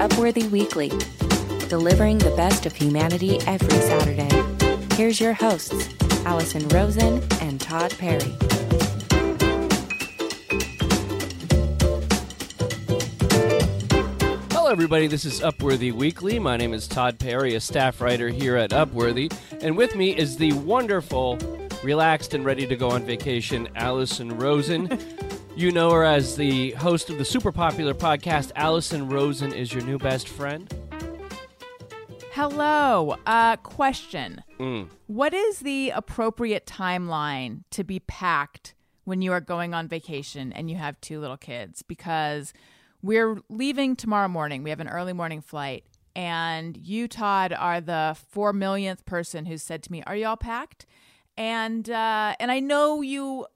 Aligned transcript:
Upworthy 0.00 0.50
Weekly, 0.50 0.88
delivering 1.68 2.16
the 2.16 2.32
best 2.34 2.64
of 2.64 2.74
humanity 2.74 3.38
every 3.46 3.68
Saturday. 3.68 4.30
Here's 4.94 5.20
your 5.20 5.34
hosts, 5.34 5.94
Alison 6.24 6.66
Rosen 6.68 7.22
and 7.42 7.60
Tod 7.60 7.90
Perry. 7.98 8.34
Hello, 14.50 14.70
everybody. 14.70 15.06
This 15.06 15.26
is 15.26 15.42
Upworthy 15.42 15.92
Weekly. 15.92 16.38
My 16.38 16.56
name 16.56 16.72
is 16.72 16.88
Tod 16.88 17.18
Perry, 17.18 17.54
a 17.54 17.60
staff 17.60 18.00
writer 18.00 18.30
here 18.30 18.56
at 18.56 18.70
Upworthy. 18.70 19.30
And 19.60 19.76
with 19.76 19.96
me 19.96 20.16
is 20.16 20.38
the 20.38 20.54
wonderful, 20.54 21.36
relaxed, 21.82 22.32
and 22.32 22.46
ready 22.46 22.66
to 22.66 22.74
go 22.74 22.90
on 22.90 23.04
vacation, 23.04 23.68
Alison 23.76 24.38
Rosen. 24.38 24.98
you 25.56 25.72
know 25.72 25.90
her 25.90 26.04
as 26.04 26.36
the 26.36 26.70
host 26.72 27.10
of 27.10 27.18
the 27.18 27.24
super 27.24 27.52
popular 27.52 27.94
podcast, 27.94 28.52
Alison 28.56 29.08
Rosen 29.08 29.52
is 29.52 29.72
Your 29.72 29.82
New 29.84 29.98
Best 29.98 30.28
Friend. 30.28 30.72
Hello. 32.32 33.16
Uh, 33.26 33.56
question. 33.56 34.42
Mm. 34.58 34.88
What 35.08 35.34
is 35.34 35.60
the 35.60 35.90
appropriate 35.90 36.66
timeline 36.66 37.64
to 37.70 37.84
be 37.84 37.98
packed 38.00 38.74
when 39.04 39.20
you 39.20 39.32
are 39.32 39.40
going 39.40 39.74
on 39.74 39.88
vacation 39.88 40.52
and 40.52 40.70
you 40.70 40.76
have 40.76 41.00
two 41.00 41.20
little 41.20 41.36
kids? 41.36 41.82
Because 41.82 42.52
we're 43.02 43.38
leaving 43.48 43.96
tomorrow 43.96 44.28
morning. 44.28 44.62
We 44.62 44.70
have 44.70 44.80
an 44.80 44.88
early 44.88 45.12
morning 45.12 45.40
flight. 45.40 45.84
And 46.14 46.76
you, 46.76 47.08
Tod, 47.08 47.52
are 47.52 47.80
the 47.80 48.16
four 48.28 48.52
millionth 48.52 49.04
person 49.06 49.46
who 49.46 49.58
said 49.58 49.82
to 49.84 49.92
me, 49.92 50.02
Are 50.06 50.16
you 50.16 50.26
all 50.26 50.36
packed? 50.36 50.86
And 51.36 51.88
uh, 51.88 52.34
and 52.38 52.50
I 52.50 52.60
know 52.60 53.00
you 53.00 53.46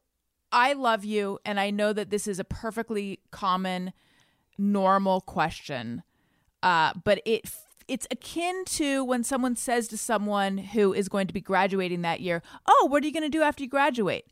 I 0.54 0.72
love 0.72 1.04
you, 1.04 1.40
and 1.44 1.58
I 1.58 1.70
know 1.70 1.92
that 1.92 2.10
this 2.10 2.28
is 2.28 2.38
a 2.38 2.44
perfectly 2.44 3.18
common, 3.32 3.92
normal 4.56 5.20
question. 5.20 6.04
Uh, 6.62 6.92
but 7.04 7.20
it 7.26 7.50
it's 7.88 8.06
akin 8.10 8.64
to 8.64 9.04
when 9.04 9.24
someone 9.24 9.56
says 9.56 9.88
to 9.88 9.98
someone 9.98 10.56
who 10.56 10.94
is 10.94 11.08
going 11.08 11.26
to 11.26 11.34
be 11.34 11.40
graduating 11.40 12.02
that 12.02 12.20
year, 12.20 12.40
"Oh, 12.66 12.86
what 12.88 13.02
are 13.02 13.06
you 13.06 13.12
going 13.12 13.24
to 13.24 13.28
do 13.28 13.42
after 13.42 13.64
you 13.64 13.68
graduate?" 13.68 14.26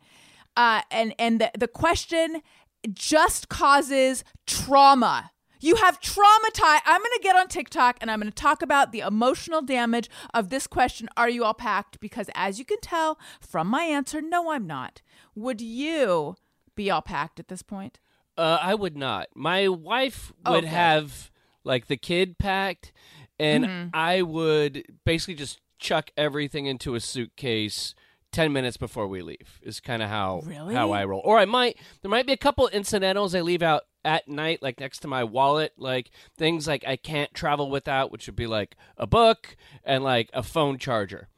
Uh, 0.57 0.83
and 0.93 1.13
and 1.19 1.41
the 1.41 1.51
the 1.59 1.69
question 1.69 2.41
just 2.89 3.49
causes 3.49 4.23
trauma. 4.47 5.32
You 5.63 5.77
have 5.77 6.01
traumatized. 6.01 6.81
I'm 6.87 7.01
going 7.01 7.11
to 7.17 7.21
get 7.23 7.37
on 7.37 7.49
TikTok 7.49 7.97
and 8.01 8.11
I'm 8.11 8.21
going 8.21 8.31
to 8.31 8.35
talk 8.35 8.63
about 8.63 8.93
the 8.93 9.01
emotional 9.01 9.63
damage 9.63 10.11
of 10.35 10.51
this 10.51 10.67
question 10.67 11.09
Are 11.17 11.29
you 11.31 11.45
all 11.45 11.55
packed? 11.55 12.01
Because 12.01 12.29
as 12.35 12.59
you 12.59 12.65
can 12.65 12.81
tell 12.81 13.19
from 13.41 13.69
my 13.69 13.85
answer, 13.85 14.21
no, 14.21 14.51
I'm 14.53 14.67
not. 14.67 15.03
Would 15.35 15.61
you 15.61 16.35
be 16.75 16.91
all 16.91 17.03
packed 17.03 17.39
at 17.41 17.49
this 17.49 17.63
point? 17.63 18.01
Uh, 18.37 18.59
I 18.61 18.75
would 18.75 18.97
not. 18.97 19.29
My 19.35 19.69
wife 19.69 20.33
would 20.47 20.65
Okay. 20.65 20.67
have 20.67 21.31
like 21.65 21.87
the 21.87 21.97
kid 21.97 22.39
packed, 22.39 22.93
and 23.39 23.65
Mm-hmm. 23.65 23.89
I 23.95 24.23
would 24.23 24.85
basically 25.05 25.35
just 25.35 25.61
chuck 25.79 26.11
everything 26.17 26.67
into 26.67 26.95
a 26.95 27.01
suitcase. 27.01 27.95
10 28.33 28.51
minutes 28.51 28.79
before 28.79 29.07
we 29.07 29.21
leave 29.21 29.61
is 29.63 29.79
kind 29.79 30.03
of 30.03 30.09
how 30.09 30.41
Really? 30.47 30.75
how 30.75 30.91
I 30.91 31.05
roll. 31.05 31.21
Or 31.23 31.39
I 31.39 31.45
might 31.45 31.77
there 32.01 32.11
might 32.11 32.27
be 32.27 32.33
a 32.33 32.37
couple 32.39 32.67
incidentals 32.69 33.35
I 33.35 33.43
leave 33.43 33.61
out 33.63 33.83
at 34.05 34.27
night 34.29 34.63
like 34.63 34.81
next 34.81 34.99
to 35.01 35.09
my 35.09 35.23
wallet 35.23 35.73
like 35.77 36.11
things 36.37 36.67
like 36.67 36.85
I 36.87 36.97
can't 36.97 37.33
travel 37.35 37.71
without 37.71 38.11
which 38.11 38.27
would 38.27 38.37
be 38.37 38.47
like 38.47 38.77
a 38.97 39.07
book 39.07 39.57
and 39.85 40.03
like 40.03 40.31
a 40.33 40.43
phone 40.43 40.79
charger. 40.79 41.29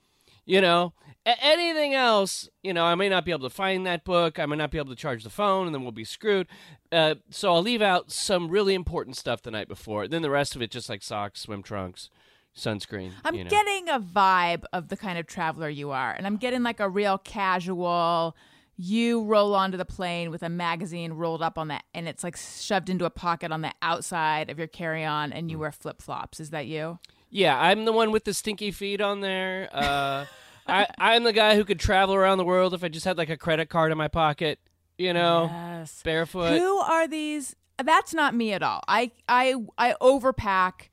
You 0.47 0.61
know, 0.61 0.93
A- 1.25 1.43
anything 1.43 1.95
else, 1.95 2.51
you 2.63 2.75
know, 2.75 2.85
I 2.85 2.95
may 2.95 3.09
not 3.09 3.25
be 3.25 3.31
able 3.31 3.49
to 3.49 3.55
find 3.55 3.87
that 3.87 4.05
book. 4.05 4.39
I 4.39 4.45
may 4.45 4.57
not 4.57 4.71
be 4.71 4.77
able 4.77 4.91
to 4.91 4.97
charge 4.97 5.25
the 5.25 5.31
phone, 5.31 5.65
and 5.67 5.75
then 5.75 5.83
we'll 5.83 5.93
be 5.93 6.05
screwed. 6.05 6.47
Uh, 6.93 7.15
so 7.31 7.55
I'll 7.55 7.63
leave 7.63 7.81
out 7.81 8.13
some 8.13 8.49
really 8.51 8.75
important 8.75 9.17
stuff 9.17 9.41
the 9.41 9.51
night 9.51 9.69
before. 9.69 10.07
Then 10.07 10.21
the 10.21 10.29
rest 10.31 10.55
of 10.55 10.61
it, 10.61 10.71
just 10.71 10.91
like 10.91 11.03
socks, 11.03 11.41
swim 11.41 11.63
trunks, 11.63 12.11
sunscreen. 12.55 13.13
I'm 13.25 13.35
you 13.35 13.45
know. 13.45 13.51
getting 13.51 13.89
a 13.89 13.99
vibe 13.99 14.65
of 14.71 14.89
the 14.89 14.99
kind 14.99 15.19
of 15.19 15.27
traveler 15.27 15.71
you 15.71 15.93
are, 15.93 16.13
and 16.13 16.27
I'm 16.27 16.37
getting 16.37 16.63
like 16.63 16.81
a 16.81 16.91
real 16.91 17.17
casual. 17.17 18.37
You 18.77 19.23
roll 19.25 19.55
onto 19.55 19.77
the 19.77 19.85
plane 19.85 20.31
with 20.31 20.43
a 20.43 20.49
magazine 20.49 21.13
rolled 21.13 21.43
up 21.43 21.59
on 21.59 21.69
that, 21.69 21.85
and 21.95 22.09
it's 22.09 22.25
like 22.25 22.37
shoved 22.37 22.91
into 22.91 23.05
a 23.05 23.11
pocket 23.11 23.53
on 23.53 23.61
the 23.63 23.73
outside 23.83 24.51
of 24.51 24.59
your 24.59 24.67
carry-on, 24.67 25.33
and 25.33 25.51
you 25.51 25.59
wear 25.61 25.71
flip 25.71 26.03
flops. 26.03 26.41
Is 26.41 26.51
that 26.51 26.67
you? 26.67 26.99
Yeah, 27.31 27.59
I'm 27.61 27.85
the 27.85 27.93
one 27.93 28.11
with 28.11 28.25
the 28.25 28.35
stinky 28.35 28.71
feet 28.73 29.01
on 29.01 29.21
there. 29.21 29.69
Uh, 29.73 30.25
I, 30.67 30.87
I'm 30.99 31.23
the 31.25 31.33
guy 31.33 31.55
who 31.57 31.65
could 31.65 31.79
travel 31.79 32.15
around 32.15 32.39
the 32.39 32.45
world 32.45 32.75
if 32.75 32.83
I 32.83 32.89
just 32.89 33.05
had 33.05 33.17
like 33.19 33.29
a 33.31 33.37
credit 33.37 33.69
card 33.69 33.93
in 33.93 33.99
my 33.99 34.09
pocket. 34.09 34.59
You 34.99 35.13
know, 35.13 35.51
Yes. 35.53 36.01
barefoot. 36.05 36.59
Who 36.59 36.77
are 36.79 37.07
these? 37.09 37.55
That's 37.83 38.15
not 38.15 38.35
me 38.35 38.53
at 38.53 38.63
all. 38.63 38.81
I 38.87 39.11
I 39.29 39.55
I 39.77 39.95
overpack, 40.01 40.91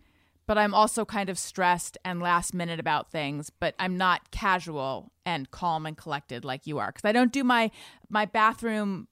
but 0.52 0.58
I'm 0.58 0.74
also 0.74 1.06
kind 1.06 1.30
of 1.30 1.40
stressed 1.40 1.98
and 2.04 2.22
last 2.22 2.54
minute 2.54 2.78
about 2.78 3.10
things. 3.10 3.50
But 3.50 3.74
I'm 3.80 3.96
not 3.96 4.32
casual 4.32 5.14
and 5.26 5.50
calm 5.50 5.86
and 5.86 5.96
collected 5.96 6.44
like 6.44 6.68
you 6.68 6.78
are 6.78 6.88
because 6.88 7.08
I 7.08 7.14
don't 7.14 7.32
do 7.32 7.46
my 7.46 7.72
my 8.10 8.26
bathroom 8.26 9.08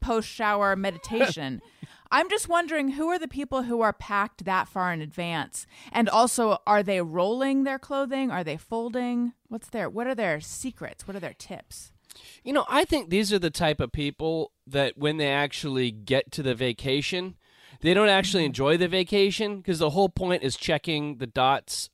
post 0.00 0.28
shower 0.28 0.74
meditation. 0.88 1.62
I'm 2.10 2.28
just 2.28 2.48
wondering 2.48 2.88
who 2.88 3.06
are 3.10 3.18
the 3.20 3.28
people 3.28 3.62
who 3.62 3.80
are 3.80 3.92
packed 3.92 4.44
that 4.44 4.66
far 4.66 4.92
in 4.92 5.00
advance, 5.00 5.68
and 5.92 6.08
also 6.08 6.58
are 6.66 6.82
they 6.82 7.00
rolling 7.00 7.62
their 7.62 7.78
clothing? 7.78 8.32
Are 8.32 8.42
they 8.42 8.56
folding? 8.56 9.34
What's 9.46 9.68
their 9.68 9.88
what 9.88 10.08
are 10.08 10.16
their 10.16 10.40
secrets? 10.40 11.06
What 11.06 11.14
are 11.14 11.20
their 11.20 11.32
tips? 11.32 11.92
You 12.42 12.52
know, 12.52 12.66
I 12.68 12.84
think 12.84 13.08
these 13.08 13.32
are 13.32 13.38
the 13.38 13.50
type 13.50 13.80
of 13.80 13.92
people 13.92 14.50
that 14.66 14.98
when 14.98 15.18
they 15.18 15.30
actually 15.30 15.92
get 15.92 16.32
to 16.32 16.42
the 16.42 16.56
vacation, 16.56 17.36
they 17.82 17.92
don't 17.94 18.08
actually 18.08 18.44
enjoy 18.46 18.76
the 18.78 18.88
vacation 18.88 19.58
because 19.58 19.78
the 19.78 19.90
whole 19.90 20.08
point 20.08 20.42
is 20.42 20.56
checking 20.56 21.18
the 21.18 21.26
dots 21.26 21.90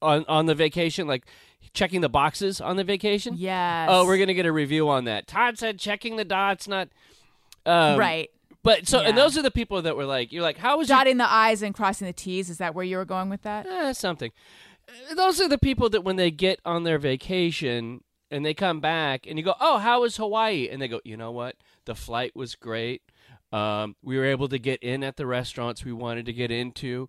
on 0.00 0.24
on 0.28 0.46
the 0.46 0.54
vacation, 0.54 1.06
like 1.06 1.26
checking 1.74 2.00
the 2.00 2.08
boxes 2.08 2.60
on 2.60 2.76
the 2.76 2.84
vacation. 2.84 3.34
Yeah. 3.36 3.86
Oh, 3.88 4.06
we're 4.06 4.18
gonna 4.18 4.34
get 4.34 4.46
a 4.46 4.52
review 4.52 4.88
on 4.88 5.04
that. 5.04 5.26
Tod 5.26 5.58
said 5.58 5.78
checking 5.78 6.16
the 6.16 6.24
dots, 6.24 6.66
not 6.66 6.88
um, 7.66 7.98
right. 7.98 8.30
But 8.62 8.86
so, 8.88 9.00
Yeah. 9.00 9.08
and 9.08 9.18
those 9.18 9.38
are 9.38 9.42
the 9.42 9.50
people 9.50 9.80
that 9.82 9.96
were 9.96 10.04
like, 10.04 10.32
you're 10.32 10.42
like, 10.42 10.58
how 10.58 10.76
was 10.78 10.88
your 10.88 10.98
Dotting 10.98 11.16
the 11.16 11.30
I's 11.30 11.62
and 11.62 11.74
crossing 11.74 12.06
the 12.06 12.12
T's. 12.12 12.50
Is 12.50 12.58
that 12.58 12.74
where 12.74 12.84
you 12.84 12.96
were 12.98 13.04
going 13.06 13.28
with 13.30 13.42
that? 13.42 13.66
eh, 13.66 13.92
something. 13.94 14.32
Uh, 15.10 15.14
Those 15.14 15.40
are 15.40 15.48
the 15.48 15.56
people 15.58 15.88
that 15.90 16.04
when 16.04 16.16
they 16.16 16.30
get 16.30 16.60
on 16.64 16.84
their 16.84 16.98
vacation 16.98 18.02
and 18.30 18.44
they 18.44 18.52
come 18.54 18.80
back 18.80 19.26
and 19.26 19.38
you 19.38 19.44
go, 19.44 19.54
"Oh, 19.60 19.78
how 19.78 20.02
was 20.02 20.16
Hawaii?" 20.16 20.68
and 20.70 20.80
they 20.80 20.88
go, 20.88 21.00
"You 21.04 21.16
know 21.16 21.30
what? 21.32 21.56
The 21.86 21.94
flight 21.94 22.34
was 22.36 22.54
great. 22.54 23.02
Um, 23.52 23.96
we 24.02 24.16
were 24.16 24.24
able 24.26 24.48
to 24.48 24.58
get 24.58 24.82
in 24.82 25.02
at 25.02 25.16
the 25.16 25.26
restaurants 25.26 25.84
we 25.84 25.92
wanted 25.92 26.26
to 26.26 26.32
get 26.32 26.50
into. 26.50 27.08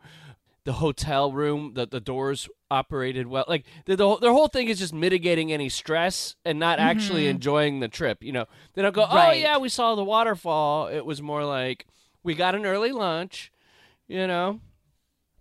The 0.64 0.74
hotel 0.74 1.32
room, 1.32 1.74
the 1.74 1.88
the 1.88 2.00
doors 2.00 2.48
operated 2.70 3.26
well. 3.28 3.46
Like 3.48 3.66
the, 3.86 3.96
the 3.96 4.08
whole- 4.08 4.18
their 4.20 4.32
whole 4.32 4.48
thing 4.48 4.68
is 4.68 4.78
just 4.78 4.94
mitigating 4.94 5.52
any 5.52 5.70
stress 5.70 6.36
and 6.46 6.60
not 6.60 6.78
actually 6.80 7.26
enjoying 7.28 7.80
the 7.80 7.88
trip. 7.88 8.22
You 8.24 8.32
know, 8.32 8.46
they 8.74 8.84
don't 8.84 8.94
go, 8.94 9.02
"Oh 9.02 9.06
Mm-hmm. 9.08 9.16
Right. 9.16 9.42
yeah, 9.42 9.58
we 9.58 9.70
saw 9.70 9.96
the 9.96 10.04
waterfall." 10.04 10.88
It 10.88 11.04
was 11.04 11.20
more 11.22 11.44
like 11.46 11.88
we 12.24 12.36
got 12.36 12.54
an 12.54 12.66
early 12.68 12.92
lunch. 12.92 13.52
You 14.08 14.28
know, 14.28 14.60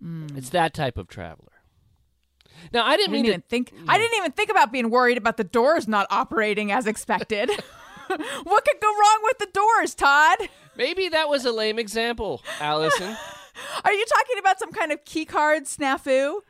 Mm. 0.03 0.37
it's 0.39 0.49
that 0.51 0.73
type 0.73 0.97
of 0.97 1.07
traveler. 1.09 1.49
Now, 2.73 2.85
I 2.85 2.93
I 2.93 2.97
didn't 2.97 3.13
didn't 3.13 3.13
mean 3.13 3.27
even 3.27 3.41
to. 3.43 3.47
think. 3.49 3.73
I 3.89 3.99
didn't 3.99 4.17
even 4.17 4.33
think 4.33 4.49
about 4.51 4.73
being 4.73 4.89
worried 4.91 5.19
about 5.19 5.37
the 5.37 5.45
doors 5.45 5.87
not 5.87 6.07
operating 6.11 6.73
as 6.73 6.87
expected. 6.87 7.51
what 8.45 8.65
could 8.65 8.81
go 8.81 8.89
wrong 8.89 9.21
with 9.25 9.39
the 9.39 9.49
doors, 9.53 9.95
Tod? 9.95 10.39
Maybe 10.77 11.09
that 11.09 11.29
was 11.29 11.45
a 11.45 11.53
lame 11.53 11.79
example, 11.79 12.43
Alison. 12.61 13.17
Are 13.85 13.93
you 13.93 14.05
talking 14.07 14.39
about 14.39 14.59
some 14.59 14.73
kind 14.73 14.93
of 14.93 15.05
key 15.05 15.25
card 15.25 15.65
snafu? 15.65 16.41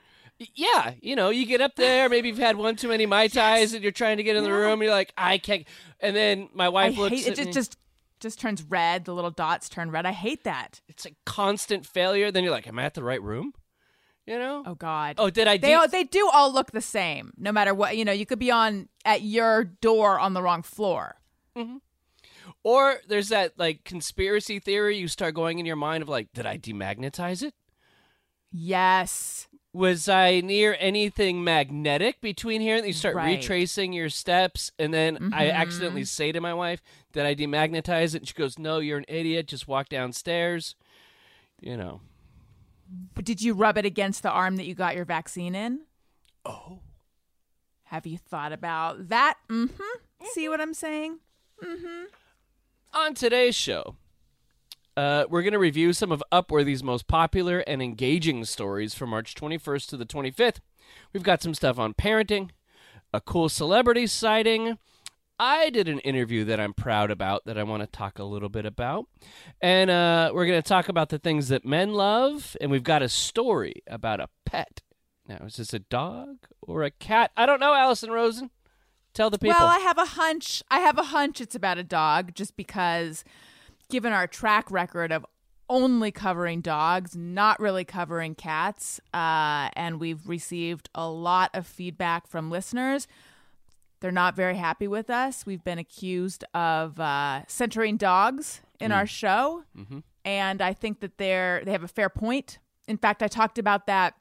yeah, 0.55 0.95
you 1.03 1.15
know, 1.15 1.29
you 1.31 1.45
get 1.45 1.61
up 1.61 1.77
there, 1.77 2.09
maybe 2.09 2.29
you've 2.29 2.39
had 2.39 2.57
one 2.57 2.77
too 2.77 2.89
many 2.89 3.05
mai 3.07 3.29
tais, 3.29 3.75
and 3.75 3.83
you're 3.83 3.93
trying 3.93 4.17
to 4.17 4.23
get 4.23 4.37
in 4.37 4.45
the 4.45 4.53
room. 4.53 4.83
You're 4.83 4.91
like, 4.91 5.13
I 5.17 5.39
can't. 5.39 5.67
And 6.01 6.17
then 6.17 6.49
my 6.55 6.67
I 6.67 6.69
wife 6.69 6.97
looks 6.97 7.25
hate 7.25 7.27
it. 7.27 7.37
Just 7.37 7.53
just 7.53 7.77
just 8.21 8.41
turns 8.41 8.63
red. 8.63 9.05
The 9.05 9.15
little 9.15 9.31
dots 9.31 9.69
turn 9.69 9.91
red. 9.91 10.07
I 10.07 10.13
hate 10.13 10.45
that. 10.45 10.81
it's 10.89 11.07
a 11.07 11.11
constant 11.27 11.87
failure. 11.87 12.31
Then 12.31 12.45
you're 12.45 12.53
like, 12.53 12.67
Am 12.67 12.79
I 12.79 12.85
at 12.85 12.95
the 12.95 13.03
right 13.03 13.23
room? 13.23 13.53
You 14.27 14.39
know? 14.39 14.63
Oh 14.65 14.75
God. 14.75 15.17
Oh, 15.19 15.29
did 15.31 15.49
I? 15.49 15.57
They 15.57 15.75
all, 15.75 15.89
they 15.89 16.05
do 16.05 16.29
all 16.33 16.53
look 16.53 16.71
the 16.71 16.81
same, 16.81 17.33
no 17.37 17.53
matter 17.53 17.75
what. 17.75 17.97
You 17.97 18.05
know, 18.05 18.13
you 18.13 18.27
could 18.27 18.39
be 18.39 18.51
on 18.51 18.89
at 19.05 19.23
your 19.23 19.65
door 19.65 20.19
on 20.19 20.35
the 20.35 20.43
wrong 20.43 20.63
floor. 20.63 21.17
Mm-hmm. 21.57 21.79
Or 22.63 22.99
there's 23.09 23.29
that 23.31 23.59
like 23.59 23.85
conspiracy 23.85 24.59
theory. 24.59 24.97
You 24.99 25.09
start 25.09 25.35
going 25.35 25.59
in 25.59 25.67
your 25.67 25.77
mind 25.77 26.03
of 26.03 26.09
like, 26.09 26.33
Did 26.33 26.47
I 26.47 26.59
demagnetize 26.59 27.43
it? 27.43 27.55
Yes. 28.53 29.47
Was 29.73 30.09
I 30.09 30.41
near 30.41 30.77
anything 30.81 31.45
magnetic 31.45 32.21
between 32.21 32.61
here? 32.61 32.77
And 32.77 32.85
you 32.87 32.93
start 32.93 33.15
Right. 33.15 33.37
retracing 33.39 33.93
your 33.93 34.09
steps, 34.09 34.73
and 34.81 34.93
then 34.93 35.31
I 35.33 35.49
accidentally 35.51 36.05
say 36.05 36.33
to 36.33 36.41
my 36.41 36.53
wife, 36.53 36.83
"Did 37.13 37.25
I 37.25 37.37
demagnetize 37.37 38.15
it?" 38.17 38.23
And 38.23 38.27
she 38.29 38.35
goes, 38.35 38.59
"No, 38.59 38.81
you're 38.81 38.99
an 38.99 39.05
idiot. 39.07 39.47
Just 39.47 39.69
walk 39.69 39.89
downstairs." 39.89 40.75
You 41.61 41.77
know. 41.77 42.01
But 43.15 43.25
did 43.25 43.41
you 43.41 43.55
rub 43.55 43.79
it 43.79 43.85
against 43.85 44.25
the 44.25 44.31
arm 44.31 44.57
that 44.57 44.67
you 44.67 44.75
got 44.75 44.97
your 44.97 45.05
vaccine 45.05 45.55
in? 45.55 45.83
Oh. 46.45 46.81
Have 47.85 48.07
you 48.07 48.19
thought 48.19 48.53
about 48.53 49.09
that? 49.09 49.39
Mm-hmm. 49.49 50.27
See 50.33 50.49
what 50.49 50.61
I'm 50.61 50.75
saying? 50.75 51.21
On 52.93 53.15
today's 53.15 53.55
show, 53.55 53.97
Uh, 54.97 55.25
we're 55.31 55.43
going 55.43 55.53
to 55.53 55.59
review 55.59 55.93
some 55.93 56.11
of 56.13 56.23
Upworthy's 56.33 56.83
most 56.83 57.07
popular 57.07 57.61
and 57.61 57.81
engaging 57.81 58.45
stories 58.45 58.93
from 58.93 59.11
March 59.11 59.35
21st 59.35 59.89
to 59.89 59.97
the 59.97 60.05
25th. 60.05 60.59
We've 61.13 61.23
got 61.23 61.41
some 61.41 61.55
stuff 61.55 61.79
on 61.79 61.95
parenting, 61.95 62.51
a 63.15 63.21
cool 63.21 63.49
celebrity 63.49 64.07
sighting. 64.09 64.79
I 65.39 65.71
did 65.71 65.89
an 65.89 66.01
interview 66.01 66.45
that 66.45 66.61
I'm 66.61 66.75
proud 66.75 67.11
about 67.11 67.45
that 67.47 67.57
I 67.57 67.63
want 67.63 67.83
to 67.83 67.87
talk 67.87 68.19
a 68.19 68.25
little 68.25 68.51
bit 68.51 68.67
about. 68.67 69.07
And 69.63 69.89
uh, 69.91 70.33
we're 70.35 70.45
going 70.47 70.61
to 70.61 70.69
talk 70.69 70.89
about 70.89 71.09
the 71.09 71.19
things 71.19 71.49
that 71.49 71.65
men 71.65 71.95
love. 71.95 72.57
And 72.61 72.71
we've 72.71 72.83
got 72.83 73.01
a 73.01 73.09
story 73.09 73.83
about 73.87 74.21
a 74.21 74.29
pet. 74.45 74.83
Now, 75.27 75.39
is 75.47 75.57
this 75.57 75.73
a 75.73 75.79
dog 75.79 76.39
or 76.61 76.83
a 76.83 76.91
cat? 76.91 77.31
I 77.37 77.47
don't 77.47 77.61
know, 77.61 77.73
Alison 77.73 78.11
Rosen. 78.11 78.51
Tell 79.15 79.31
the 79.31 79.39
people. 79.39 79.57
Well, 79.59 79.69
I 79.69 79.79
have 79.81 79.99
a 79.99 80.05
hunch. 80.05 80.63
I 80.71 80.81
have 80.81 80.99
a 80.99 81.05
hunch 81.05 81.41
it's 81.41 81.55
about 81.55 81.79
a 81.79 81.83
dog 81.83 82.35
just 82.35 82.57
because 82.57 83.25
given 83.89 84.13
our 84.13 84.27
track 84.27 84.71
record 84.71 85.11
of 85.13 85.27
only 85.69 86.11
covering 86.11 86.61
dogs, 86.61 87.15
not 87.17 87.61
really 87.61 87.85
covering 87.85 88.35
cats, 88.35 89.01
uh, 89.15 89.69
and 89.75 90.01
we've 90.01 90.29
received 90.29 90.89
a 90.95 91.09
lot 91.09 91.51
of 91.55 91.67
feedback 91.67 92.27
from 92.27 92.51
listeners. 92.51 93.07
They're 94.01 94.11
not 94.11 94.35
very 94.35 94.57
happy 94.57 94.89
with 94.89 95.11
us. 95.11 95.45
We've 95.47 95.63
been 95.63 95.79
accused 95.79 96.43
of 96.55 96.99
uh, 96.99 97.43
centering 97.47 97.97
dogs 97.99 98.63
in 98.81 98.93
our 98.93 99.07
show, 99.07 99.65
and 100.25 100.63
I 100.63 100.73
think 100.73 101.01
that 101.01 101.19
they're 101.19 101.63
they 101.65 101.73
have 101.73 101.85
a 101.85 101.89
fair 101.89 102.09
point. 102.09 102.59
In 102.89 102.97
fact, 102.97 103.23
I 103.23 103.29
talked 103.29 103.59
about 103.59 103.87
that 103.87 104.15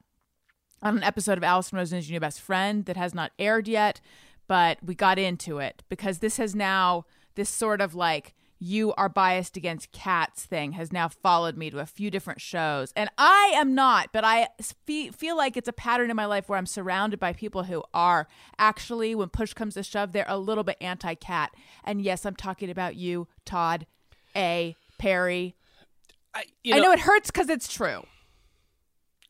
on 0.83 0.97
an 0.97 1.03
episode 1.03 1.38
of 1.38 1.44
Alison 1.44 1.77
Rosen 1.77 1.97
is 1.97 2.09
your 2.09 2.15
new 2.15 2.19
best 2.19 2.42
friend 2.42 2.85
that 2.85 2.97
has 2.97 3.15
not 3.15 3.31
aired 3.39 3.68
yet, 3.68 4.01
but 4.49 4.79
we 4.83 4.95
got 4.95 5.19
into 5.19 5.59
it 5.59 5.83
because 5.89 6.17
this 6.19 6.37
has 6.37 6.55
now 6.55 7.05
this 7.35 7.49
sort 7.49 7.79
of 7.79 7.93
like 7.93 8.33
you 8.57 8.91
are 8.95 9.07
biased 9.07 9.55
against 9.55 9.93
cats 9.93 10.43
thing 10.43 10.73
has 10.73 10.91
now 10.91 11.07
followed 11.07 11.55
me 11.55 11.69
to 11.69 11.79
a 11.79 11.85
few 11.85 12.11
different 12.11 12.41
shows. 12.41 12.91
And 12.97 13.09
i 13.17 13.53
am 13.55 13.73
not 13.73 14.09
but 14.11 14.25
i 14.25 14.49
fe- 14.85 15.11
feel 15.11 15.37
like 15.37 15.55
it's 15.55 15.69
a 15.69 15.73
pattern 15.73 16.09
in 16.09 16.15
my 16.17 16.25
life 16.25 16.49
where 16.49 16.57
i'm 16.57 16.65
surrounded 16.65 17.19
by 17.19 17.31
people 17.31 17.63
who 17.63 17.83
are. 17.93 18.27
Actually 18.57 19.15
when 19.15 19.29
push 19.29 19.53
comes 19.53 19.75
to 19.75 19.83
shove 19.83 20.11
they're 20.11 20.25
a 20.27 20.37
little 20.37 20.65
bit 20.65 20.75
anti-cat. 20.81 21.51
And 21.85 22.01
yes 22.01 22.25
i'm 22.25 22.35
talking 22.35 22.69
about 22.69 22.95
you 22.95 23.27
tod 23.45 23.85
a 24.35 24.75
perry. 24.97 25.55
I, 26.33 26.43
you 26.63 26.75
i 26.75 26.79
know 26.79 26.91
it 26.91 26.99
hurts 26.99 27.31
because 27.31 27.49
it's 27.49 27.71
true 27.71 28.03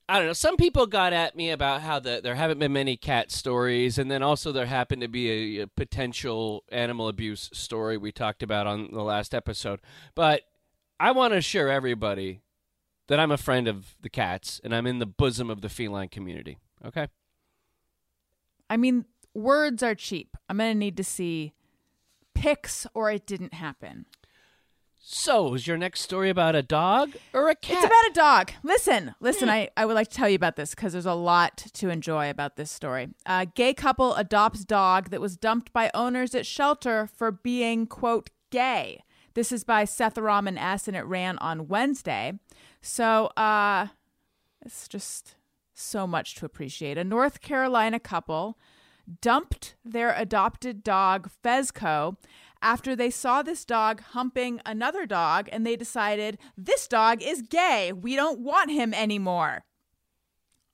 I 0.10 0.18
don't 0.18 0.26
know. 0.26 0.34
Some 0.34 0.58
people 0.58 0.88
got 0.88 1.14
at 1.14 1.36
me 1.36 1.52
about 1.52 1.82
how 1.82 2.00
the, 2.00 2.20
there 2.24 2.34
haven't 2.34 2.58
been 2.58 2.74
many 2.74 2.98
cat 2.98 3.32
stories, 3.32 4.00
and 4.00 4.10
then 4.10 4.24
also 4.24 4.52
there 4.52 4.66
happened 4.66 5.04
to 5.04 5.08
be 5.08 5.60
a, 5.60 5.64
a 5.64 5.68
potential 5.68 6.64
animal 6.70 7.08
abuse 7.08 7.48
story 7.54 7.96
we 7.96 8.12
talked 8.12 8.42
about 8.42 8.66
on 8.66 8.90
the 8.92 9.04
last 9.04 9.36
episode. 9.36 9.80
But 10.16 10.42
I 11.00 11.12
want 11.12 11.34
to 11.34 11.38
assure 11.38 11.70
everybody 11.70 12.42
that 13.08 13.20
I'm 13.20 13.30
a 13.30 13.38
friend 13.38 13.68
of 13.68 13.96
the 14.02 14.10
cats, 14.10 14.60
and 14.64 14.74
I'm 14.74 14.88
in 14.88 14.98
the 14.98 15.06
bosom 15.06 15.52
of 15.52 15.62
the 15.62 15.70
feline 15.70 16.10
community. 16.10 16.58
Okay. 16.84 17.08
I 18.68 18.78
mean, 18.78 19.06
words 19.36 19.84
are 19.84 19.94
cheap. 19.94 20.36
I'm 20.50 20.58
going 20.58 20.72
to 20.72 20.78
need 20.78 20.98
to 20.98 21.04
see 21.04 21.54
pics 22.34 22.88
or 22.96 23.12
it 23.12 23.28
didn't 23.28 23.54
happen. 23.54 24.08
So, 25.02 25.54
is 25.54 25.66
your 25.66 25.78
next 25.78 26.02
story 26.02 26.30
about 26.30 26.56
a 26.56 26.62
dog 26.62 27.14
or 27.34 27.50
a 27.50 27.56
cat? 27.56 27.78
It's 27.78 27.86
about 27.86 28.10
a 28.10 28.14
dog. 28.14 28.52
Listen, 28.64 29.16
listen, 29.22 29.50
I, 29.50 29.70
I 29.78 29.86
would 29.86 29.96
like 29.96 30.10
to 30.10 30.16
tell 30.16 30.28
you 30.28 30.36
about 30.36 30.58
this 30.58 30.72
because 30.72 30.92
there's 30.92 31.06
a 31.06 31.14
lot 31.14 31.58
to 31.74 31.90
enjoy 31.90 32.30
about 32.30 32.58
this 32.58 32.70
story. 32.70 33.08
A 33.26 33.46
gay 33.46 33.74
couple 33.74 34.14
adopts 34.16 34.66
dog 34.66 35.10
that 35.10 35.22
was 35.22 35.38
dumped 35.38 35.72
by 35.72 35.90
owners 35.94 36.36
at 36.36 36.46
shelter 36.46 37.08
for 37.16 37.32
being, 37.32 37.88
quote, 37.88 38.30
gay. 38.52 39.04
This 39.36 39.52
is 39.54 39.64
by 39.64 39.86
Seth 39.86 40.18
Raman 40.18 40.58
S. 40.58 40.88
and 40.88 40.98
it 40.98 41.06
ran 41.06 41.38
on 41.38 41.70
Wednesday. 41.70 42.34
So, 42.82 43.28
uh, 43.38 43.88
it's 44.66 44.88
just 44.88 45.36
so 45.74 46.06
much 46.06 46.36
to 46.36 46.46
appreciate. 46.46 46.98
A 46.98 47.06
North 47.06 47.40
Carolina 47.40 48.00
couple 48.02 48.60
dumped 49.22 49.76
their 49.84 50.14
adopted 50.16 50.84
dog, 50.84 51.30
Fezco, 51.44 52.18
after 52.62 52.96
they 52.96 53.10
saw 53.10 53.42
this 53.42 53.66
dog 53.66 54.02
humping 54.02 54.62
another 54.66 55.06
dog 55.06 55.50
and 55.52 55.66
they 55.66 55.76
decided 55.76 56.38
this 56.58 56.88
dog 56.88 57.22
is 57.22 57.42
gay. 57.42 57.94
We 57.94 58.16
don't 58.16 58.40
want 58.40 58.72
him 58.72 58.94
anymore. 58.94 59.64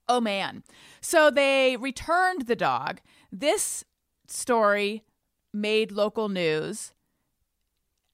Oh 0.08 0.20
man. 0.20 0.62
So 1.00 1.30
they 1.30 1.76
returned 1.76 2.42
the 2.42 2.56
dog. 2.56 3.00
This 3.30 3.84
story 4.26 5.04
made 5.52 5.92
local 5.92 6.28
news. 6.28 6.92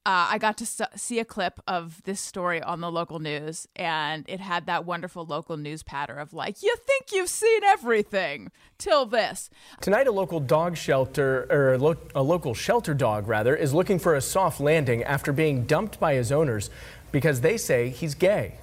Uh, 0.05 0.27
I 0.31 0.39
got 0.39 0.57
to 0.59 0.65
s- 0.65 0.81
see 0.97 1.21
a 1.21 1.25
clip 1.25 1.61
of 1.69 2.03
this 2.03 2.21
story 2.21 2.61
on 2.61 2.81
the 2.81 2.91
local 2.91 3.21
news, 3.21 3.69
and 3.77 4.25
it 4.29 4.41
had 4.41 4.67
that 4.67 4.85
wonderful 4.85 5.25
local 5.25 5.57
news 5.57 5.85
patter 5.85 6.19
of 6.19 6.33
like, 6.33 6.61
you 6.61 6.75
think 6.87 7.13
you've 7.13 7.29
seen 7.29 7.63
everything 7.63 8.51
till 8.79 9.07
this. 9.07 9.49
Tonight, 9.81 10.09
a 10.09 10.11
local 10.13 10.41
dog 10.41 10.77
shelter, 10.77 11.47
or 11.49 11.75
a, 11.75 11.79
lo- 11.79 11.97
a 12.17 12.23
local 12.23 12.53
shelter 12.53 12.95
dog 12.95 13.29
rather, 13.29 13.55
is 13.55 13.73
looking 13.73 14.01
for 14.01 14.17
a 14.17 14.21
soft 14.21 14.59
landing 14.61 15.05
after 15.05 15.33
being 15.33 15.67
dumped 15.67 16.01
by 16.01 16.15
his 16.15 16.33
owners 16.33 16.69
because 17.13 17.41
they 17.41 17.57
say 17.57 17.89
he's 17.89 18.15
gay. 18.17 18.55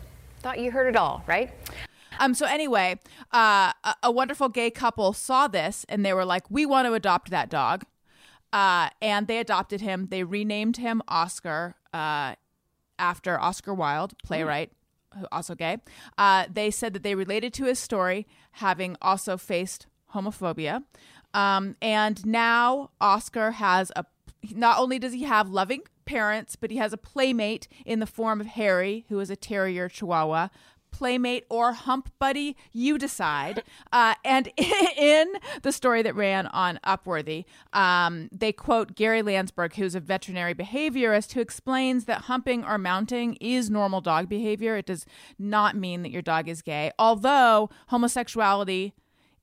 Thought 0.41 0.59
you 0.59 0.71
heard 0.71 0.87
it 0.87 0.97
all, 0.97 1.23
right? 1.25 1.53
Um. 2.19 2.33
So 2.33 2.45
anyway, 2.47 2.99
uh, 3.31 3.71
a, 3.85 3.95
a 4.03 4.11
wonderful 4.11 4.49
gay 4.49 4.71
couple 4.71 5.13
saw 5.13 5.47
this 5.47 5.85
and 5.87 6.05
they 6.05 6.11
were 6.11 6.25
like, 6.25 6.43
"We 6.51 6.65
want 6.65 6.85
to 6.87 6.93
adopt 6.93 7.29
that 7.29 7.49
dog," 7.49 7.85
uh, 8.53 8.89
and 9.01 9.27
they 9.27 9.39
adopted 9.39 9.81
him. 9.81 10.07
They 10.09 10.23
renamed 10.23 10.77
him 10.77 11.01
Oscar 11.07 11.75
uh, 11.93 12.35
after 12.97 13.39
Oscar 13.39 13.73
Wilde, 13.73 14.13
playwright, 14.23 14.71
who 15.17 15.25
also 15.31 15.55
gay. 15.55 15.77
Uh, 16.17 16.45
they 16.51 16.71
said 16.71 16.93
that 16.93 17.03
they 17.03 17.15
related 17.15 17.53
to 17.55 17.65
his 17.65 17.79
story, 17.79 18.27
having 18.53 18.95
also 19.01 19.37
faced 19.37 19.87
homophobia, 20.13 20.83
um, 21.33 21.75
and 21.81 22.25
now 22.25 22.91
Oscar 22.99 23.51
has 23.51 23.91
a. 23.95 24.05
Not 24.51 24.79
only 24.79 24.99
does 24.99 25.11
he 25.11 25.23
have 25.23 25.49
loving 25.49 25.81
parents, 26.05 26.55
but 26.55 26.71
he 26.71 26.77
has 26.77 26.93
a 26.93 26.97
playmate 26.97 27.67
in 27.85 27.99
the 27.99 28.07
form 28.07 28.39
of 28.39 28.47
Harry, 28.47 29.05
who 29.09 29.19
is 29.19 29.29
a 29.29 29.35
terrier 29.35 29.89
chihuahua. 29.89 30.47
Playmate 30.91 31.45
or 31.49 31.73
hump 31.73 32.11
buddy, 32.19 32.55
you 32.71 32.97
decide. 32.97 33.63
Uh, 33.91 34.13
and 34.23 34.49
in 34.97 35.33
the 35.63 35.71
story 35.71 36.03
that 36.03 36.13
ran 36.13 36.45
on 36.47 36.79
Upworthy, 36.85 37.45
um, 37.73 38.29
they 38.31 38.51
quote 38.51 38.93
Gary 38.93 39.21
Landsberg, 39.23 39.73
who's 39.75 39.95
a 39.95 39.99
veterinary 39.99 40.53
behaviorist, 40.53 41.33
who 41.33 41.41
explains 41.41 42.05
that 42.05 42.21
humping 42.21 42.63
or 42.63 42.77
mounting 42.77 43.35
is 43.41 43.69
normal 43.69 44.01
dog 44.01 44.29
behavior. 44.29 44.75
It 44.75 44.85
does 44.85 45.05
not 45.39 45.75
mean 45.75 46.03
that 46.03 46.11
your 46.11 46.21
dog 46.21 46.47
is 46.47 46.61
gay, 46.61 46.91
although 46.99 47.69
homosexuality 47.87 48.93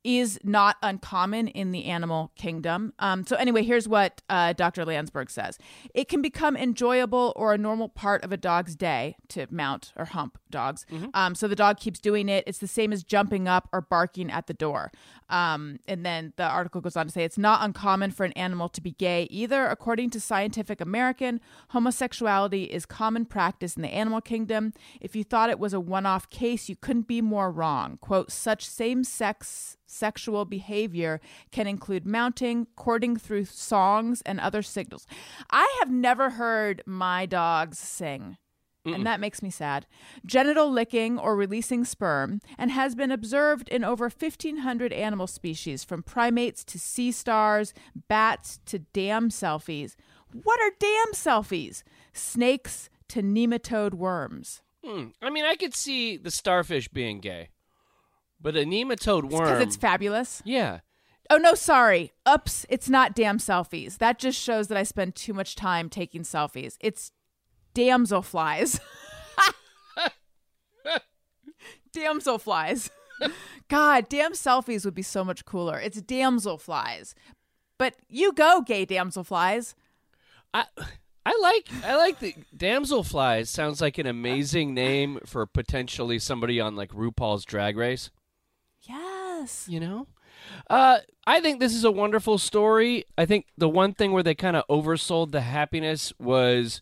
is 0.07 0.39
not 0.45 0.77
uncommon 0.85 1.49
in 1.49 1.73
the 1.73 1.87
animal 1.87 2.31
kingdom. 2.37 2.93
Um, 3.01 3.27
so, 3.27 3.35
anyway, 3.35 3.65
here's 3.65 3.89
what 3.89 4.23
uh, 4.31 4.53
Dr. 4.53 4.85
Landsberg 4.85 5.31
says 5.31 5.59
It 5.95 6.09
can 6.09 6.23
become 6.23 6.57
enjoyable 6.57 7.33
or 7.35 7.53
a 7.53 7.59
normal 7.59 7.89
part 7.89 8.23
of 8.23 8.31
a 8.31 8.37
dog's 8.37 8.77
day 8.77 9.17
to 9.31 9.49
mount 9.51 9.93
or 9.97 10.05
hump 10.05 10.39
dogs. 10.49 10.87
Um, 11.13 11.35
so, 11.35 11.49
the 11.49 11.57
dog 11.57 11.81
keeps 11.81 11.99
doing 11.99 12.29
it. 12.29 12.45
It's 12.47 12.59
the 12.59 12.69
same 12.69 12.93
as 12.93 13.03
jumping 13.03 13.49
up 13.49 13.69
or 13.73 13.81
barking 13.81 14.31
at 14.31 14.47
the 14.47 14.55
door. 14.55 14.93
Um, 15.29 15.81
and 15.89 16.07
then 16.07 16.33
the 16.37 16.45
article 16.45 16.81
goes 16.81 16.97
on 16.97 17.07
to 17.07 17.13
say 17.13 17.25
it's 17.25 17.39
not 17.39 17.65
uncommon 17.65 18.13
for 18.13 18.25
an 18.25 18.33
animal 18.33 18.69
to 18.69 18.81
be 18.81 18.93
gay 18.93 19.27
either. 19.31 19.67
According 19.67 20.11
to 20.11 20.21
Scientific 20.21 20.81
American, 20.81 21.41
homosexuality 21.71 22.65
is 22.65 22.87
common 22.87 23.25
practice 23.25 23.75
in 23.75 23.83
the 23.83 23.89
animal 23.89 24.21
kingdom. 24.21 24.73
If 25.01 25.17
you 25.17 25.25
thought 25.25 25.51
it 25.51 25.59
was 25.59 25.73
a 25.73 25.81
one 25.81 26.07
off 26.07 26.31
case, 26.31 26.69
you 26.69 26.77
couldn't 26.77 27.09
be 27.09 27.21
more 27.21 27.51
wrong. 27.51 27.99
Quote, 28.01 28.31
such 28.31 28.69
same 28.69 29.03
sex 29.03 29.77
sexual 29.87 30.45
behavior 30.45 31.21
can 31.53 31.67
include 31.67 32.07
mounting, 32.07 32.67
courting 32.77 33.17
through 33.17 33.47
songs, 33.47 34.23
and 34.27 34.41
other 34.41 34.63
signals. 34.63 35.07
I 35.51 35.77
have 35.81 35.91
never 35.91 36.31
heard 36.31 36.83
my 36.87 37.27
dogs 37.27 37.79
sing. 37.79 38.37
And 38.95 39.05
that 39.05 39.19
makes 39.19 39.43
me 39.43 39.51
sad. 39.51 39.87
Genital 40.25 40.71
licking 40.71 41.19
or 41.19 41.35
releasing 41.35 41.85
sperm, 41.85 42.41
and 42.57 42.71
has 42.71 42.95
been 42.95 43.11
observed 43.11 43.69
in 43.69 43.83
over 43.85 44.05
1,500 44.05 44.93
animal 44.93 45.27
species, 45.27 45.83
from 45.83 46.05
primates 46.05 46.63
to 46.65 46.79
sea 46.79 47.11
stars, 47.11 47.75
bats 48.09 48.61
to 48.67 48.79
dam 48.79 49.31
selfies. 49.31 49.97
What 50.33 50.61
are 50.61 50.71
dam 50.79 51.13
selfies? 51.15 51.83
Snakes 52.13 52.89
to 53.09 53.23
nematode 53.23 53.95
worms. 53.95 54.63
Hmm. 54.85 55.07
I 55.21 55.31
mean, 55.31 55.45
I 55.45 55.57
could 55.57 55.75
see 55.75 56.17
the 56.17 56.31
starfish 56.31 56.89
being 56.89 57.19
gay, 57.19 57.49
but 58.41 58.57
a 58.57 58.61
nematode 58.61 59.23
worm. 59.23 59.31
Because 59.31 59.51
worm. 59.51 59.63
it's 59.63 59.77
fabulous. 59.77 60.43
yeah. 60.45 60.81
Oh 61.29 61.39
no, 61.39 61.55
sorry. 61.55 62.13
Oops, 62.29 62.67
it's 62.69 62.89
not 62.89 63.15
damn 63.15 63.39
selfies. 63.39 63.99
That 63.99 64.19
just 64.19 64.41
shows 64.41 64.69
that 64.69 64.79
I 64.79 64.85
spend 64.85 65.17
too 65.17 65.35
much 65.35 65.57
time 65.57 65.89
taking 65.89 66.23
selfies. 66.23 66.77
It's 66.81 67.11
damselflies. 67.75 68.79
damselflies. 71.93 72.91
God, 73.69 74.09
damn 74.09 74.33
selfies 74.33 74.85
would 74.85 74.95
be 74.95 75.03
so 75.03 75.25
much 75.25 75.45
cooler. 75.45 75.81
It's 75.81 76.01
damselflies. 76.01 77.15
But 77.79 77.97
you 78.09 78.33
go, 78.33 78.63
gay 78.63 78.87
damselflies. 78.87 79.75
I 80.55 80.65
I 81.25 81.39
like 81.43 81.69
I 81.85 81.97
like 81.97 82.21
the 82.21 82.35
damselflies. 82.57 83.49
Sounds 83.49 83.81
like 83.81 83.99
an 83.99 84.07
amazing 84.07 84.75
name 84.75 85.19
for 85.27 85.45
potentially 85.45 86.19
somebody 86.19 86.61
on 86.61 86.77
like 86.77 86.91
RuPaul's 86.91 87.45
Drag 87.45 87.77
Race. 87.77 88.11
Yes. 88.89 89.67
You 89.69 89.81
know, 89.81 90.07
uh, 90.71 90.99
I 91.27 91.41
think 91.41 91.61
this 91.61 91.75
is 91.75 91.85
a 91.85 91.91
wonderful 91.91 92.39
story. 92.39 93.05
I 93.17 93.27
think 93.27 93.47
the 93.57 93.69
one 93.69 93.95
thing 93.95 94.13
where 94.13 94.23
they 94.23 94.35
kind 94.35 94.57
of 94.57 94.65
oversold 94.69 95.33
the 95.33 95.43
happiness 95.43 96.13
was 96.19 96.81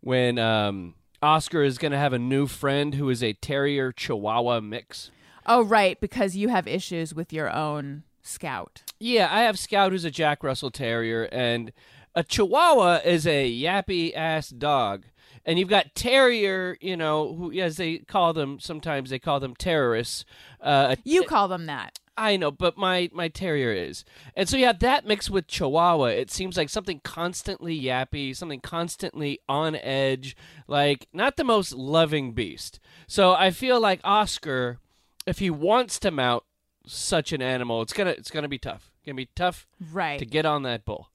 when 0.00 0.38
um, 0.38 0.94
Oscar 1.22 1.62
is 1.62 1.78
going 1.78 1.92
to 1.92 1.98
have 1.98 2.12
a 2.12 2.18
new 2.18 2.46
friend 2.46 2.94
who 2.94 3.08
is 3.10 3.22
a 3.22 3.32
terrier 3.32 3.92
Chihuahua 3.92 4.60
mix. 4.60 5.10
Oh, 5.46 5.62
right, 5.62 6.00
because 6.00 6.36
you 6.36 6.48
have 6.48 6.66
issues 6.66 7.14
with 7.14 7.32
your 7.32 7.52
own 7.52 8.02
scout. 8.22 8.82
Yeah, 8.98 9.28
I 9.30 9.42
have 9.42 9.58
Scout, 9.58 9.92
who's 9.92 10.04
a 10.04 10.10
Jack 10.10 10.42
Russell 10.42 10.70
Terrier, 10.70 11.24
and 11.30 11.72
a 12.14 12.24
Chihuahua 12.24 13.00
is 13.04 13.26
a 13.26 13.48
yappy 13.48 14.14
ass 14.16 14.48
dog. 14.48 15.04
And 15.46 15.58
you've 15.58 15.68
got 15.68 15.94
Terrier, 15.94 16.76
you 16.80 16.96
know, 16.96 17.32
who, 17.34 17.52
as 17.52 17.76
they 17.76 17.98
call 17.98 18.32
them, 18.32 18.58
sometimes 18.58 19.10
they 19.10 19.20
call 19.20 19.38
them 19.40 19.54
terrorists. 19.54 20.24
Uh, 20.60 20.96
You 21.04 21.22
call 21.22 21.46
them 21.48 21.66
that. 21.66 21.98
I 22.18 22.36
know, 22.38 22.50
but 22.50 22.78
my 22.78 23.10
my 23.12 23.28
terrier 23.28 23.72
is, 23.72 24.02
and 24.34 24.48
so 24.48 24.56
you 24.56 24.64
have 24.64 24.78
that 24.78 25.06
mixed 25.06 25.28
with 25.28 25.48
Chihuahua. 25.48 26.06
It 26.06 26.30
seems 26.30 26.56
like 26.56 26.70
something 26.70 27.00
constantly 27.04 27.78
yappy, 27.78 28.34
something 28.34 28.60
constantly 28.60 29.38
on 29.50 29.76
edge, 29.76 30.34
like 30.66 31.08
not 31.12 31.36
the 31.36 31.44
most 31.44 31.74
loving 31.74 32.32
beast. 32.32 32.80
So 33.06 33.34
I 33.34 33.50
feel 33.50 33.78
like 33.80 34.00
Oscar, 34.02 34.78
if 35.26 35.40
he 35.40 35.50
wants 35.50 35.98
to 35.98 36.10
mount 36.10 36.42
such 36.86 37.32
an 37.34 37.42
animal, 37.42 37.82
it's 37.82 37.92
gonna 37.92 38.12
it's 38.12 38.30
gonna 38.30 38.48
be 38.48 38.58
tough. 38.58 38.90
It's 38.96 39.04
gonna 39.04 39.14
be 39.16 39.28
tough 39.36 39.66
Right. 39.92 40.18
to 40.18 40.24
get 40.24 40.46
on 40.46 40.62
that 40.62 40.86
bull. 40.86 41.10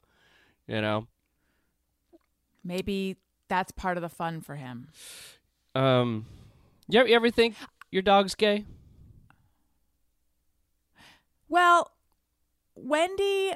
You 0.67 0.81
know, 0.81 1.07
Maybe 2.63 3.17
that's 3.51 3.74
part 3.74 3.98
of 3.98 4.01
the 4.01 4.10
fun 4.10 4.39
for 4.39 4.55
him. 4.55 4.88
um, 5.75 6.25
you 6.88 7.00
ever, 7.01 7.10
you 7.10 7.15
ever 7.15 7.29
think 7.29 7.55
your 7.91 8.01
dog's 8.01 8.34
gay? 8.34 8.63
Well, 11.50 11.91
Wendy, 12.75 13.51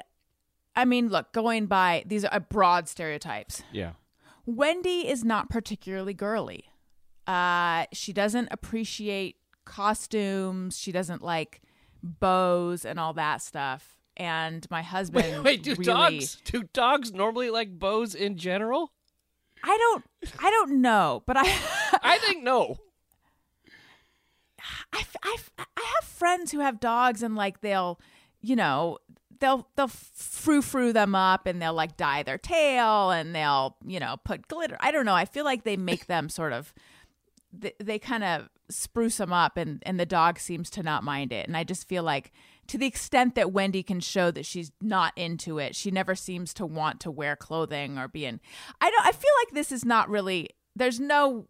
I 0.74 0.84
mean, 0.84 1.08
look, 1.08 1.32
going 1.32 1.66
by 1.66 2.04
these 2.06 2.24
are 2.24 2.40
broad 2.40 2.88
stereotypes. 2.88 3.62
Yeah. 3.72 3.92
Wendy 4.44 5.08
is 5.08 5.24
not 5.24 5.48
particularly 5.48 6.14
girly. 6.14 6.66
Uh, 7.26 7.86
she 7.92 8.12
doesn't 8.12 8.48
appreciate 8.50 9.36
costumes. 9.64 10.78
She 10.78 10.92
doesn't 10.92 11.22
like 11.22 11.62
bows 12.02 12.84
and 12.84 13.00
all 13.00 13.14
that 13.14 13.42
stuff. 13.42 13.96
And 14.16 14.66
my 14.70 14.82
husband, 14.82 15.42
Wait, 15.42 15.44
wait, 15.44 15.62
do 15.62 15.70
really, 15.72 15.84
dogs 15.84 16.38
do 16.44 16.64
dogs 16.72 17.12
normally 17.12 17.50
like 17.50 17.78
bows 17.78 18.14
in 18.14 18.36
general? 18.36 18.92
I 19.66 19.76
don't, 19.76 20.04
I 20.38 20.50
don't 20.50 20.80
know, 20.80 21.22
but 21.26 21.36
I, 21.36 21.42
I 22.02 22.18
think 22.18 22.44
no. 22.44 22.76
I, 24.92 25.04
I, 25.22 25.36
I 25.58 25.82
have 25.96 26.08
friends 26.08 26.52
who 26.52 26.60
have 26.60 26.80
dogs 26.80 27.22
and 27.22 27.34
like 27.34 27.60
they'll, 27.60 28.00
you 28.40 28.56
know, 28.56 28.98
they'll 29.40 29.68
they'll 29.76 29.88
frou 29.88 30.62
frou 30.62 30.92
them 30.92 31.14
up 31.14 31.46
and 31.46 31.60
they'll 31.60 31.74
like 31.74 31.96
dye 31.96 32.22
their 32.22 32.38
tail 32.38 33.10
and 33.10 33.34
they'll 33.34 33.76
you 33.84 34.00
know 34.00 34.16
put 34.24 34.48
glitter. 34.48 34.76
I 34.80 34.92
don't 34.92 35.04
know. 35.04 35.14
I 35.14 35.24
feel 35.24 35.44
like 35.44 35.64
they 35.64 35.76
make 35.76 36.06
them 36.06 36.28
sort 36.28 36.52
of, 36.52 36.72
they, 37.52 37.74
they 37.78 37.98
kind 37.98 38.24
of 38.24 38.48
spruce 38.70 39.16
them 39.18 39.32
up 39.32 39.56
and 39.56 39.82
and 39.84 39.98
the 39.98 40.06
dog 40.06 40.38
seems 40.38 40.70
to 40.70 40.82
not 40.82 41.02
mind 41.04 41.32
it. 41.32 41.46
And 41.46 41.56
I 41.56 41.64
just 41.64 41.88
feel 41.88 42.02
like 42.02 42.32
to 42.68 42.78
the 42.78 42.86
extent 42.86 43.34
that 43.34 43.52
Wendy 43.52 43.82
can 43.82 44.00
show 44.00 44.30
that 44.30 44.46
she's 44.46 44.72
not 44.80 45.12
into 45.16 45.58
it, 45.58 45.76
she 45.76 45.90
never 45.90 46.14
seems 46.14 46.52
to 46.54 46.66
want 46.66 47.00
to 47.00 47.10
wear 47.10 47.36
clothing 47.36 47.98
or 47.98 48.08
be 48.08 48.24
in. 48.24 48.40
I 48.80 48.90
don't. 48.90 49.06
I 49.06 49.12
feel 49.12 49.32
like 49.44 49.54
this 49.54 49.72
is 49.72 49.84
not 49.84 50.08
really. 50.08 50.50
There's 50.74 51.00
no 51.00 51.46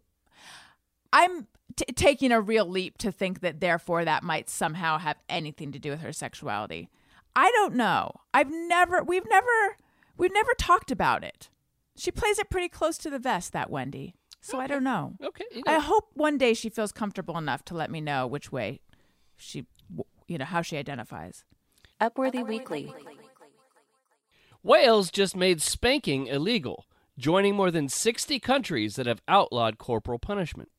I'm 1.13 1.47
t- 1.75 1.85
taking 1.95 2.31
a 2.31 2.41
real 2.41 2.65
leap 2.65 2.97
to 2.99 3.11
think 3.11 3.41
that 3.41 3.59
therefore 3.59 4.05
that 4.05 4.23
might 4.23 4.49
somehow 4.49 4.97
have 4.97 5.17
anything 5.29 5.71
to 5.71 5.79
do 5.79 5.91
with 5.91 6.01
her 6.01 6.13
sexuality. 6.13 6.89
I 7.35 7.51
don't 7.51 7.75
know. 7.75 8.11
I've 8.33 8.51
never 8.51 9.03
we've 9.03 9.27
never 9.29 9.77
we've 10.17 10.33
never 10.33 10.51
talked 10.57 10.91
about 10.91 11.23
it. 11.23 11.49
She 11.95 12.11
plays 12.11 12.39
it 12.39 12.49
pretty 12.49 12.69
close 12.69 12.97
to 12.99 13.09
the 13.09 13.19
vest 13.19 13.53
that 13.53 13.69
Wendy. 13.69 14.15
So 14.41 14.59
I 14.59 14.67
don't 14.67 14.83
know. 14.83 15.15
Okay. 15.23 15.45
You 15.51 15.63
I 15.65 15.79
hope 15.79 16.11
one 16.13 16.37
day 16.37 16.53
she 16.53 16.69
feels 16.69 16.91
comfortable 16.91 17.37
enough 17.37 17.65
to 17.65 17.75
let 17.75 17.91
me 17.91 18.01
know 18.01 18.27
which 18.27 18.51
way 18.51 18.81
she 19.35 19.65
you 20.27 20.37
know 20.37 20.45
how 20.45 20.61
she 20.61 20.77
identifies. 20.77 21.43
Upworthy 22.01 22.45
Weekly. 22.45 22.93
Wales 24.63 25.09
just 25.09 25.35
made 25.35 25.61
spanking 25.61 26.27
illegal, 26.27 26.85
joining 27.17 27.55
more 27.55 27.71
than 27.71 27.87
60 27.87 28.39
countries 28.39 28.95
that 28.95 29.05
have 29.05 29.21
outlawed 29.27 29.77
corporal 29.77 30.19
punishment. 30.19 30.69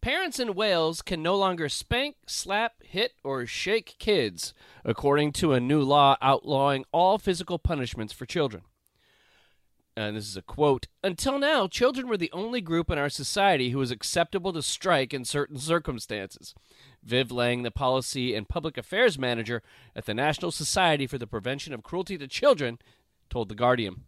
Parents 0.00 0.38
in 0.38 0.54
Wales 0.54 1.02
can 1.02 1.22
no 1.22 1.36
longer 1.36 1.68
spank, 1.68 2.16
slap, 2.26 2.74
hit, 2.82 3.12
or 3.24 3.46
shake 3.46 3.96
kids, 3.98 4.54
according 4.84 5.32
to 5.32 5.52
a 5.52 5.60
new 5.60 5.82
law 5.82 6.16
outlawing 6.22 6.84
all 6.92 7.18
physical 7.18 7.58
punishments 7.58 8.12
for 8.12 8.24
children. 8.24 8.62
And 9.98 10.16
this 10.16 10.28
is 10.28 10.36
a 10.36 10.42
quote 10.42 10.86
Until 11.02 11.40
now, 11.40 11.66
children 11.66 12.06
were 12.06 12.16
the 12.16 12.30
only 12.30 12.60
group 12.60 12.88
in 12.88 12.98
our 12.98 13.08
society 13.08 13.70
who 13.70 13.78
was 13.78 13.90
acceptable 13.90 14.52
to 14.52 14.62
strike 14.62 15.12
in 15.12 15.24
certain 15.24 15.58
circumstances. 15.58 16.54
Viv 17.02 17.32
Laing, 17.32 17.64
the 17.64 17.72
policy 17.72 18.32
and 18.32 18.48
public 18.48 18.78
affairs 18.78 19.18
manager 19.18 19.60
at 19.96 20.06
the 20.06 20.14
National 20.14 20.52
Society 20.52 21.08
for 21.08 21.18
the 21.18 21.26
Prevention 21.26 21.74
of 21.74 21.82
Cruelty 21.82 22.16
to 22.16 22.28
Children, 22.28 22.78
told 23.28 23.48
The 23.48 23.56
Guardian. 23.56 24.04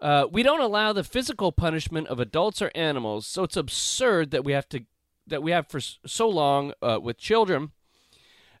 Uh, 0.00 0.26
we 0.32 0.42
don't 0.42 0.62
allow 0.62 0.94
the 0.94 1.04
physical 1.04 1.52
punishment 1.52 2.06
of 2.08 2.18
adults 2.18 2.62
or 2.62 2.70
animals, 2.74 3.26
so 3.26 3.42
it's 3.42 3.56
absurd 3.56 4.30
that 4.30 4.44
we 4.46 4.52
have 4.52 4.68
to 4.70 4.86
that 5.26 5.42
we 5.42 5.50
have 5.50 5.66
for 5.66 5.80
so 5.80 6.26
long 6.26 6.72
uh, 6.80 6.98
with 7.02 7.18
children. 7.18 7.72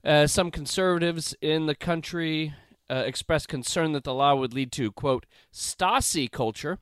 Uh, 0.04 0.26
some 0.26 0.50
conservatives 0.50 1.34
in 1.40 1.64
the 1.64 1.74
country 1.74 2.52
uh, 2.90 3.02
expressed 3.06 3.48
concern 3.48 3.92
that 3.92 4.04
the 4.04 4.14
law 4.14 4.34
would 4.34 4.54
lead 4.54 4.72
to 4.72 4.90
quote 4.92 5.26
Stasi 5.52 6.30
culture. 6.30 6.78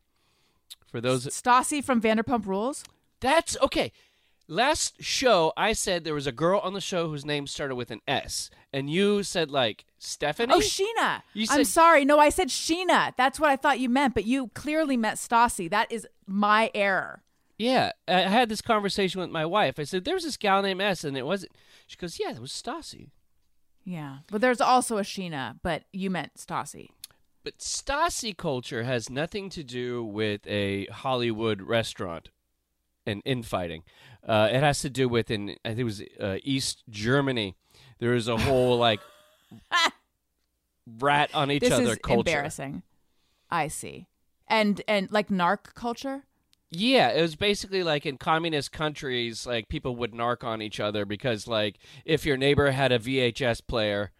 For 0.86 1.00
those 1.00 1.26
Stassi 1.26 1.82
from 1.82 2.00
Vanderpump 2.00 2.46
Rules? 2.46 2.84
that's 3.20 3.56
okay. 3.62 3.92
Last 4.48 5.02
show, 5.02 5.52
I 5.56 5.72
said 5.72 6.04
there 6.04 6.14
was 6.14 6.28
a 6.28 6.32
girl 6.32 6.60
on 6.62 6.72
the 6.72 6.80
show 6.80 7.08
whose 7.08 7.24
name 7.24 7.48
started 7.48 7.74
with 7.74 7.90
an 7.90 8.00
S, 8.06 8.48
and 8.72 8.88
you 8.88 9.24
said 9.24 9.50
like 9.50 9.84
Stephanie. 9.98 10.54
Oh, 10.54 10.60
Sheena. 10.60 11.22
You 11.34 11.48
I'm 11.50 11.64
sorry. 11.64 12.04
No, 12.04 12.20
I 12.20 12.28
said 12.28 12.48
Sheena. 12.48 13.12
That's 13.16 13.40
what 13.40 13.50
I 13.50 13.56
thought 13.56 13.80
you 13.80 13.88
meant, 13.88 14.14
but 14.14 14.24
you 14.24 14.48
clearly 14.54 14.96
meant 14.96 15.16
Stassi. 15.18 15.68
That 15.68 15.90
is 15.90 16.06
my 16.28 16.70
error. 16.74 17.24
yeah, 17.58 17.90
I 18.06 18.14
I 18.24 18.28
had 18.28 18.48
this 18.48 18.62
conversation 18.62 19.20
with 19.20 19.30
my 19.30 19.44
wife. 19.44 19.80
I 19.80 19.84
said 19.84 20.04
there 20.04 20.14
was 20.14 20.22
this 20.24 20.36
gal 20.36 20.62
named 20.62 20.80
S, 20.80 21.02
and 21.02 21.16
it 21.16 21.26
wasn't. 21.26 21.50
She 21.88 21.96
goes, 21.96 22.20
"Yeah, 22.20 22.30
it 22.30 22.40
was 22.40 22.52
Stassi." 22.52 23.08
Yeah. 23.86 24.18
But 24.30 24.40
there's 24.42 24.60
also 24.60 24.98
a 24.98 25.02
Sheena, 25.02 25.60
but 25.62 25.84
you 25.92 26.10
meant 26.10 26.34
Stassi. 26.34 26.88
But 27.44 27.58
Stasi 27.58 28.36
culture 28.36 28.82
has 28.82 29.08
nothing 29.08 29.48
to 29.50 29.62
do 29.62 30.02
with 30.04 30.44
a 30.48 30.86
Hollywood 30.86 31.62
restaurant 31.62 32.30
and 33.06 33.22
infighting. 33.24 33.84
Uh, 34.26 34.48
it 34.50 34.60
has 34.60 34.80
to 34.80 34.90
do 34.90 35.08
with 35.08 35.30
in 35.30 35.50
I 35.64 35.68
think 35.68 35.78
it 35.78 35.84
was 35.84 36.02
uh, 36.20 36.38
East 36.42 36.82
Germany. 36.90 37.54
There 38.00 38.14
is 38.14 38.26
a 38.26 38.36
whole 38.36 38.76
like 38.88 38.98
rat 40.98 41.30
on 41.32 41.52
each 41.52 41.60
this 41.60 41.70
other 41.72 41.92
is 41.92 41.98
culture. 42.02 42.18
embarrassing. 42.30 42.82
I 43.48 43.68
see. 43.68 44.08
And 44.48 44.82
and 44.88 45.10
like 45.12 45.28
narc 45.28 45.74
culture? 45.74 46.24
Yeah, 46.70 47.10
it 47.10 47.22
was 47.22 47.36
basically 47.36 47.82
like 47.82 48.04
in 48.06 48.18
communist 48.18 48.72
countries, 48.72 49.46
like 49.46 49.68
people 49.68 49.94
would 49.96 50.12
narc 50.12 50.42
on 50.44 50.60
each 50.60 50.80
other 50.80 51.04
because, 51.04 51.46
like, 51.46 51.78
if 52.04 52.26
your 52.26 52.36
neighbor 52.36 52.70
had 52.72 52.90
a 52.92 52.98
VHS 52.98 53.60
player 53.66 54.10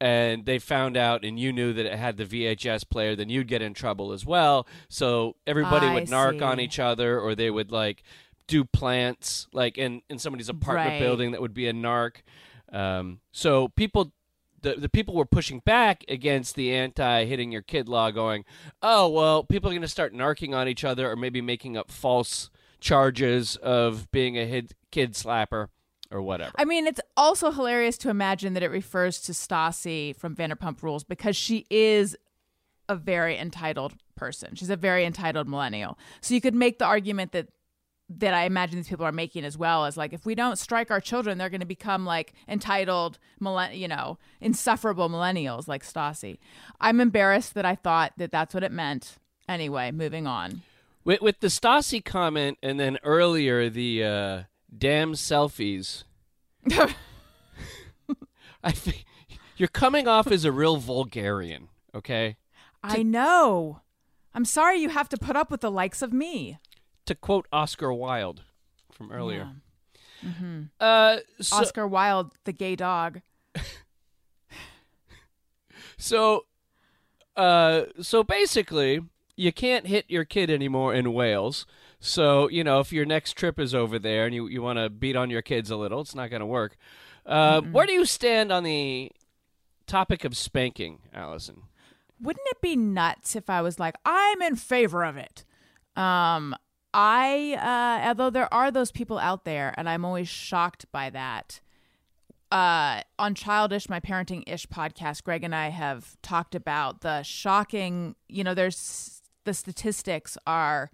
and 0.00 0.44
they 0.44 0.58
found 0.58 0.96
out 0.96 1.24
and 1.24 1.38
you 1.38 1.52
knew 1.52 1.72
that 1.72 1.86
it 1.86 1.96
had 1.96 2.16
the 2.16 2.24
VHS 2.24 2.88
player, 2.88 3.14
then 3.14 3.28
you'd 3.28 3.46
get 3.46 3.62
in 3.62 3.74
trouble 3.74 4.12
as 4.12 4.26
well. 4.26 4.66
So 4.88 5.36
everybody 5.46 5.86
I 5.86 5.94
would 5.94 6.08
narc 6.08 6.42
on 6.42 6.58
each 6.58 6.78
other, 6.80 7.20
or 7.20 7.34
they 7.34 7.50
would 7.50 7.70
like 7.70 8.02
do 8.48 8.64
plants, 8.64 9.46
like 9.52 9.78
in 9.78 10.02
in 10.10 10.18
somebody's 10.18 10.48
apartment 10.48 10.94
Right. 10.94 11.00
building 11.00 11.30
that 11.30 11.40
would 11.40 11.54
be 11.54 11.68
a 11.68 11.72
narc. 11.72 12.16
Um, 12.72 13.20
so 13.30 13.68
people 13.68 14.12
the, 14.64 14.74
the 14.74 14.88
people 14.88 15.14
were 15.14 15.26
pushing 15.26 15.60
back 15.60 16.04
against 16.08 16.56
the 16.56 16.74
anti 16.74 17.26
hitting 17.26 17.52
your 17.52 17.62
kid 17.62 17.88
law, 17.88 18.10
going, 18.10 18.44
oh, 18.82 19.08
well, 19.08 19.44
people 19.44 19.70
are 19.70 19.72
going 19.72 19.82
to 19.82 19.88
start 19.88 20.12
narking 20.12 20.56
on 20.56 20.66
each 20.66 20.84
other 20.84 21.08
or 21.08 21.14
maybe 21.14 21.40
making 21.40 21.76
up 21.76 21.90
false 21.90 22.50
charges 22.80 23.56
of 23.56 24.10
being 24.10 24.36
a 24.36 24.64
kid 24.90 25.12
slapper 25.12 25.68
or 26.10 26.22
whatever. 26.22 26.52
I 26.56 26.64
mean, 26.64 26.86
it's 26.86 27.00
also 27.16 27.52
hilarious 27.52 27.98
to 27.98 28.08
imagine 28.08 28.54
that 28.54 28.62
it 28.62 28.70
refers 28.70 29.20
to 29.22 29.32
Stassi 29.32 30.16
from 30.16 30.34
Vanderpump 30.34 30.82
Rules 30.82 31.04
because 31.04 31.36
she 31.36 31.66
is 31.68 32.16
a 32.88 32.96
very 32.96 33.38
entitled 33.38 33.94
person. 34.16 34.54
She's 34.54 34.70
a 34.70 34.76
very 34.76 35.04
entitled 35.04 35.48
millennial. 35.48 35.98
So 36.20 36.34
you 36.34 36.40
could 36.40 36.54
make 36.54 36.78
the 36.78 36.86
argument 36.86 37.32
that 37.32 37.48
that 38.08 38.34
I 38.34 38.44
imagine 38.44 38.76
these 38.76 38.88
people 38.88 39.06
are 39.06 39.12
making 39.12 39.44
as 39.44 39.56
well 39.56 39.86
as 39.86 39.96
like 39.96 40.12
if 40.12 40.26
we 40.26 40.34
don't 40.34 40.58
strike 40.58 40.90
our 40.90 41.00
children, 41.00 41.38
they're 41.38 41.50
going 41.50 41.60
to 41.60 41.66
become 41.66 42.04
like 42.04 42.34
entitled, 42.48 43.18
you 43.72 43.88
know, 43.88 44.18
insufferable 44.40 45.08
millennials 45.08 45.66
like 45.66 45.84
Stassi. 45.84 46.38
I'm 46.80 47.00
embarrassed 47.00 47.54
that 47.54 47.64
I 47.64 47.74
thought 47.74 48.12
that 48.18 48.30
that's 48.30 48.54
what 48.54 48.62
it 48.62 48.72
meant. 48.72 49.16
Anyway, 49.48 49.90
moving 49.90 50.26
on. 50.26 50.62
With, 51.04 51.20
with 51.20 51.40
the 51.40 51.48
Stasi 51.48 52.04
comment 52.04 52.58
and 52.62 52.78
then 52.78 52.98
earlier 53.04 53.68
the 53.68 54.04
uh, 54.04 54.42
damn 54.76 55.12
selfies, 55.12 56.04
I 58.64 58.72
think 58.72 59.04
you're 59.56 59.68
coming 59.68 60.08
off 60.08 60.30
as 60.30 60.44
a 60.44 60.52
real 60.52 60.76
vulgarian, 60.76 61.68
okay? 61.94 62.36
I 62.82 63.02
know. 63.02 63.80
I'm 64.34 64.44
sorry 64.44 64.78
you 64.78 64.88
have 64.88 65.08
to 65.10 65.16
put 65.16 65.36
up 65.36 65.50
with 65.50 65.60
the 65.60 65.70
likes 65.70 66.02
of 66.02 66.12
me. 66.12 66.58
To 67.06 67.14
quote 67.14 67.46
Oscar 67.52 67.92
Wilde 67.92 68.42
from 68.90 69.12
earlier. 69.12 69.50
Yeah. 70.22 70.30
Uh, 70.80 71.18
so, 71.40 71.56
Oscar 71.56 71.86
Wilde, 71.86 72.32
the 72.44 72.52
gay 72.52 72.76
dog. 72.76 73.20
so, 75.98 76.46
uh, 77.36 77.82
so 78.00 78.22
basically, 78.22 79.00
you 79.36 79.52
can't 79.52 79.86
hit 79.86 80.06
your 80.08 80.24
kid 80.24 80.50
anymore 80.50 80.94
in 80.94 81.12
Wales. 81.12 81.66
So, 82.00 82.48
you 82.48 82.64
know, 82.64 82.80
if 82.80 82.92
your 82.92 83.04
next 83.04 83.32
trip 83.34 83.58
is 83.58 83.74
over 83.74 83.98
there 83.98 84.26
and 84.26 84.34
you, 84.34 84.46
you 84.46 84.62
want 84.62 84.78
to 84.78 84.90
beat 84.90 85.16
on 85.16 85.30
your 85.30 85.42
kids 85.42 85.70
a 85.70 85.76
little, 85.76 86.00
it's 86.00 86.14
not 86.14 86.30
going 86.30 86.40
to 86.40 86.46
work. 86.46 86.76
Uh, 87.26 87.62
where 87.62 87.86
do 87.86 87.92
you 87.92 88.04
stand 88.04 88.52
on 88.52 88.62
the 88.62 89.10
topic 89.86 90.24
of 90.24 90.36
spanking, 90.36 90.98
Alison? 91.14 91.62
Wouldn't 92.20 92.46
it 92.50 92.60
be 92.60 92.76
nuts 92.76 93.34
if 93.34 93.48
I 93.48 93.62
was 93.62 93.78
like, 93.78 93.94
I'm 94.04 94.42
in 94.42 94.56
favor 94.56 95.04
of 95.04 95.16
it? 95.16 95.44
Um, 95.96 96.54
I, 96.94 97.58
uh, 98.04 98.08
although 98.08 98.30
there 98.30 98.52
are 98.54 98.70
those 98.70 98.92
people 98.92 99.18
out 99.18 99.44
there, 99.44 99.74
and 99.76 99.88
I'm 99.88 100.04
always 100.04 100.28
shocked 100.28 100.86
by 100.92 101.10
that. 101.10 101.60
Uh, 102.52 103.00
on 103.18 103.34
Childish, 103.34 103.88
my 103.88 103.98
parenting 103.98 104.44
ish 104.46 104.68
podcast, 104.68 105.24
Greg 105.24 105.42
and 105.42 105.54
I 105.54 105.70
have 105.70 106.16
talked 106.22 106.54
about 106.54 107.00
the 107.00 107.24
shocking, 107.24 108.14
you 108.28 108.44
know, 108.44 108.54
there's 108.54 109.22
the 109.44 109.52
statistics 109.52 110.38
are 110.46 110.90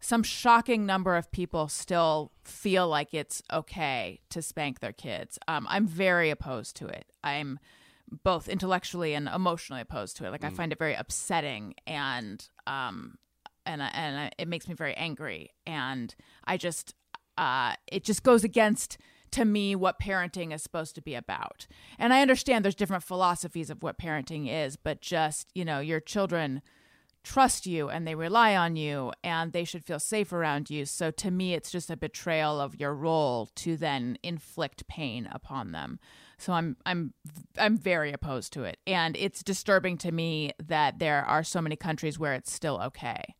some 0.00 0.22
shocking 0.22 0.84
number 0.84 1.16
of 1.16 1.30
people 1.32 1.66
still 1.66 2.30
feel 2.44 2.86
like 2.86 3.14
it's 3.14 3.42
okay 3.50 4.20
to 4.28 4.42
spank 4.42 4.80
their 4.80 4.92
kids. 4.92 5.38
Um, 5.48 5.66
I'm 5.70 5.86
very 5.86 6.28
opposed 6.30 6.76
to 6.76 6.86
it. 6.86 7.06
I'm 7.24 7.58
both 8.22 8.48
intellectually 8.48 9.14
and 9.14 9.28
emotionally 9.28 9.82
opposed 9.82 10.16
to 10.18 10.26
it. 10.26 10.30
Like 10.30 10.44
I 10.44 10.50
find 10.50 10.72
it 10.72 10.78
very 10.78 10.94
upsetting 10.94 11.74
and 11.86 12.46
um 12.66 13.18
and 13.68 13.82
and 13.82 14.34
it 14.38 14.48
makes 14.48 14.66
me 14.66 14.74
very 14.74 14.94
angry 14.94 15.50
and 15.66 16.14
I 16.44 16.56
just 16.56 16.94
uh 17.36 17.74
it 17.86 18.02
just 18.02 18.22
goes 18.24 18.42
against 18.42 18.98
to 19.30 19.44
me 19.44 19.76
what 19.76 20.00
parenting 20.00 20.54
is 20.54 20.62
supposed 20.62 20.94
to 20.94 21.02
be 21.02 21.14
about. 21.14 21.66
And 21.98 22.12
I 22.12 22.22
understand 22.22 22.64
there's 22.64 22.74
different 22.74 23.04
philosophies 23.04 23.70
of 23.70 23.82
what 23.82 23.98
parenting 23.98 24.48
is, 24.48 24.76
but 24.76 25.00
just, 25.00 25.48
you 25.54 25.64
know, 25.64 25.80
your 25.80 26.00
children 26.00 26.62
trust 27.24 27.66
you 27.66 27.90
and 27.90 28.06
they 28.06 28.14
rely 28.14 28.56
on 28.56 28.76
you 28.76 29.12
and 29.22 29.52
they 29.52 29.64
should 29.64 29.84
feel 29.84 29.98
safe 29.98 30.32
around 30.32 30.70
you. 30.70 30.86
So 30.86 31.10
to 31.10 31.30
me, 31.30 31.52
it's 31.52 31.70
just 31.70 31.90
a 31.90 31.96
betrayal 31.96 32.60
of 32.60 32.80
your 32.80 32.94
role 32.94 33.50
to 33.56 33.76
then 33.76 34.18
inflict 34.22 34.88
pain 34.88 35.28
upon 35.30 35.72
them. 35.72 35.98
So 36.38 36.52
I'm 36.52 36.76
I'm 36.86 37.12
I'm 37.58 37.76
very 37.76 38.12
opposed 38.12 38.52
to 38.52 38.62
it, 38.62 38.78
and 38.86 39.16
it's 39.16 39.42
disturbing 39.42 39.98
to 39.98 40.12
me 40.12 40.52
that 40.64 41.00
there 41.00 41.24
are 41.24 41.42
so 41.42 41.60
many 41.60 41.74
countries 41.74 42.16
where 42.16 42.32
it's 42.32 42.52
still 42.52 42.80
okay. 42.80 43.34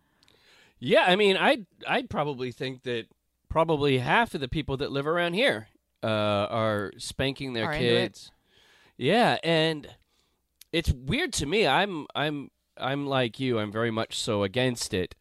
Yeah, 0.80 1.04
I 1.06 1.16
mean, 1.16 1.37
I'd 1.37 1.66
I'd 1.87 2.08
probably 2.11 2.52
think 2.52 2.82
that 2.85 3.06
probably 3.49 3.99
half 3.99 4.35
of 4.35 4.40
the 4.40 4.49
people 4.49 4.76
that 4.78 4.92
live 4.92 5.06
around 5.06 5.35
here 5.35 5.68
uh, 6.02 6.06
are 6.06 6.92
spanking 6.99 7.52
their 7.54 7.66
Are 7.66 7.75
kids. 7.76 8.30
Yeah, 8.97 9.38
and 9.42 9.88
it's 10.73 10.92
weird 10.92 11.32
to 11.35 11.47
me. 11.47 11.66
I'm 11.66 12.06
I'm 12.14 12.50
I'm 12.76 13.06
like 13.06 13.40
you. 13.40 13.58
I'm 13.58 13.73
very 13.73 13.90
much 13.90 14.18
so 14.18 14.42
against 14.44 14.94
it 14.94 15.14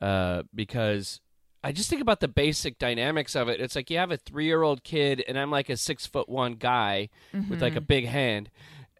uh, 0.00 0.44
because 0.54 1.20
I 1.64 1.72
just 1.72 1.90
think 1.90 2.02
about 2.02 2.20
the 2.20 2.28
basic 2.28 2.78
dynamics 2.78 3.36
of 3.36 3.48
it. 3.48 3.60
It's 3.60 3.76
like 3.76 3.90
you 3.90 3.98
have 3.98 4.10
a 4.10 4.16
three 4.16 4.46
year 4.46 4.62
old 4.62 4.82
kid, 4.84 5.22
and 5.28 5.38
I'm 5.38 5.50
like 5.50 5.68
a 5.68 5.76
six 5.76 6.06
foot 6.06 6.28
one 6.28 6.54
guy 6.54 7.08
with 7.50 7.60
like 7.62 7.74
a 7.74 7.76
Mm-hmm. 7.80 7.84
big 7.86 8.06
hand, 8.06 8.50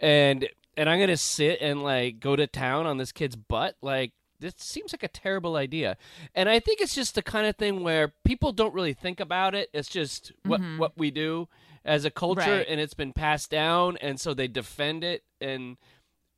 and 0.01 0.49
and 0.77 0.89
I'm 0.91 1.01
gonna 1.01 1.17
sit 1.17 1.59
and 1.61 1.83
like 1.83 2.21
go 2.21 2.37
to 2.37 2.47
town 2.47 2.87
on 2.87 2.99
this 2.99 3.13
kid's 3.13 3.37
butt. 3.37 3.77
Like 3.83 4.13
this 4.43 4.55
seems 4.59 4.93
like 4.93 5.03
a 5.03 5.09
terrible 5.09 5.57
idea, 5.57 5.97
and 6.35 6.49
I 6.49 6.61
think 6.61 6.81
it's 6.83 6.95
just 6.95 7.15
the 7.15 7.23
kind 7.23 7.47
of 7.47 7.57
thing 7.57 7.83
where 7.83 8.13
people 8.25 8.53
don't 8.53 8.75
really 8.75 8.93
think 8.93 9.21
about 9.21 9.55
it. 9.55 9.71
It's 9.73 9.89
just 9.89 10.33
what 10.45 10.61
what 10.77 10.99
we 10.99 11.11
do 11.11 11.49
as 11.85 12.05
a 12.05 12.11
culture, 12.11 12.43
Mm-hmm. 12.43 12.51
Right. 12.51 12.67
and 12.69 12.81
it's 12.81 12.95
been 12.95 13.13
passed 13.13 13.51
down, 13.51 13.97
and 13.99 14.21
so 14.21 14.35
they 14.35 14.49
defend 14.49 15.03
it 15.05 15.23
and. 15.41 15.77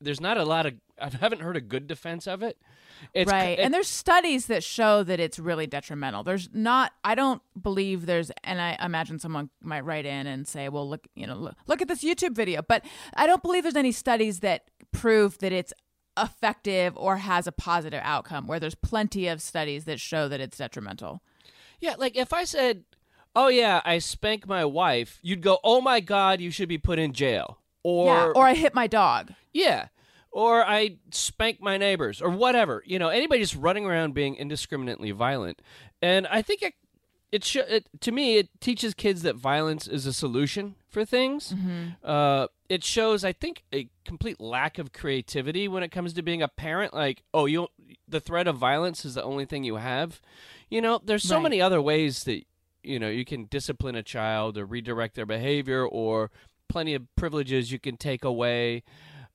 There's 0.01 0.21
not 0.21 0.37
a 0.37 0.45
lot 0.45 0.67
of 0.67 0.75
I 1.01 1.09
haven't 1.09 1.41
heard 1.41 1.57
a 1.57 1.63
good 1.63 1.87
defense 1.87 2.27
of 2.27 2.43
it. 2.43 2.59
It's 3.15 3.31
right. 3.31 3.59
it- 3.59 3.61
and 3.61 3.73
there's 3.73 3.89
studies 3.89 4.47
that 4.47 4.63
show 4.63 5.03
that 5.03 5.19
it's 5.19 5.39
really 5.39 5.67
detrimental. 5.67 6.25
There's 6.25 6.51
not 6.53 6.93
I 7.03 7.15
don't 7.15 7.41
believe 7.59 8.05
there's 8.05 8.31
and 8.43 8.61
I 8.61 8.77
imagine 8.85 9.19
someone 9.19 9.49
might 9.63 9.85
write 9.85 10.05
in 10.05 10.27
and 10.27 10.47
say, 10.47 10.69
"Well, 10.69 10.87
look, 10.91 11.07
you 11.15 11.27
know, 11.27 11.37
look, 11.37 11.55
look 11.67 11.81
at 11.81 11.89
this 11.89 12.05
YouTube 12.05 12.35
video." 12.35 12.61
But 12.61 12.85
I 13.17 13.27
don't 13.27 13.41
believe 13.41 13.63
there's 13.63 13.77
any 13.77 13.93
studies 13.93 14.41
that 14.41 14.65
prove 14.93 15.39
that 15.39 15.53
it's 15.53 15.73
effective 16.19 16.97
or 16.97 17.19
has 17.19 17.47
a 17.47 17.53
positive 17.53 18.01
outcome 18.03 18.47
where 18.47 18.61
there's 18.61 18.75
plenty 18.75 19.27
of 19.29 19.43
studies 19.43 19.85
that 19.85 20.01
show 20.01 20.29
that 20.29 20.41
it's 20.41 20.59
detrimental. 20.59 21.23
Yeah, 21.81 21.95
like 21.99 22.17
if 22.17 22.33
I 22.33 22.45
said, 22.45 22.85
"Oh 23.35 23.49
yeah, 23.49 23.81
I 23.85 23.99
spank 23.99 24.47
my 24.47 24.65
wife," 24.65 25.19
you'd 25.23 25.43
go, 25.43 25.59
"Oh 25.65 25.81
my 25.81 26.01
god, 26.01 26.41
you 26.41 26.51
should 26.51 26.69
be 26.69 26.79
put 26.79 26.99
in 26.99 27.13
jail." 27.13 27.59
Or 27.83 28.07
yeah, 28.07 28.33
or 28.35 28.47
I 28.47 28.55
hit 28.55 28.75
my 28.75 28.87
dog. 28.87 29.33
yeah, 29.53 29.89
or 30.31 30.65
I 30.65 30.97
spank 31.11 31.61
my 31.61 31.77
neighbors 31.77 32.23
or 32.23 32.31
whatever. 32.31 32.83
You 32.87 32.99
know, 32.99 33.09
anybody 33.09 33.41
just 33.41 33.55
running 33.57 33.85
around 33.85 34.15
being 34.15 34.37
indiscriminately 34.37 35.11
violent. 35.11 35.61
And 36.01 36.27
I 36.29 36.41
think 36.43 36.63
it 36.63 36.75
it, 37.31 37.45
sh- 37.45 37.57
it 37.57 37.89
to 38.01 38.13
me 38.13 38.37
it 38.37 38.49
teaches 38.61 38.95
kids 38.95 39.23
that 39.23 39.37
violence 39.37 39.87
is 39.87 40.07
a 40.07 40.13
solution 40.13 40.77
for 40.95 41.05
things. 41.05 41.55
Uh, 42.03 42.47
it 42.71 42.83
shows, 42.83 43.25
I 43.25 43.33
think, 43.33 43.65
a 43.75 43.89
complete 44.07 44.41
lack 44.41 44.79
of 44.79 44.93
creativity 44.95 45.69
when 45.69 45.83
it 45.83 45.91
comes 45.91 46.15
to 46.15 46.23
being 46.23 46.41
a 46.43 46.49
parent. 46.49 46.95
Like, 46.95 47.23
oh, 47.35 47.45
you 47.45 47.69
the 48.09 48.21
threat 48.21 48.47
of 48.49 48.57
violence 48.57 49.05
is 49.05 49.15
the 49.15 49.23
only 49.23 49.45
thing 49.45 49.65
you 49.65 49.77
have. 49.77 50.23
You 50.71 50.81
know, 50.81 51.01
there's 51.05 51.23
so 51.23 51.37
Right. 51.37 51.43
many 51.43 51.61
other 51.61 51.83
ways 51.83 52.25
that 52.25 52.45
you 52.83 52.99
know 52.99 53.09
you 53.11 53.25
can 53.27 53.45
discipline 53.47 53.95
a 53.97 54.03
child 54.03 54.57
or 54.57 54.65
redirect 54.65 55.15
their 55.15 55.27
behavior, 55.27 55.85
or 55.87 56.31
plenty 56.69 56.95
of 56.95 57.03
privileges 57.17 57.71
you 57.71 57.79
can 57.79 57.97
take 57.99 58.25
away. 58.25 58.83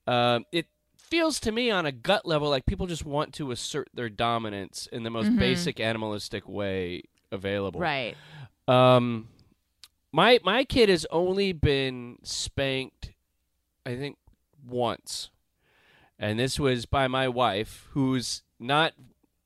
Um, 0.07 0.45
it 0.51 0.65
feels 0.97 1.39
to 1.41 1.51
me 1.51 1.71
on 1.71 1.85
a 1.85 1.91
gut 1.91 2.25
level 2.25 2.49
like 2.49 2.65
people 2.65 2.85
just 2.87 3.05
want 3.05 3.33
to 3.35 3.51
assert 3.51 3.89
their 3.93 4.09
dominance 4.09 4.87
in 4.91 5.03
the 5.03 5.09
most 5.09 5.35
basic 5.37 5.79
animalistic 5.79 6.47
way 6.47 7.03
available. 7.31 7.79
Right. 7.79 8.15
Um, 8.67 9.27
my 10.11 10.39
my 10.43 10.63
kid 10.63 10.89
has 10.89 11.05
only 11.11 11.53
been 11.53 12.17
spanked, 12.23 13.11
I 13.85 13.95
think, 13.95 14.17
once, 14.67 15.29
and 16.17 16.39
this 16.39 16.59
was 16.59 16.85
by 16.85 17.07
my 17.07 17.27
wife, 17.27 17.87
who's 17.91 18.43
not 18.59 18.93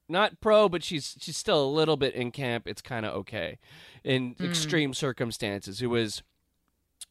not 0.10 0.40
pro, 0.42 0.70
but 0.70 0.84
she's 0.84 1.16
she's 1.20 1.38
still 1.38 1.64
a 1.64 1.68
little 1.68 1.98
bit 1.98 2.14
in 2.14 2.32
camp. 2.32 2.68
It's 2.68 2.82
kind 2.82 3.06
of 3.06 3.14
okay 3.16 3.60
in 4.04 4.34
hmm. 4.34 4.46
extreme 4.46 4.94
circumstances. 4.94 5.82
It 5.82 5.88
was 5.88 6.24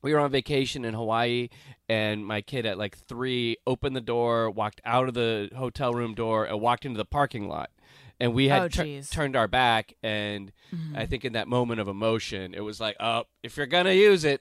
we 0.02 0.12
were 0.12 0.20
on 0.20 0.30
vacation 0.30 0.84
in 0.84 0.94
Hawaii, 0.94 1.48
and 1.88 2.26
my 2.26 2.40
kid 2.40 2.66
at 2.66 2.78
like 2.78 2.96
three 2.96 3.56
opened 3.66 3.94
the 3.94 4.00
door, 4.00 4.50
walked 4.50 4.80
out 4.84 5.08
of 5.08 5.14
the 5.14 5.50
hotel 5.56 5.92
room 5.92 6.14
door, 6.14 6.44
and 6.44 6.60
walked 6.60 6.84
into 6.84 6.98
the 6.98 7.04
parking 7.04 7.48
lot. 7.48 7.70
And 8.22 8.34
we 8.34 8.48
had 8.48 8.62
Oh, 8.62 8.68
tur- 8.68 9.02
turned 9.10 9.34
our 9.36 9.48
back, 9.48 9.94
and 10.02 10.52
mm-hmm. 10.72 10.96
I 10.96 11.06
think 11.06 11.24
in 11.24 11.32
that 11.32 11.48
moment 11.48 11.80
of 11.80 11.88
emotion, 11.88 12.54
it 12.54 12.60
was 12.60 12.80
like, 12.80 12.96
"Oh, 13.00 13.24
if 13.42 13.56
you're 13.56 13.66
gonna 13.66 13.92
use 13.92 14.24
it, 14.24 14.40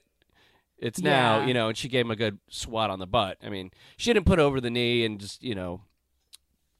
it's 0.78 1.00
now," 1.00 1.40
Yeah. 1.40 1.46
you 1.46 1.54
know. 1.54 1.68
And 1.68 1.76
she 1.76 1.88
gave 1.88 2.04
him 2.04 2.10
a 2.12 2.16
good 2.16 2.38
swat 2.48 2.90
on 2.90 2.98
the 3.00 3.06
butt. 3.06 3.38
I 3.42 3.48
mean, 3.48 3.72
she 3.96 4.12
didn't 4.12 4.26
put 4.26 4.38
over 4.38 4.60
the 4.60 4.70
knee 4.70 5.04
and 5.04 5.18
just, 5.20 5.42
you 5.42 5.54
know, 5.56 5.82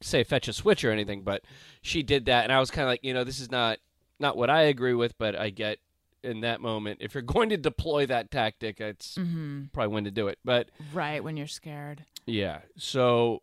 say 0.01 0.23
fetch 0.25 0.47
a 0.49 0.53
switch 0.53 0.85
or 0.85 0.91
anything, 0.93 1.23
but 1.23 1.43
she 1.81 2.03
did 2.03 2.27
that, 2.27 2.45
and 2.45 2.53
I 2.53 2.61
was 2.61 2.71
kind 2.71 2.85
of 2.85 2.89
like, 2.91 3.03
you 3.03 3.15
know, 3.15 3.25
this 3.25 3.41
is 3.41 3.51
not 3.51 3.79
not 4.21 4.37
what 4.37 4.49
I 4.51 4.63
agree 4.63 4.95
with, 4.95 5.19
but 5.19 5.35
I 5.35 5.51
get 5.51 5.79
in 6.23 6.43
that 6.43 6.61
moment 6.61 6.99
if 7.03 7.15
you're 7.15 7.23
going 7.37 7.49
to 7.49 7.57
deploy 7.57 8.07
that 8.07 8.31
tactic, 8.31 8.81
it's 8.81 9.17
mm-hmm. 9.17 9.65
probably 9.73 9.93
when 9.93 10.05
to 10.05 10.13
do 10.13 10.29
it. 10.29 10.39
But 10.45 10.69
Right 10.93 11.23
when 11.25 11.37
you're 11.37 11.49
scared. 11.49 12.05
yeah, 12.27 12.61
so 12.77 13.43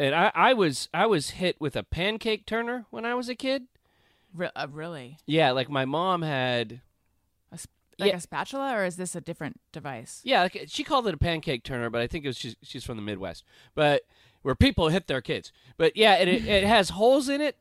and 0.00 0.14
I, 0.14 0.32
I 0.34 0.52
was 0.54 0.88
I 0.94 1.06
was 1.06 1.30
hit 1.30 1.60
with 1.60 1.76
a 1.76 1.82
pancake 1.82 2.46
turner 2.46 2.86
when 2.90 3.04
I 3.04 3.14
was 3.14 3.28
a 3.28 3.34
kid. 3.34 3.64
Re- 4.34 4.50
uh, 4.56 4.66
really? 4.70 5.18
Yeah, 5.26 5.50
like 5.52 5.68
my 5.68 5.84
mom 5.84 6.22
had. 6.22 6.80
A 7.52 7.58
sp- 7.58 7.70
like 7.98 8.10
Yeah. 8.12 8.16
a 8.16 8.20
spatula, 8.20 8.74
or 8.76 8.84
is 8.84 8.96
this 8.96 9.14
a 9.14 9.20
different 9.20 9.60
device? 9.72 10.20
Yeah, 10.24 10.42
like, 10.42 10.64
she 10.68 10.84
called 10.84 11.06
it 11.06 11.14
a 11.14 11.18
pancake 11.18 11.64
turner, 11.64 11.90
but 11.90 12.00
I 12.00 12.06
think 12.06 12.24
it 12.24 12.28
was 12.28 12.38
she's, 12.38 12.56
she's 12.62 12.84
from 12.84 12.96
the 12.96 13.02
Midwest. 13.02 13.44
But 13.74 14.02
where 14.42 14.54
people 14.54 14.88
hit 14.88 15.06
their 15.06 15.20
kids. 15.20 15.52
But 15.76 15.96
yeah, 15.96 16.14
it 16.14 16.28
it, 16.28 16.46
it 16.46 16.64
has 16.64 16.90
holes 16.90 17.28
in 17.28 17.40
it. 17.40 17.56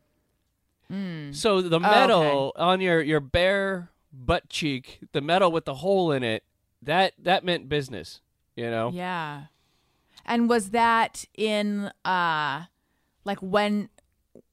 So 1.31 1.61
the 1.61 1.79
metal 1.79 2.51
on 2.55 2.81
your 2.81 3.01
your 3.01 3.19
bare 3.19 3.89
butt 4.11 4.49
cheek, 4.49 4.99
the 5.11 5.21
metal 5.21 5.51
with 5.51 5.65
the 5.65 5.75
hole 5.75 6.11
in 6.11 6.23
it, 6.23 6.43
that 6.81 7.13
that 7.19 7.43
meant 7.43 7.69
business. 7.69 8.21
You 8.55 8.71
know. 8.71 8.89
Yeah. 8.93 9.43
And 10.29 10.47
was 10.47 10.69
that 10.69 11.25
in 11.35 11.91
uh 12.05 12.65
like 13.25 13.39
when 13.39 13.89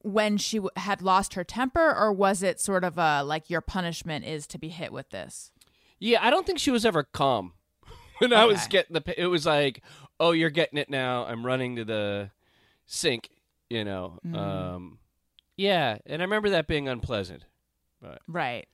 when 0.01 0.37
she 0.37 0.57
w- 0.57 0.69
had 0.75 1.01
lost 1.01 1.35
her 1.35 1.43
temper, 1.43 1.95
or 1.95 2.11
was 2.11 2.43
it 2.43 2.59
sort 2.59 2.83
of 2.83 2.97
a 2.97 3.23
like 3.23 3.49
your 3.49 3.61
punishment 3.61 4.25
is 4.25 4.47
to 4.47 4.57
be 4.57 4.69
hit 4.69 4.91
with 4.91 5.11
this? 5.11 5.51
Yeah, 5.99 6.19
I 6.21 6.29
don't 6.29 6.45
think 6.45 6.59
she 6.59 6.71
was 6.71 6.85
ever 6.85 7.03
calm 7.03 7.53
when 8.17 8.33
I 8.33 8.45
was 8.45 8.67
getting 8.67 8.93
the. 8.93 9.21
It 9.21 9.27
was 9.27 9.45
like, 9.45 9.83
oh, 10.19 10.31
you're 10.31 10.49
getting 10.49 10.77
it 10.77 10.89
now. 10.89 11.25
I'm 11.25 11.45
running 11.45 11.75
to 11.77 11.85
the 11.85 12.31
sink. 12.85 13.29
You 13.69 13.85
know. 13.85 14.19
Mm. 14.25 14.35
Um, 14.35 14.99
yeah, 15.55 15.97
and 16.05 16.21
I 16.21 16.25
remember 16.25 16.49
that 16.51 16.67
being 16.67 16.87
unpleasant. 16.87 17.45
But 18.01 18.19
Right. 18.27 18.67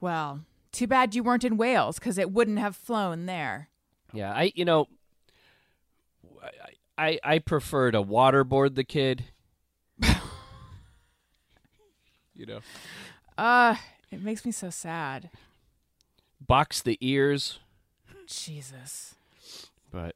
Well, 0.00 0.44
too 0.70 0.86
bad 0.86 1.14
you 1.14 1.22
weren't 1.22 1.44
in 1.44 1.56
Wales 1.56 1.98
because 1.98 2.18
it 2.18 2.30
wouldn't 2.30 2.58
have 2.58 2.76
flown 2.76 3.26
there. 3.26 3.68
yeah, 4.12 4.32
I 4.32 4.52
you 4.54 4.64
know, 4.64 4.86
I 6.98 7.06
I, 7.08 7.18
I 7.22 7.38
prefer 7.38 7.90
to 7.92 8.02
waterboard 8.02 8.74
the 8.74 8.84
kid. 8.84 9.24
you 12.34 12.46
know, 12.46 12.60
Uh, 13.36 13.76
it 14.10 14.22
makes 14.22 14.44
me 14.44 14.52
so 14.52 14.70
sad. 14.70 15.30
box 16.40 16.80
the 16.82 16.98
ears. 17.00 17.58
Jesus. 18.26 19.14
But 19.90 20.14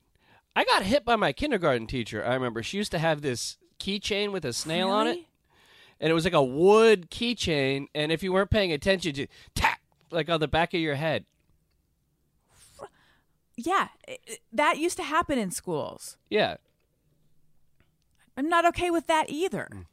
I 0.54 0.64
got 0.64 0.82
hit 0.82 1.04
by 1.04 1.16
my 1.16 1.32
kindergarten 1.32 1.86
teacher. 1.86 2.24
I 2.24 2.34
remember 2.34 2.62
she 2.62 2.76
used 2.76 2.92
to 2.92 2.98
have 2.98 3.22
this 3.22 3.56
keychain 3.80 4.32
with 4.32 4.44
a 4.44 4.52
snail 4.52 4.90
on 4.90 5.06
it, 5.06 5.18
and 6.00 6.10
it 6.10 6.14
was 6.14 6.24
like 6.24 6.32
a 6.34 6.42
wood 6.42 7.10
keychain. 7.10 7.86
And 7.94 8.12
if 8.12 8.22
you 8.22 8.32
weren't 8.32 8.50
paying 8.50 8.72
attention, 8.72 9.14
to 9.14 9.26
tap 9.54 9.80
like 10.10 10.28
on 10.28 10.40
the 10.40 10.48
back 10.48 10.74
of 10.74 10.80
your 10.80 10.96
head. 10.96 11.24
Yeah, 13.56 13.88
i- 14.08 14.18
i- 14.28 14.38
that 14.52 14.78
used 14.78 14.96
to 14.96 15.02
happen 15.02 15.38
in 15.38 15.50
schools. 15.50 16.16
Yeah. 16.30 16.56
I'm 18.36 18.48
not 18.48 18.64
okay 18.66 18.90
with 18.90 19.06
that 19.08 19.26
either. 19.28 19.68
Mm. 19.72 19.86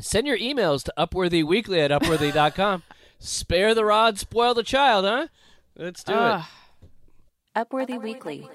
Send 0.00 0.26
your 0.26 0.38
emails 0.38 0.84
to 0.84 0.92
upworthyweekly 0.98 1.78
at 1.78 1.90
upworthy.com. 1.90 2.82
Spare 3.18 3.74
the 3.74 3.84
rod, 3.84 4.18
spoil 4.18 4.54
the 4.54 4.62
child, 4.62 5.04
huh? 5.04 5.26
Let's 5.76 6.04
do 6.04 6.12
it. 6.12 6.42
Upworthy 7.56 8.00
Weekly. 8.00 8.46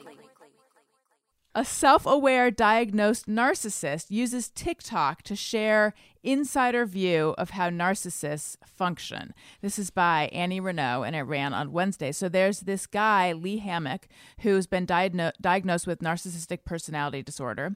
A 1.55 1.63
self 1.63 2.07
aware 2.07 2.49
diagnosed 2.49 3.27
narcissist 3.27 4.09
uses 4.09 4.49
TikTok 4.49 5.21
to 5.23 5.35
share 5.35 5.93
insider 6.23 6.85
view 6.85 7.35
of 7.37 7.51
how 7.51 7.69
narcissists 7.69 8.57
function. 8.65 9.33
This 9.61 9.77
is 9.77 9.91
by 9.91 10.29
Annie 10.31 10.61
Reneau 10.61 11.05
and 11.05 11.15
it 11.15 11.21
ran 11.21 11.53
on 11.53 11.71
Wednesday. 11.71 12.11
So 12.11 12.27
there's 12.27 12.61
this 12.61 12.87
guy, 12.87 13.33
Lee 13.33 13.57
Hammock, 13.57 14.07
who's 14.39 14.65
been 14.65 14.87
diagno- 14.87 15.33
diagnosed 15.39 15.85
with 15.85 15.99
narcissistic 15.99 16.65
personality 16.65 17.21
disorder. 17.21 17.75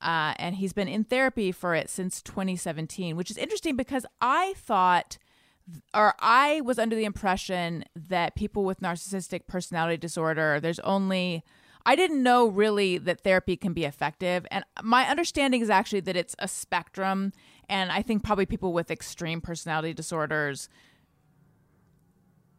Uh, 0.00 0.32
and 0.38 0.56
he's 0.56 0.72
been 0.72 0.88
in 0.88 1.04
therapy 1.04 1.52
for 1.52 1.74
it 1.74 1.90
since 1.90 2.22
2017, 2.22 3.16
which 3.16 3.30
is 3.30 3.36
interesting 3.36 3.76
because 3.76 4.06
I 4.20 4.54
thought 4.56 5.18
or 5.92 6.14
I 6.18 6.62
was 6.62 6.78
under 6.78 6.96
the 6.96 7.04
impression 7.04 7.84
that 7.94 8.34
people 8.34 8.64
with 8.64 8.80
narcissistic 8.80 9.46
personality 9.46 9.96
disorder, 9.96 10.60
there's 10.60 10.78
only, 10.80 11.44
I 11.88 11.96
didn't 11.96 12.22
know 12.22 12.48
really 12.48 12.98
that 12.98 13.22
therapy 13.22 13.56
can 13.56 13.72
be 13.72 13.86
effective. 13.86 14.46
And 14.50 14.62
my 14.82 15.06
understanding 15.06 15.62
is 15.62 15.70
actually 15.70 16.00
that 16.00 16.16
it's 16.16 16.36
a 16.38 16.46
spectrum. 16.46 17.32
And 17.66 17.90
I 17.90 18.02
think 18.02 18.22
probably 18.22 18.44
people 18.44 18.74
with 18.74 18.90
extreme 18.90 19.40
personality 19.40 19.94
disorders, 19.94 20.68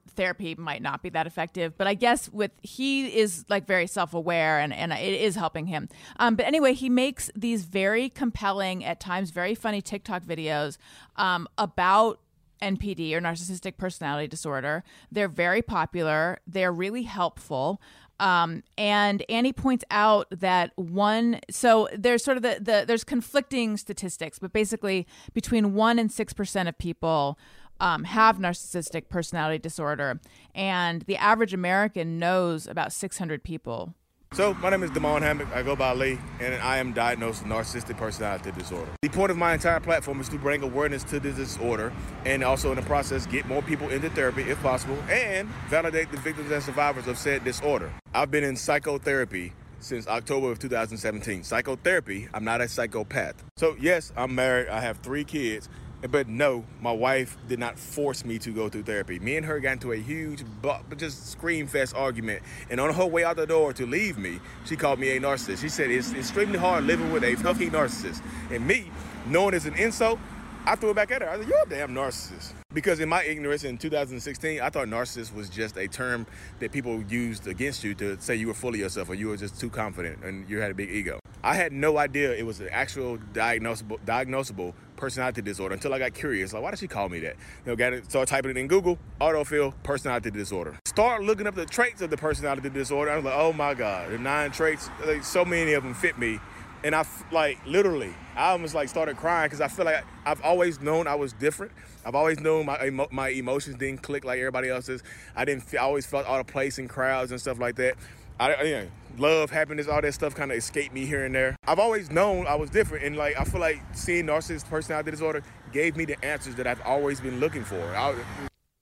therapy 0.07 0.55
might 0.55 0.81
not 0.81 1.03
be 1.03 1.09
that 1.09 1.27
effective. 1.27 1.77
But 1.77 1.85
i 1.85 1.93
guess 1.93 2.27
with 2.29 2.49
he 2.63 3.05
is 3.19 3.45
like 3.49 3.67
very 3.67 3.85
self-aware 3.85 4.59
and, 4.59 4.73
and 4.73 4.91
it 4.93 5.21
is 5.21 5.35
helping 5.35 5.67
him. 5.67 5.89
Um, 6.17 6.35
but 6.35 6.47
anyway 6.47 6.73
he 6.73 6.89
makes 6.89 7.29
these 7.35 7.65
very 7.65 8.09
compelling 8.09 8.83
at 8.83 8.99
times 8.99 9.29
very 9.29 9.53
funny 9.53 9.83
tiktok 9.83 10.23
videos 10.23 10.79
um, 11.17 11.47
about 11.55 12.19
npd 12.63 13.13
or 13.13 13.21
narcissistic 13.21 13.77
personality 13.77 14.27
disorder. 14.27 14.83
They're 15.11 15.29
very 15.29 15.61
popular. 15.61 16.39
They're 16.47 16.73
really 16.73 17.03
helpful 17.03 17.79
um, 18.19 18.63
and 18.77 19.23
Annie 19.29 19.53
points 19.53 19.83
out 19.91 20.27
that 20.31 20.71
one, 20.75 21.39
so 21.49 21.87
there's 21.93 22.23
sort 22.23 22.37
of 22.37 22.43
the, 22.43 22.57
the 22.59 22.83
there's 22.87 23.03
conflicting 23.03 23.77
statistics, 23.77 24.39
but 24.39 24.51
basically 24.53 25.07
between 25.33 25.73
one 25.73 25.99
and 25.99 26.11
six 26.11 26.33
percent 26.33 26.69
of 26.69 26.77
people 26.77 27.39
um, 27.79 28.03
have 28.03 28.37
narcissistic 28.37 29.09
personality 29.09 29.57
disorder, 29.57 30.19
and 30.53 31.03
the 31.03 31.17
average 31.17 31.53
American 31.53 32.19
knows 32.19 32.67
about 32.67 32.91
600 32.91 33.43
people. 33.43 33.93
So, 34.33 34.53
my 34.53 34.69
name 34.69 34.83
is 34.83 34.91
Damon 34.91 35.23
Hammock. 35.23 35.47
I 35.55 35.63
go 35.63 35.75
by 35.75 35.91
Lee, 35.93 36.19
and 36.39 36.53
I 36.61 36.77
am 36.77 36.93
diagnosed 36.93 37.41
with 37.41 37.51
narcissistic 37.51 37.97
personality 37.97 38.51
disorder. 38.51 38.91
The 39.01 39.09
point 39.09 39.31
of 39.31 39.37
my 39.37 39.55
entire 39.55 39.79
platform 39.79 40.21
is 40.21 40.29
to 40.29 40.37
bring 40.37 40.61
awareness 40.61 41.03
to 41.05 41.19
this 41.19 41.35
disorder 41.35 41.91
and 42.25 42.43
also, 42.43 42.69
in 42.69 42.75
the 42.75 42.83
process, 42.83 43.25
get 43.25 43.47
more 43.47 43.63
people 43.63 43.89
into 43.89 44.07
therapy 44.11 44.43
if 44.43 44.61
possible 44.61 44.97
and 45.09 45.49
validate 45.67 46.11
the 46.11 46.17
victims 46.17 46.51
and 46.51 46.61
survivors 46.61 47.07
of 47.07 47.17
said 47.17 47.43
disorder. 47.43 47.91
I've 48.13 48.29
been 48.29 48.43
in 48.43 48.55
psychotherapy 48.55 49.51
since 49.79 50.07
October 50.07 50.51
of 50.51 50.59
2017. 50.59 51.43
Psychotherapy, 51.43 52.27
I'm 52.31 52.43
not 52.43 52.61
a 52.61 52.67
psychopath. 52.67 53.43
So, 53.57 53.75
yes, 53.79 54.13
I'm 54.15 54.35
married, 54.35 54.69
I 54.69 54.79
have 54.79 54.99
three 54.99 55.23
kids. 55.23 55.69
But 56.01 56.29
no, 56.29 56.63
my 56.81 56.93
wife 56.93 57.37
did 57.47 57.59
not 57.59 57.77
force 57.77 58.23
me 58.23 58.39
to 58.39 58.51
go 58.51 58.69
through 58.69 58.83
therapy. 58.83 59.19
Me 59.19 59.35
and 59.35 59.45
her 59.45 59.59
got 59.59 59.73
into 59.73 59.91
a 59.91 59.97
huge, 59.97 60.43
bu- 60.61 60.95
just 60.95 61.29
scream 61.29 61.67
fest 61.67 61.93
argument. 61.95 62.41
And 62.69 62.79
on 62.79 62.93
her 62.93 63.05
way 63.05 63.25
out 63.25 63.35
the 63.35 63.45
door 63.45 63.73
to 63.73 63.85
leave 63.85 64.17
me, 64.17 64.39
she 64.65 64.77
called 64.77 64.99
me 64.99 65.09
a 65.17 65.19
narcissist. 65.19 65.59
She 65.59 65.69
said 65.69 65.91
it's 65.91 66.13
extremely 66.13 66.57
hard 66.57 66.85
living 66.85 67.11
with 67.11 67.23
a 67.23 67.35
fucking 67.35 67.71
narcissist. 67.71 68.21
And 68.49 68.65
me, 68.65 68.89
knowing 69.27 69.53
it's 69.53 69.65
an 69.65 69.75
insult, 69.75 70.19
I 70.65 70.75
threw 70.75 70.91
it 70.91 70.95
back 70.95 71.11
at 71.11 71.21
her. 71.21 71.29
I 71.29 71.37
said, 71.37 71.47
You're 71.49 71.63
a 71.63 71.69
damn 71.69 71.93
narcissist. 71.93 72.53
Because 72.73 72.99
in 72.99 73.09
my 73.09 73.23
ignorance 73.23 73.63
in 73.63 73.77
2016, 73.77 74.61
I 74.61 74.69
thought 74.69 74.87
narcissist 74.87 75.33
was 75.33 75.49
just 75.49 75.75
a 75.77 75.87
term 75.87 76.27
that 76.59 76.71
people 76.71 77.01
used 77.09 77.47
against 77.47 77.83
you 77.83 77.95
to 77.95 78.21
say 78.21 78.35
you 78.35 78.47
were 78.47 78.53
full 78.53 78.69
of 78.69 78.75
yourself 78.75 79.09
or 79.09 79.15
you 79.15 79.29
were 79.29 79.37
just 79.37 79.59
too 79.59 79.69
confident 79.69 80.23
and 80.23 80.47
you 80.47 80.59
had 80.59 80.69
a 80.69 80.75
big 80.75 80.91
ego. 80.91 81.19
I 81.43 81.55
had 81.55 81.73
no 81.73 81.97
idea 81.97 82.33
it 82.33 82.45
was 82.45 82.59
an 82.59 82.69
actual 82.71 83.17
diagnosable, 83.33 83.99
diagnosable 84.05 84.73
personality 84.99 85.41
disorder 85.41 85.73
until 85.73 85.93
I 85.93 85.99
got 85.99 86.13
curious. 86.13 86.53
Like, 86.53 86.61
why 86.61 86.69
did 86.71 86.79
she 86.79 86.87
call 86.87 87.09
me 87.09 87.19
that? 87.21 87.35
You 87.65 87.71
know, 87.71 87.75
got 87.75 87.93
it, 87.93 88.09
started 88.09 88.29
typing 88.29 88.51
it 88.51 88.57
in 88.57 88.67
Google, 88.67 88.99
autofill 89.19 89.73
personality 89.83 90.29
disorder. 90.29 90.77
Start 90.85 91.23
looking 91.23 91.47
up 91.47 91.55
the 91.55 91.65
traits 91.65 92.01
of 92.01 92.09
the 92.09 92.17
personality 92.17 92.69
disorder. 92.69 93.11
I 93.11 93.15
was 93.15 93.25
like, 93.25 93.35
oh 93.35 93.53
my 93.53 93.73
God, 93.73 94.11
the 94.11 94.17
nine 94.19 94.51
traits, 94.51 94.89
like, 95.05 95.23
so 95.23 95.43
many 95.45 95.73
of 95.73 95.83
them 95.83 95.93
fit 95.93 96.17
me. 96.19 96.39
And 96.83 96.95
I 96.95 97.05
like, 97.31 97.57
literally, 97.65 98.13
I 98.37 98.51
almost 98.51 98.73
like 98.73 98.87
started 98.87 99.17
crying 99.17 99.47
because 99.47 99.59
I 99.59 99.67
feel 99.67 99.83
like 99.83 100.03
I've 100.25 100.41
always 100.41 100.79
known 100.79 101.07
I 101.07 101.15
was 101.15 101.33
different. 101.33 101.73
I've 102.05 102.15
always 102.15 102.39
known 102.39 102.67
my 102.67 102.85
emo- 102.85 103.09
my 103.11 103.29
emotions 103.29 103.75
didn't 103.75 104.01
click 104.01 104.23
like 104.23 104.39
everybody 104.39 104.69
else's. 104.69 105.03
I 105.35 105.43
didn't. 105.43 105.63
Feel, 105.63 105.81
I 105.81 105.83
always 105.83 106.05
felt 106.05 106.25
out 106.25 106.39
of 106.39 106.47
place 106.47 106.79
in 106.79 106.87
crowds 106.87 107.31
and 107.31 107.41
stuff 107.41 107.59
like 107.59 107.75
that. 107.75 107.95
I, 108.39 108.55
I- 108.55 108.63
know, 108.63 108.87
love, 109.19 109.51
happiness, 109.51 109.87
all 109.87 110.01
that 110.01 110.13
stuff 110.13 110.33
kind 110.33 110.51
of 110.51 110.57
escaped 110.57 110.93
me 110.93 111.05
here 111.05 111.25
and 111.25 111.35
there. 111.35 111.55
I've 111.67 111.79
always 111.79 112.09
known 112.09 112.47
I 112.47 112.55
was 112.55 112.69
different, 112.69 113.05
and 113.05 113.15
like 113.15 113.39
I 113.39 113.43
feel 113.43 113.61
like 113.61 113.81
seeing 113.93 114.25
narcissist 114.25 114.69
personality 114.69 115.11
disorder 115.11 115.43
gave 115.71 115.95
me 115.95 116.05
the 116.05 116.23
answers 116.25 116.55
that 116.55 116.67
I've 116.67 116.81
always 116.81 117.19
been 117.19 117.39
looking 117.39 117.63
for. 117.63 117.79
I, 117.95 118.15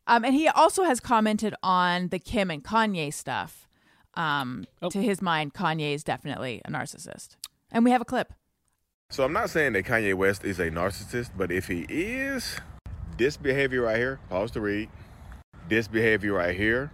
Um, 0.07 0.23
and 0.23 0.33
he 0.33 0.47
also 0.47 0.83
has 0.83 0.99
commented 0.99 1.53
on 1.61 2.09
the 2.09 2.19
Kim 2.19 2.49
and 2.49 2.63
Kanye 2.63 3.13
stuff. 3.13 3.67
Um, 4.13 4.65
To 4.89 5.01
his 5.01 5.21
mind, 5.21 5.53
Kanye 5.53 5.93
is 5.93 6.03
definitely 6.03 6.61
a 6.65 6.71
narcissist. 6.71 7.35
And 7.71 7.83
we 7.83 7.91
have 7.91 8.01
a 8.01 8.05
clip. 8.05 8.33
So 9.09 9.23
I'm 9.23 9.33
not 9.33 9.49
saying 9.49 9.73
that 9.73 9.85
Kanye 9.85 10.13
West 10.13 10.43
is 10.43 10.59
a 10.59 10.69
narcissist, 10.69 11.31
but 11.37 11.51
if 11.51 11.67
he 11.67 11.85
is, 11.89 12.57
this 13.17 13.37
behavior 13.37 13.83
right 13.83 13.97
here, 13.97 14.19
pause 14.29 14.51
to 14.51 14.61
read, 14.61 14.89
this 15.69 15.87
behavior 15.87 16.33
right 16.33 16.55
here, 16.55 16.91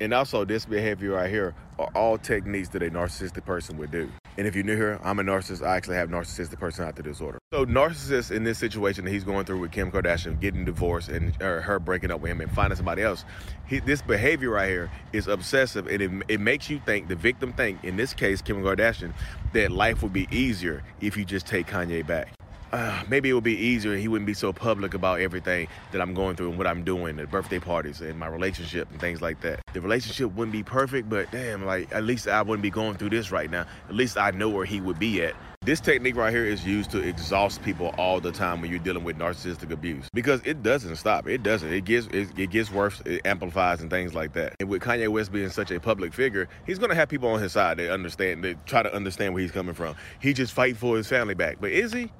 and 0.00 0.14
also 0.14 0.44
this 0.44 0.64
behavior 0.64 1.12
right 1.12 1.30
here 1.30 1.54
are 1.78 1.90
all 1.94 2.18
techniques 2.18 2.70
that 2.70 2.82
a 2.82 2.90
narcissistic 2.90 3.44
person 3.44 3.76
would 3.78 3.90
do. 3.90 4.10
And 4.38 4.46
if 4.46 4.54
you're 4.54 4.64
new 4.64 4.76
here, 4.76 4.98
I'm 5.02 5.18
a 5.18 5.22
narcissist. 5.22 5.66
I 5.66 5.76
actually 5.76 5.96
have 5.96 6.08
narcissistic 6.08 6.58
personality 6.58 7.02
disorder. 7.02 7.38
So 7.52 7.66
narcissist 7.66 8.30
in 8.30 8.44
this 8.44 8.58
situation 8.58 9.04
that 9.04 9.10
he's 9.10 9.24
going 9.24 9.44
through 9.44 9.60
with 9.60 9.72
Kim 9.72 9.90
Kardashian 9.90 10.40
getting 10.40 10.64
divorced 10.64 11.08
and 11.08 11.40
or 11.42 11.60
her 11.60 11.78
breaking 11.78 12.10
up 12.10 12.20
with 12.20 12.30
him 12.30 12.40
and 12.40 12.50
finding 12.50 12.76
somebody 12.76 13.02
else, 13.02 13.24
he, 13.66 13.80
this 13.80 14.02
behavior 14.02 14.50
right 14.50 14.68
here 14.68 14.90
is 15.12 15.26
obsessive 15.26 15.86
and 15.86 16.00
it, 16.00 16.10
it 16.28 16.40
makes 16.40 16.70
you 16.70 16.80
think, 16.86 17.08
the 17.08 17.16
victim 17.16 17.52
think, 17.52 17.82
in 17.84 17.96
this 17.96 18.14
case, 18.14 18.40
Kim 18.40 18.62
Kardashian, 18.62 19.12
that 19.52 19.70
life 19.70 20.02
would 20.02 20.12
be 20.12 20.28
easier 20.30 20.82
if 21.00 21.16
you 21.16 21.24
just 21.24 21.46
take 21.46 21.66
Kanye 21.66 22.06
back. 22.06 22.32
Uh, 22.72 23.02
maybe 23.08 23.28
it 23.28 23.32
would 23.32 23.44
be 23.44 23.56
easier 23.56 23.96
he 23.96 24.06
wouldn't 24.06 24.26
be 24.26 24.34
so 24.34 24.52
public 24.52 24.94
about 24.94 25.20
everything 25.20 25.66
that 25.90 26.00
I'm 26.00 26.14
going 26.14 26.36
through 26.36 26.50
and 26.50 26.58
what 26.58 26.66
I'm 26.66 26.84
doing 26.84 27.18
at 27.18 27.30
birthday 27.30 27.58
parties 27.58 28.00
and 28.00 28.18
my 28.18 28.28
relationship 28.28 28.88
and 28.90 29.00
things 29.00 29.20
like 29.20 29.40
that. 29.40 29.60
The 29.72 29.80
relationship 29.80 30.32
wouldn't 30.34 30.52
be 30.52 30.62
perfect, 30.62 31.08
but 31.08 31.30
damn, 31.32 31.64
like 31.66 31.92
at 31.92 32.04
least 32.04 32.28
I 32.28 32.42
wouldn't 32.42 32.62
be 32.62 32.70
going 32.70 32.96
through 32.96 33.10
this 33.10 33.32
right 33.32 33.50
now. 33.50 33.66
At 33.88 33.94
least 33.94 34.16
I 34.16 34.30
know 34.30 34.48
where 34.48 34.64
he 34.64 34.80
would 34.80 34.98
be 34.98 35.22
at. 35.22 35.34
This 35.62 35.78
technique 35.78 36.16
right 36.16 36.32
here 36.32 36.46
is 36.46 36.64
used 36.64 36.90
to 36.92 37.06
exhaust 37.06 37.62
people 37.62 37.94
all 37.98 38.18
the 38.18 38.32
time 38.32 38.62
when 38.62 38.70
you're 38.70 38.78
dealing 38.78 39.04
with 39.04 39.18
narcissistic 39.18 39.70
abuse 39.70 40.08
because 40.14 40.40
it 40.46 40.62
doesn't 40.62 40.96
stop. 40.96 41.28
It 41.28 41.42
doesn't. 41.42 41.70
It 41.70 41.84
gets 41.84 42.06
it, 42.06 42.28
it 42.38 42.50
gets 42.50 42.70
worse. 42.70 43.02
It 43.04 43.26
amplifies 43.26 43.82
and 43.82 43.90
things 43.90 44.14
like 44.14 44.32
that. 44.34 44.54
And 44.58 44.70
with 44.70 44.80
Kanye 44.80 45.08
West 45.08 45.32
being 45.32 45.50
such 45.50 45.70
a 45.70 45.78
public 45.78 46.14
figure, 46.14 46.48
he's 46.66 46.78
gonna 46.78 46.94
have 46.94 47.10
people 47.10 47.28
on 47.28 47.42
his 47.42 47.52
side 47.52 47.76
that 47.76 47.92
understand, 47.92 48.42
that 48.44 48.64
try 48.64 48.82
to 48.82 48.94
understand 48.94 49.34
where 49.34 49.42
he's 49.42 49.52
coming 49.52 49.74
from. 49.74 49.96
He 50.18 50.32
just 50.32 50.54
fight 50.54 50.78
for 50.78 50.96
his 50.96 51.08
family 51.08 51.34
back, 51.34 51.58
but 51.60 51.72
is 51.72 51.92
he? 51.92 52.10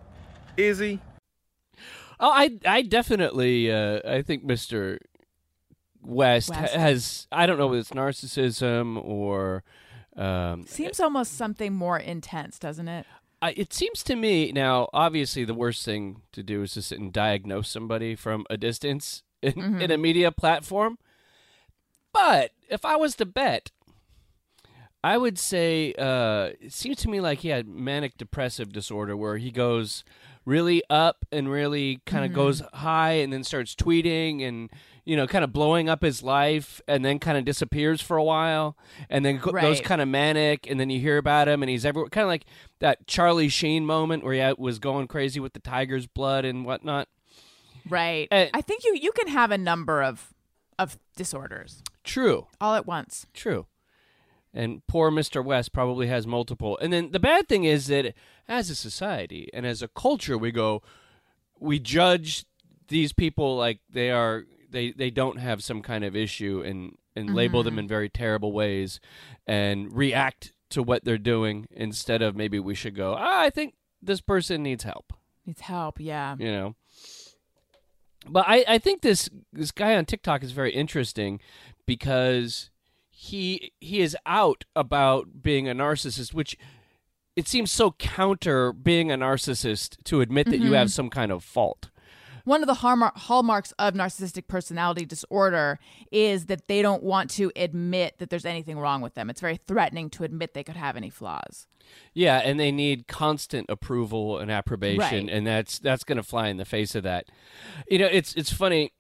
Is 0.57 0.79
he? 0.79 0.99
Oh, 2.19 2.31
I 2.31 2.59
I 2.67 2.83
definitely 2.83 3.73
uh, 3.73 4.01
I 4.07 4.23
think 4.23 4.45
Mr. 4.45 4.99
West, 6.03 6.51
West. 6.51 6.75
has 6.75 7.27
I 7.33 7.47
don't 7.47 7.59
know 7.59 7.67
whether 7.69 7.81
it's 7.81 7.91
narcissism 7.91 9.03
or 9.03 9.63
um, 10.17 10.65
Seems 10.67 11.01
almost 11.01 11.35
something 11.37 11.73
more 11.75 11.99
intense, 11.99 12.59
doesn't 12.59 12.89
it? 12.89 13.07
I, 13.43 13.53
it 13.57 13.73
seems 13.73 14.03
to 14.05 14.17
me 14.17 14.53
now. 14.53 14.89
Obviously, 14.93 15.45
the 15.45 15.55
worst 15.55 15.83
thing 15.85 16.21
to 16.33 16.43
do 16.43 16.63
is 16.63 16.73
to 16.73 16.83
sit 16.83 16.99
and 16.99 17.11
diagnose 17.13 17.71
somebody 17.71 18.15
from 18.15 18.45
a 18.51 18.57
distance 18.59 19.23
in, 19.43 19.53
Mm-hmm. 19.55 19.81
in 19.81 19.91
a 19.91 19.97
media 19.97 20.31
platform. 20.31 20.99
But 22.13 22.51
if 22.69 22.85
I 22.85 22.97
was 22.97 23.15
to 23.17 23.25
bet, 23.25 23.71
I 25.03 25.17
would 25.17 25.39
say 25.39 25.95
uh, 25.99 26.51
it 26.61 26.73
seems 26.73 26.99
to 26.99 27.09
me 27.09 27.21
like 27.21 27.39
he 27.39 27.49
had 27.49 27.67
manic 27.67 28.19
depressive 28.19 28.73
disorder, 28.73 29.17
where 29.17 29.39
he 29.39 29.51
goes 29.51 30.05
really 30.45 30.83
up 30.91 31.25
and 31.31 31.51
really 31.51 32.01
kind 32.07 32.25
of 32.25 32.31
Mm-hmm. 32.31 32.41
goes 32.41 32.63
high, 32.75 33.13
and 33.13 33.33
then 33.33 33.45
starts 33.45 33.75
tweeting 33.75 34.43
and 34.47 34.71
you 35.05 35.17
know 35.17 35.27
kind 35.27 35.45
of 35.45 35.53
blowing 35.53 35.89
up 35.89 36.03
his 36.03 36.23
life, 36.23 36.81
and 36.89 37.05
then 37.05 37.19
kind 37.19 37.37
of 37.39 37.45
disappears 37.45 38.01
for 38.01 38.17
a 38.17 38.25
while, 38.25 38.77
and 39.09 39.25
then 39.25 39.39
go- 39.39 39.53
goes 39.53 39.81
kind 39.81 40.01
of 40.01 40.09
manic, 40.09 40.69
and 40.71 40.79
then 40.81 40.91
you 40.91 41.01
hear 41.01 41.19
about 41.19 41.49
him, 41.49 41.63
and 41.63 41.71
he's 41.71 41.85
everywhere, 41.85 42.09
kind 42.11 42.23
of 42.25 42.29
like 42.29 42.45
that 42.81 43.07
Charlie 43.07 43.49
Sheen 43.49 43.85
moment 43.87 44.25
where 44.25 44.35
he 44.35 44.55
was 44.59 44.79
going 44.79 45.07
crazy 45.09 45.41
with 45.41 45.53
the 45.53 45.61
tiger's 45.61 46.07
blood 46.07 46.45
and 46.45 46.65
whatnot. 46.65 47.09
Right. 47.89 48.29
Uh, 48.31 48.47
I 48.55 48.61
think 48.61 48.85
you 48.85 48.95
you 48.95 49.13
can 49.13 49.29
have 49.29 49.51
a 49.51 49.59
number 49.59 50.03
of 50.03 50.33
of 50.79 50.99
disorders 51.17 51.83
True. 52.05 52.47
all 52.61 52.75
at 52.75 52.87
once. 52.87 53.27
True. 53.35 53.67
And 54.53 54.85
poor 54.87 55.11
Mr. 55.11 55.45
West 55.45 55.73
probably 55.73 56.09
has 56.09 56.27
multiple. 56.27 56.77
And 56.83 56.93
then 56.93 57.13
the 57.13 57.21
bad 57.21 57.49
thing 57.49 57.65
is 57.65 57.87
that 57.87 58.15
as 58.51 58.69
a 58.69 58.75
society 58.75 59.49
and 59.55 59.65
as 59.65 59.81
a 59.81 59.89
culture, 59.89 60.37
we 60.37 60.51
go, 60.51 60.83
we 61.59 61.79
judge 61.79 62.45
these 62.89 63.13
people 63.13 63.57
like 63.57 63.79
they 63.89 64.11
are, 64.11 64.45
they, 64.69 64.91
they 64.91 65.11
don't 65.11 65.39
have 65.39 65.63
some 65.63 65.81
kind 65.81 66.05
of 66.05 66.17
issue 66.17 66.63
and, 66.67 66.97
and 67.15 67.35
label 67.35 67.63
them 67.63 67.79
in 67.79 67.87
very 67.89 68.09
terrible 68.09 68.53
ways 68.53 69.01
and 69.47 69.97
react 69.97 70.53
to 70.71 70.83
what 70.83 71.05
they're 71.05 71.19
doing 71.19 71.67
instead 71.71 72.23
of 72.23 72.37
maybe 72.37 72.59
we 72.59 72.75
should 72.75 72.95
go, 72.95 73.15
ah, 73.17 73.41
I 73.41 73.51
think 73.51 73.75
this 74.03 74.21
person 74.21 74.63
needs 74.63 74.85
help, 74.85 75.13
Needs 75.47 75.61
help. 75.63 76.01
Yeah. 76.01 76.37
you 76.39 76.51
know? 76.51 76.75
But 78.29 78.45
I, 78.49 78.65
I 78.69 78.79
think 78.79 79.01
this 79.01 79.31
this 79.53 79.71
guy 79.71 79.97
on 79.97 80.05
TikTok 80.05 80.43
is 80.43 80.53
very 80.53 80.73
interesting 80.73 81.41
because 81.87 82.71
he 83.09 83.73
he 83.81 84.01
is 84.01 84.17
out 84.27 84.65
about 84.77 85.43
being 85.43 85.69
a 85.69 85.75
narcissist, 85.75 86.35
which 86.35 86.57
it 87.41 87.49
seems 87.49 87.73
so 87.73 87.93
counter 87.93 88.71
being 88.71 89.11
a 89.11 89.17
narcissist 89.17 89.97
to 90.05 90.21
admit 90.21 90.47
that 90.51 90.59
you 90.59 90.73
have 90.73 90.89
mm-hmm. 90.89 90.93
some 90.93 91.09
kind 91.09 91.33
of 91.33 91.43
fault. 91.43 91.89
One 92.45 92.63
of 92.63 92.67
the 92.67 92.75
hallmarks 92.75 93.73
of 93.79 93.95
narcissistic 93.95 94.47
personality 94.47 95.07
disorder 95.07 95.79
is 96.13 96.47
that 96.47 96.69
they 96.69 96.83
don't 96.83 97.03
want 97.03 97.31
to 97.31 97.51
admit 97.57 98.19
that 98.19 98.29
there's 98.29 98.45
anything 98.45 98.79
wrong 98.79 99.01
with 99.01 99.15
them. 99.15 99.31
It's 99.31 99.41
very 99.41 99.57
threatening 99.57 100.11
to 100.11 100.25
admit 100.25 100.53
they 100.53 100.65
could 100.65 100.77
have 100.77 100.99
any 100.99 101.09
flaws. 101.09 101.67
Yeah, 102.13 102.43
and 102.45 102.61
they 102.61 102.71
need 102.71 103.09
constant 103.09 103.71
approval 103.71 104.39
and 104.39 104.51
approbation, 104.51 105.27
Right. 105.27 105.35
and 105.35 105.47
that's 105.47 105.79
that's 105.79 106.05
going 106.05 106.17
to 106.17 106.23
fly 106.23 106.49
in 106.49 106.59
the 106.59 106.67
face 106.67 106.95
of 106.95 107.05
that. 107.05 107.27
You 107.89 108.01
know, 108.01 108.09
it's 108.11 108.35
it's 108.35 108.53
funny. 108.53 108.93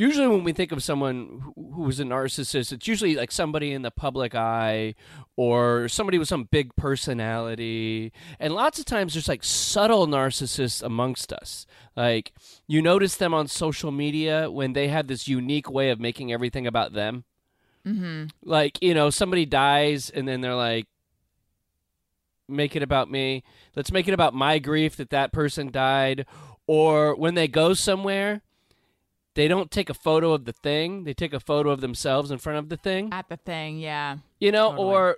Usually, 0.00 0.28
when 0.28 0.44
we 0.44 0.54
think 0.54 0.72
of 0.72 0.82
someone 0.82 1.42
who- 1.44 1.82
was 1.84 2.00
a 2.00 2.04
narcissist, 2.04 2.72
it's 2.72 2.88
usually 2.88 3.16
like 3.16 3.30
somebody 3.30 3.72
in 3.72 3.82
the 3.82 3.90
public 3.90 4.34
eye 4.34 4.94
or 5.36 5.88
somebody 5.88 6.16
with 6.16 6.26
some 6.26 6.44
big 6.44 6.74
personality. 6.74 8.10
And 8.38 8.54
lots 8.54 8.78
of 8.78 8.86
times, 8.86 9.12
there's 9.12 9.28
like 9.28 9.44
subtle 9.44 10.06
narcissists 10.06 10.82
amongst 10.82 11.34
us. 11.34 11.66
Like 11.94 12.32
you 12.66 12.80
notice 12.80 13.14
them 13.16 13.34
on 13.34 13.46
social 13.46 13.90
media 13.90 14.50
when 14.50 14.72
they 14.72 14.88
have 14.88 15.06
this 15.06 15.28
unique 15.28 15.70
way 15.70 15.90
of 15.90 16.00
making 16.00 16.32
everything 16.32 16.66
about 16.66 16.94
them. 16.94 17.24
Mm-hmm. 17.86 18.28
Like 18.42 18.82
you 18.82 18.94
know, 18.94 19.10
somebody 19.10 19.44
dies, 19.44 20.08
and 20.08 20.26
then 20.26 20.40
they're 20.40 20.54
like, 20.54 20.86
make 22.48 22.74
it 22.74 22.82
about 22.82 23.10
me. 23.10 23.44
Let's 23.76 23.92
make 23.92 24.08
it 24.08 24.14
about 24.14 24.32
my 24.32 24.60
grief 24.60 24.96
that 24.96 25.10
that 25.10 25.30
person 25.30 25.70
died. 25.70 26.24
Or 26.66 27.14
when 27.14 27.34
they 27.34 27.48
go 27.48 27.74
somewhere, 27.74 28.40
they 29.40 29.48
don't 29.48 29.70
take 29.70 29.88
a 29.88 29.94
photo 29.94 30.32
of 30.34 30.44
the 30.44 30.52
thing. 30.52 31.04
They 31.04 31.14
take 31.14 31.32
a 31.32 31.40
photo 31.40 31.70
of 31.70 31.80
themselves 31.80 32.30
in 32.30 32.36
front 32.36 32.58
of 32.58 32.68
the 32.68 32.76
thing. 32.76 33.08
At 33.10 33.30
the 33.30 33.38
thing, 33.38 33.78
yeah. 33.78 34.18
You 34.38 34.52
know, 34.52 34.68
Totally. 34.72 34.86
or 34.94 35.16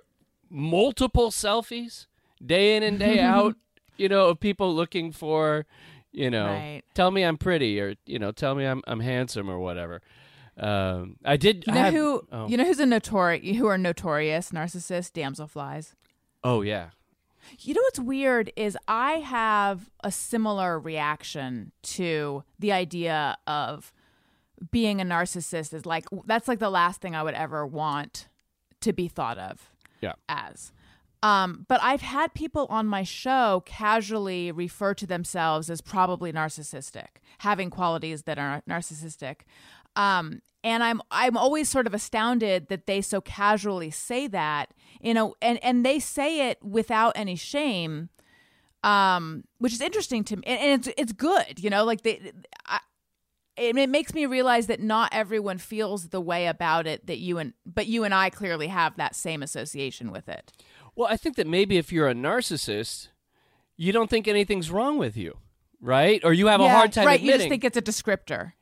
multiple 0.49 1.29
selfies 1.29 2.07
day 2.45 2.77
in 2.77 2.83
and 2.83 2.97
day 2.99 3.19
out, 3.33 3.55
you 3.97 4.07
know, 4.07 4.29
of 4.29 4.39
people 4.39 4.73
looking 4.73 5.11
for, 5.11 5.65
you 6.13 6.29
know, 6.29 6.45
Right. 6.45 6.83
tell 6.93 7.11
me 7.11 7.23
I'm 7.23 7.37
pretty 7.37 7.79
or, 7.81 7.95
you 8.05 8.17
know, 8.17 8.31
tell 8.31 8.55
me 8.55 8.63
I'm 8.65 8.81
I'm 8.87 9.01
handsome 9.01 9.49
or 9.49 9.59
whatever. 9.59 10.01
Um, 10.57 11.17
I 11.25 11.35
did 11.35 11.65
You 11.67 11.73
know 11.73 11.79
have- 11.81 11.93
who 11.93 12.21
oh. 12.31 12.47
you 12.47 12.55
know 12.57 12.63
who's 12.63 12.79
a 12.79 12.85
notori 12.85 13.55
who 13.55 13.65
are 13.67 13.77
notorious 13.77 14.51
narcissists? 14.51 15.11
Damselflies. 15.11 15.95
Oh 16.43 16.61
yeah. 16.61 16.89
You 17.59 17.73
know 17.73 17.81
what's 17.81 17.99
weird 17.99 18.53
is 18.55 18.77
I 18.87 19.13
have 19.13 19.89
a 20.01 20.11
similar 20.11 20.79
reaction 20.79 21.73
to 21.97 22.43
the 22.57 22.71
idea 22.71 23.35
of 23.45 23.91
being 24.71 25.01
a 25.01 25.05
narcissist 25.05 25.73
is 25.73 25.85
like 25.85 26.05
that's 26.25 26.47
like 26.47 26.59
the 26.59 26.69
last 26.69 27.01
thing 27.01 27.15
I 27.15 27.23
would 27.23 27.33
ever 27.33 27.65
want 27.65 28.27
to 28.81 28.93
be 28.93 29.07
thought 29.07 29.37
of 29.37 29.71
Yeah. 30.01 30.13
as. 30.29 30.71
Um, 31.21 31.65
but 31.69 31.81
I've 31.81 32.01
had 32.01 32.33
people 32.33 32.67
on 32.69 32.85
my 32.85 33.03
show 33.03 33.63
casually 33.65 34.51
refer 34.51 34.93
to 34.95 35.07
themselves 35.07 35.69
as 35.69 35.79
probably 35.79 36.33
narcissistic, 36.33 37.07
having 37.39 37.69
qualities 37.69 38.23
that 38.23 38.37
are 38.37 38.61
narcissistic. 38.69 39.41
Um, 39.95 40.41
and 40.65 40.83
I'm 40.83 41.01
I'm 41.11 41.37
always 41.37 41.69
sort 41.69 41.87
of 41.87 41.93
astounded 41.93 42.67
that 42.67 42.87
they 42.87 43.01
so 43.01 43.21
casually 43.21 43.89
say 43.89 44.27
that, 44.27 44.73
you 45.01 45.13
know, 45.13 45.35
and 45.41 45.63
and 45.63 45.85
they 45.85 45.99
say 45.99 46.49
it 46.49 46.61
without 46.63 47.13
any 47.15 47.35
shame, 47.35 48.09
um, 48.83 49.43
which 49.59 49.73
is 49.73 49.81
interesting 49.81 50.23
to 50.25 50.37
me, 50.37 50.43
and, 50.45 50.81
it's 50.85 50.89
it's 50.97 51.13
good, 51.13 51.57
you 51.63 51.69
know, 51.69 51.83
like 51.85 52.01
they. 52.01 52.33
I, 52.65 52.79
it, 53.55 53.77
it 53.77 53.89
makes 53.89 54.13
me 54.13 54.25
realize 54.25 54.67
that 54.67 54.79
not 54.79 55.09
everyone 55.13 55.57
feels 55.57 56.09
the 56.09 56.21
way 56.21 56.47
about 56.47 56.87
it 56.87 57.05
that 57.07 57.19
you 57.19 57.37
and 57.37 57.53
but 57.65 57.87
you 57.87 58.03
and 58.03 58.13
I 58.13 58.29
clearly 58.29 58.67
have 58.67 58.97
that 58.97 59.15
same 59.15 59.43
association 59.43 60.11
with 60.11 60.27
it. 60.27 60.51
Well, 60.95 61.07
I 61.09 61.17
think 61.17 61.35
that 61.37 61.47
maybe 61.47 61.77
if 61.77 61.91
you're 61.91 62.07
a 62.07 62.13
narcissist, 62.13 63.09
you 63.77 63.91
don't 63.91 64.09
think 64.09 64.27
anything's 64.27 64.69
wrong 64.69 64.97
with 64.97 65.17
you, 65.17 65.37
right? 65.81 66.21
Or 66.23 66.33
you 66.33 66.47
have 66.47 66.61
a 66.61 66.69
hard 66.69 66.93
time 66.93 67.05
right? 67.05 67.19
admitting. 67.19 67.33
You 67.33 67.37
just 67.39 67.49
think 67.49 67.63
it's 67.63 67.77
a 67.77 67.81
descriptor. 67.81 68.53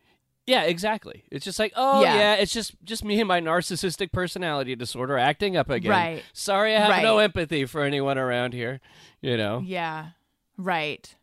yeah, 0.46 0.64
exactly. 0.64 1.24
It's 1.32 1.46
just 1.46 1.60
like, 1.60 1.74
oh 1.76 2.02
yeah. 2.02 2.16
Yeah. 2.16 2.34
it's 2.36 2.54
just 2.54 2.76
just 2.84 3.04
me 3.04 3.20
and 3.20 3.28
my 3.28 3.40
narcissistic 3.42 4.12
personality 4.12 4.76
disorder 4.76 5.18
acting 5.18 5.56
up 5.58 5.70
again. 5.70 5.92
Right. 5.92 6.24
Sorry, 6.34 6.76
I 6.76 6.80
have 6.80 7.04
no 7.04 7.20
empathy 7.20 7.66
for 7.66 7.84
anyone 7.84 8.18
around 8.18 8.54
here. 8.54 8.82
You 9.22 9.38
know. 9.38 9.62
Yeah, 9.66 10.10
right. 10.58 11.14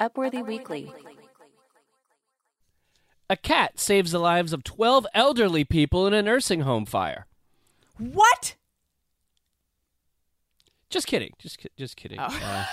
Upworthy 0.00 0.44
Weekly. 0.46 0.92
A 3.30 3.36
cat 3.36 3.78
saves 3.78 4.10
the 4.10 4.18
lives 4.18 4.52
of 4.52 4.64
12 4.64 5.06
elderly 5.14 5.62
people 5.62 6.04
in 6.04 6.12
a 6.12 6.20
nursing 6.20 6.62
home 6.62 6.84
fire. 6.84 7.26
What? 7.96 8.56
Just 10.90 11.06
kidding. 11.06 11.34
Just 11.38 11.64
just 11.78 11.96
kidding. 11.96 12.18
Oh. 12.20 12.66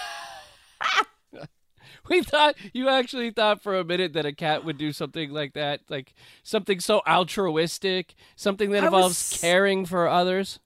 Uh, 0.82 1.04
we 2.10 2.24
thought 2.24 2.56
you 2.74 2.90
actually 2.90 3.30
thought 3.30 3.62
for 3.62 3.78
a 3.78 3.84
minute 3.84 4.14
that 4.14 4.26
a 4.26 4.34
cat 4.34 4.66
would 4.66 4.80
do 4.80 4.92
something 4.92 5.30
like 5.30 5.54
that, 5.54 5.82
like 5.90 6.16
something 6.42 6.80
so 6.80 7.04
altruistic, 7.08 8.16
something 8.36 8.72
that 8.72 8.82
I 8.82 8.88
involves 8.88 9.10
was- 9.32 9.40
caring 9.40 9.86
for 9.86 10.10
others. 10.10 10.60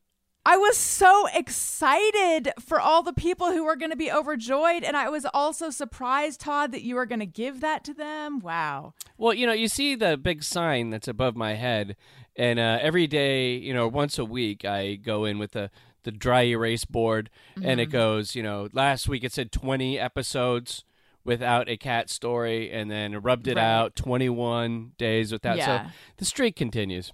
I 0.46 0.58
was 0.58 0.76
so 0.76 1.28
excited 1.34 2.52
for 2.60 2.80
all 2.80 3.04
the 3.04 3.14
people 3.14 3.52
who 3.52 3.64
were 3.64 3.76
going 3.76 3.92
to 3.92 3.98
be 3.98 4.12
overjoyed, 4.12 4.84
and 4.84 4.98
I 4.98 5.08
was 5.10 5.26
also 5.34 5.70
surprised, 5.70 6.40
Tod, 6.42 6.72
that 6.72 6.82
you 6.82 6.96
were 6.96 7.06
going 7.06 7.20
to 7.20 7.26
give 7.28 7.62
that 7.62 7.84
to 7.84 7.94
them. 7.94 8.40
Wow. 8.40 8.94
Well, 9.18 9.34
you 9.34 9.46
know, 9.46 9.54
you 9.54 9.68
see 9.68 9.94
the 9.96 10.18
big 10.18 10.44
sign 10.44 10.90
that's 10.90 11.08
above 11.08 11.36
my 11.36 11.54
head, 11.54 11.96
and 12.36 12.58
uh, 12.60 12.80
every 12.82 13.06
day, 13.08 13.54
you 13.56 13.74
know, 13.74 13.88
once 13.88 14.18
a 14.18 14.26
week, 14.26 14.66
I 14.66 14.96
go 14.96 15.26
in 15.26 15.38
with 15.38 15.52
the 15.52 15.70
the 16.04 16.12
dry 16.12 16.42
erase 16.46 16.86
board, 16.86 17.30
and 17.62 17.80
it 17.80 17.88
goes, 17.92 18.34
you 18.36 18.42
know, 18.42 18.68
last 18.74 19.08
week 19.08 19.24
it 19.24 19.32
said 19.32 19.52
twenty 19.52 20.00
episodes 20.00 20.84
without 21.24 21.70
a 21.70 21.78
cat 21.78 22.10
story, 22.10 22.72
and 22.72 22.90
then 22.90 23.14
rubbed 23.22 23.48
it 23.48 23.58
Right. 23.58 23.64
out 23.64 23.96
twenty 23.96 24.28
one 24.30 24.94
days 24.98 25.32
without. 25.32 25.58
Yeah. 25.58 25.86
So 25.86 25.92
the 26.18 26.26
streak 26.26 26.56
continues. 26.56 27.14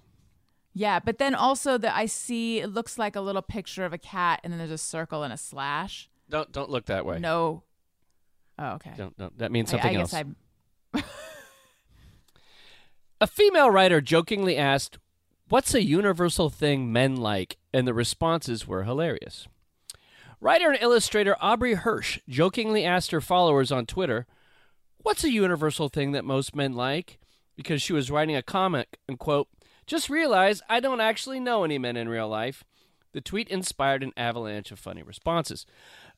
Yeah, 0.78 1.00
but 1.00 1.18
then 1.18 1.34
also 1.34 1.76
that 1.76 1.96
I 1.96 2.06
see 2.06 2.60
it 2.60 2.68
looks 2.68 2.98
like 2.98 3.16
a 3.16 3.20
little 3.20 3.42
picture 3.42 3.84
of 3.84 3.92
a 3.92 3.98
cat, 3.98 4.38
and 4.44 4.52
then 4.52 4.58
there's 4.58 4.70
a 4.70 4.78
circle 4.78 5.24
and 5.24 5.32
a 5.32 5.36
slash. 5.36 6.08
Don't 6.30 6.52
don't 6.52 6.70
look 6.70 6.86
that 6.86 7.04
way. 7.04 7.18
No. 7.18 7.64
Oh, 8.60 8.74
okay. 8.74 8.92
Don't, 8.96 9.16
don't. 9.18 9.36
That 9.38 9.50
means 9.50 9.70
I, 9.70 9.72
something 9.72 9.96
I 9.96 10.00
else. 10.00 10.12
guess. 10.12 11.04
A 13.20 13.26
female 13.26 13.70
writer 13.70 14.00
jokingly 14.00 14.56
asked, 14.56 14.98
"What's 15.48 15.74
a 15.74 15.82
universal 15.82 16.48
thing 16.48 16.92
men 16.92 17.16
like?" 17.16 17.56
and 17.74 17.84
the 17.84 17.92
responses 17.94 18.68
were 18.68 18.84
hilarious. 18.84 19.48
Writer 20.40 20.70
and 20.70 20.80
illustrator 20.80 21.36
Aubrey 21.40 21.74
Hirsch 21.74 22.20
jokingly 22.28 22.84
asked 22.84 23.10
her 23.10 23.20
followers 23.20 23.72
on 23.72 23.84
Twitter, 23.84 24.28
What's 24.98 25.24
a 25.24 25.32
universal 25.32 25.88
thing 25.88 26.12
that 26.12 26.24
most 26.24 26.54
men 26.54 26.74
like? 26.74 27.18
Because 27.56 27.82
she 27.82 27.92
was 27.92 28.12
writing 28.12 28.36
a 28.36 28.42
comic 28.42 28.98
and, 29.08 29.18
quote, 29.18 29.48
just 29.88 30.08
realize 30.08 30.62
I 30.68 30.78
don't 30.78 31.00
actually 31.00 31.40
know 31.40 31.64
any 31.64 31.78
men 31.78 31.96
in 31.96 32.08
real 32.08 32.28
life. 32.28 32.62
The 33.12 33.20
tweet 33.20 33.48
inspired 33.48 34.02
an 34.04 34.12
avalanche 34.16 34.70
of 34.70 34.78
funny 34.78 35.02
responses. 35.02 35.66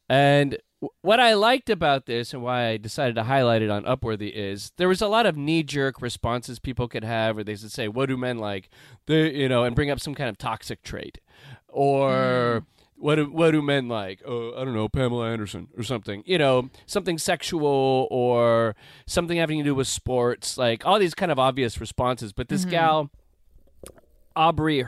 And 0.09 0.59
w- 0.83 0.91
what 1.03 1.21
I 1.21 1.35
liked 1.35 1.71
about 1.71 2.07
this 2.07 2.35
and 2.35 2.43
why 2.43 2.67
I 2.67 2.77
decided 2.77 3.15
to 3.15 3.23
highlight 3.23 3.63
it 3.63 3.71
on 3.71 3.85
Upworthy 3.85 4.33
is 4.35 4.73
there 4.77 4.89
was 4.89 5.01
a 5.01 5.07
lot 5.07 5.25
of 5.25 5.37
knee 5.37 5.63
jerk 5.63 6.03
responses 6.03 6.59
people 6.59 6.89
could 6.89 7.05
have, 7.05 7.37
where 7.37 7.45
they 7.45 7.53
would 7.53 7.71
say, 7.71 7.87
"What 7.87 8.09
do 8.09 8.17
men 8.17 8.39
like?" 8.39 8.69
They, 9.07 9.33
you 9.33 9.49
know, 9.49 9.63
and 9.63 9.77
bring 9.77 9.89
up 9.89 10.01
some 10.01 10.17
kind 10.17 10.29
of 10.29 10.37
toxic 10.37 10.83
trait, 10.83 11.19
or 11.69 12.65
what 12.97 13.15
do, 13.15 13.31
what 13.31 13.53
do 13.53 13.63
men 13.63 13.89
like? 13.89 14.21
Uh, 14.27 14.51
I 14.61 14.65
don't 14.65 14.75
know, 14.75 14.89
Pamela 14.89 15.31
Anderson 15.31 15.69
or 15.79 15.85
something. 15.85 16.25
You 16.27 16.39
know, 16.39 16.71
something 16.87 17.17
sexual 17.19 18.09
or 18.11 18.75
something 19.07 19.39
having 19.39 19.59
to 19.59 19.65
do 19.65 19.75
with 19.77 19.87
sports, 19.87 20.59
like 20.59 20.85
all 20.85 20.99
these 20.99 21.15
kind 21.15 21.31
of 21.31 21.39
obvious 21.39 21.81
responses. 21.81 22.33
But 22.33 22.49
this 22.49 22.65
gal, 22.71 23.11
Aubrey 24.37 24.83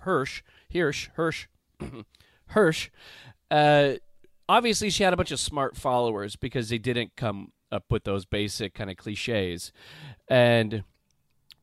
Hirsch, 0.00 0.42
Hirsch, 0.72 1.08
Hirsch, 1.14 1.46
Hirsch, 2.46 2.90
uh, 3.50 3.94
obviously 4.48 4.90
she 4.90 5.02
had 5.02 5.12
a 5.12 5.16
bunch 5.16 5.30
of 5.30 5.40
smart 5.40 5.76
followers 5.76 6.36
because 6.36 6.68
they 6.68 6.78
didn't 6.78 7.16
come 7.16 7.52
up 7.72 7.84
with 7.90 8.04
those 8.04 8.24
basic 8.24 8.74
kind 8.74 8.90
of 8.90 8.96
cliches, 8.96 9.72
and 10.28 10.84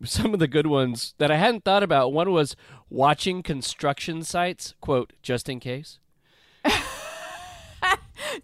some 0.03 0.33
of 0.33 0.39
the 0.39 0.47
good 0.47 0.67
ones 0.67 1.13
that 1.19 1.29
I 1.31 1.37
hadn't 1.37 1.63
thought 1.63 1.83
about. 1.83 2.11
One 2.11 2.31
was 2.31 2.55
watching 2.89 3.43
construction 3.43 4.23
sites, 4.23 4.73
quote, 4.81 5.13
just 5.21 5.47
in 5.47 5.59
case. 5.59 5.99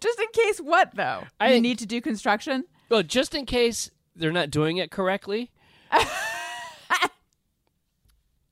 Just 0.00 0.20
in 0.20 0.26
case 0.32 0.58
what 0.58 0.94
though? 0.94 1.24
I 1.40 1.54
you 1.54 1.60
need 1.60 1.78
to 1.78 1.86
do 1.86 2.00
construction? 2.00 2.64
Well, 2.88 3.02
just 3.02 3.34
in 3.34 3.46
case 3.46 3.90
they're 4.14 4.32
not 4.32 4.50
doing 4.50 4.76
it 4.76 4.90
correctly, 4.90 5.50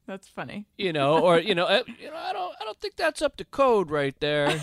That's 0.06 0.28
funny. 0.28 0.66
you 0.78 0.92
know, 0.92 1.18
or 1.18 1.38
you 1.38 1.54
know, 1.54 1.64
uh, 1.64 1.82
you 2.00 2.10
know, 2.10 2.16
I 2.16 2.32
don't, 2.32 2.54
I 2.60 2.64
don't 2.64 2.80
think 2.80 2.96
that's 2.96 3.22
up 3.22 3.36
to 3.36 3.44
code 3.44 3.90
right 3.90 4.14
there. 4.20 4.60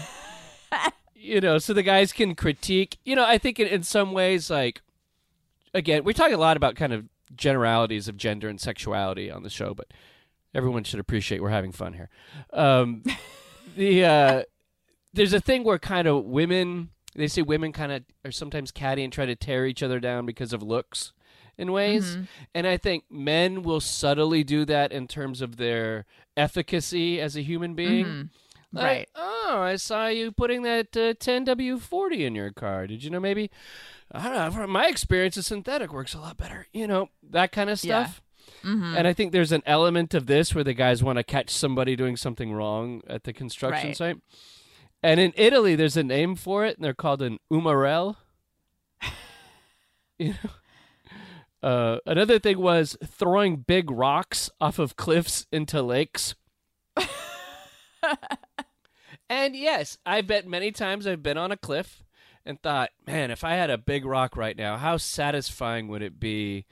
you 1.16 1.42
know, 1.42 1.58
so 1.58 1.74
the 1.74 1.84
guys 1.84 2.14
can 2.14 2.36
critique. 2.36 2.98
You 3.04 3.16
know, 3.16 3.26
I 3.26 3.38
think 3.38 3.60
in, 3.60 3.68
in 3.68 3.84
some 3.84 4.14
ways, 4.14 4.50
like, 4.50 4.82
again, 5.74 6.04
we 6.04 6.14
talk 6.14 6.32
a 6.32 6.38
lot 6.38 6.56
about 6.56 6.76
kind 6.76 6.94
of 6.94 7.06
generalities 7.36 8.08
of 8.08 8.16
gender 8.16 8.48
and 8.48 8.60
sexuality 8.60 9.30
on 9.30 9.44
the 9.44 9.50
show, 9.50 9.74
but 9.74 9.88
everyone 10.54 10.84
should 10.84 11.00
appreciate 11.00 11.42
we're 11.42 11.50
having 11.50 11.72
fun 11.72 11.94
here. 11.94 12.10
Um, 12.54 13.04
the 13.76 14.06
uh, 14.06 14.44
there's 15.14 15.34
a 15.34 15.42
thing 15.42 15.64
where 15.64 15.78
kind 15.78 16.08
of 16.08 16.24
women, 16.24 16.90
they 17.16 17.28
say 17.28 17.42
women 17.42 17.74
kind 17.74 17.92
of 17.92 18.04
are 18.24 18.32
sometimes 18.32 18.72
catty 18.72 19.04
and 19.04 19.12
try 19.12 19.26
to 19.26 19.36
tear 19.36 19.66
each 19.66 19.84
other 19.84 20.00
down 20.00 20.26
because 20.26 20.54
of 20.54 20.64
looks 20.64 21.12
in 21.58 21.72
ways. 21.72 22.16
Mm-hmm. 22.16 22.24
And 22.56 22.68
I 22.68 22.78
think 22.78 23.06
men 23.10 23.64
will 23.64 23.80
subtly 23.82 24.44
do 24.44 24.66
that 24.66 24.92
in 24.92 25.08
terms 25.08 25.42
of 25.42 25.58
their 25.58 26.06
efficacy 26.36 27.20
as 27.22 27.36
a 27.36 27.42
human 27.42 27.74
being. 27.76 28.06
Mm-hmm. 28.06 28.22
Like, 28.76 28.84
Right. 28.86 29.10
oh, 29.16 29.60
I 29.62 29.76
saw 29.76 30.08
you 30.08 30.32
putting 30.32 30.64
that 30.64 30.98
uh, 30.98 31.14
10W40 31.14 32.22
in 32.22 32.34
your 32.34 32.52
car. 32.52 32.88
Did 32.88 33.04
you 33.04 33.12
know 33.12 33.20
maybe, 33.20 33.52
I 34.12 34.24
don't 34.24 34.34
know, 34.34 34.50
from 34.52 34.72
my 34.72 34.88
experience, 34.88 35.38
a 35.38 35.44
synthetic 35.44 35.94
works 35.94 36.16
a 36.16 36.20
lot 36.20 36.38
better. 36.38 36.66
You 36.74 36.88
know, 36.88 37.10
that 37.30 37.52
kind 37.52 37.70
of 37.70 37.84
Yeah. 37.84 38.06
stuff. 38.06 38.22
Mm-hmm. 38.64 38.96
And 38.98 39.08
I 39.08 39.14
think 39.14 39.32
there's 39.32 39.52
an 39.52 39.62
element 39.68 40.14
of 40.16 40.26
this 40.26 40.56
where 40.56 40.64
the 40.64 40.74
guys 40.74 41.04
want 41.04 41.18
to 41.18 41.24
catch 41.24 41.50
somebody 41.52 41.96
doing 41.96 42.18
something 42.18 42.52
wrong 42.52 43.02
at 43.08 43.26
the 43.26 43.34
construction 43.34 43.90
Right. 43.90 43.98
site. 43.98 44.18
And 45.04 45.20
in 45.20 45.34
Italy, 45.36 45.76
there's 45.76 45.98
a 45.98 46.04
name 46.04 46.36
for 46.36 46.66
it, 46.66 46.78
and 46.78 46.84
they're 46.84 46.94
called 46.94 47.22
an 47.22 47.38
umarell. 47.52 48.16
you 50.18 50.30
know? 50.30 50.50
Uh, 51.64 52.00
another 52.06 52.38
thing 52.40 52.60
was 52.60 52.98
throwing 53.06 53.56
big 53.56 53.90
rocks 53.90 54.50
off 54.60 54.78
of 54.80 54.98
cliffs 54.98 55.48
into 55.50 55.82
lakes. 55.82 56.36
and 59.30 59.56
yes, 59.56 59.98
I 60.06 60.20
bet 60.22 60.46
many 60.46 60.72
times 60.72 61.08
I've 61.08 61.24
been 61.24 61.38
on 61.38 61.54
a 61.54 61.58
cliff 61.58 62.04
and 62.46 62.62
thought, 62.62 62.90
man, 63.08 63.32
if 63.32 63.46
I 63.46 63.54
had 63.54 63.70
a 63.70 63.78
big 63.78 64.04
rock 64.06 64.36
right 64.36 64.58
now, 64.58 64.76
how 64.76 64.98
satisfying 64.98 65.88
would 65.88 66.02
it 66.02 66.20
be 66.20 66.66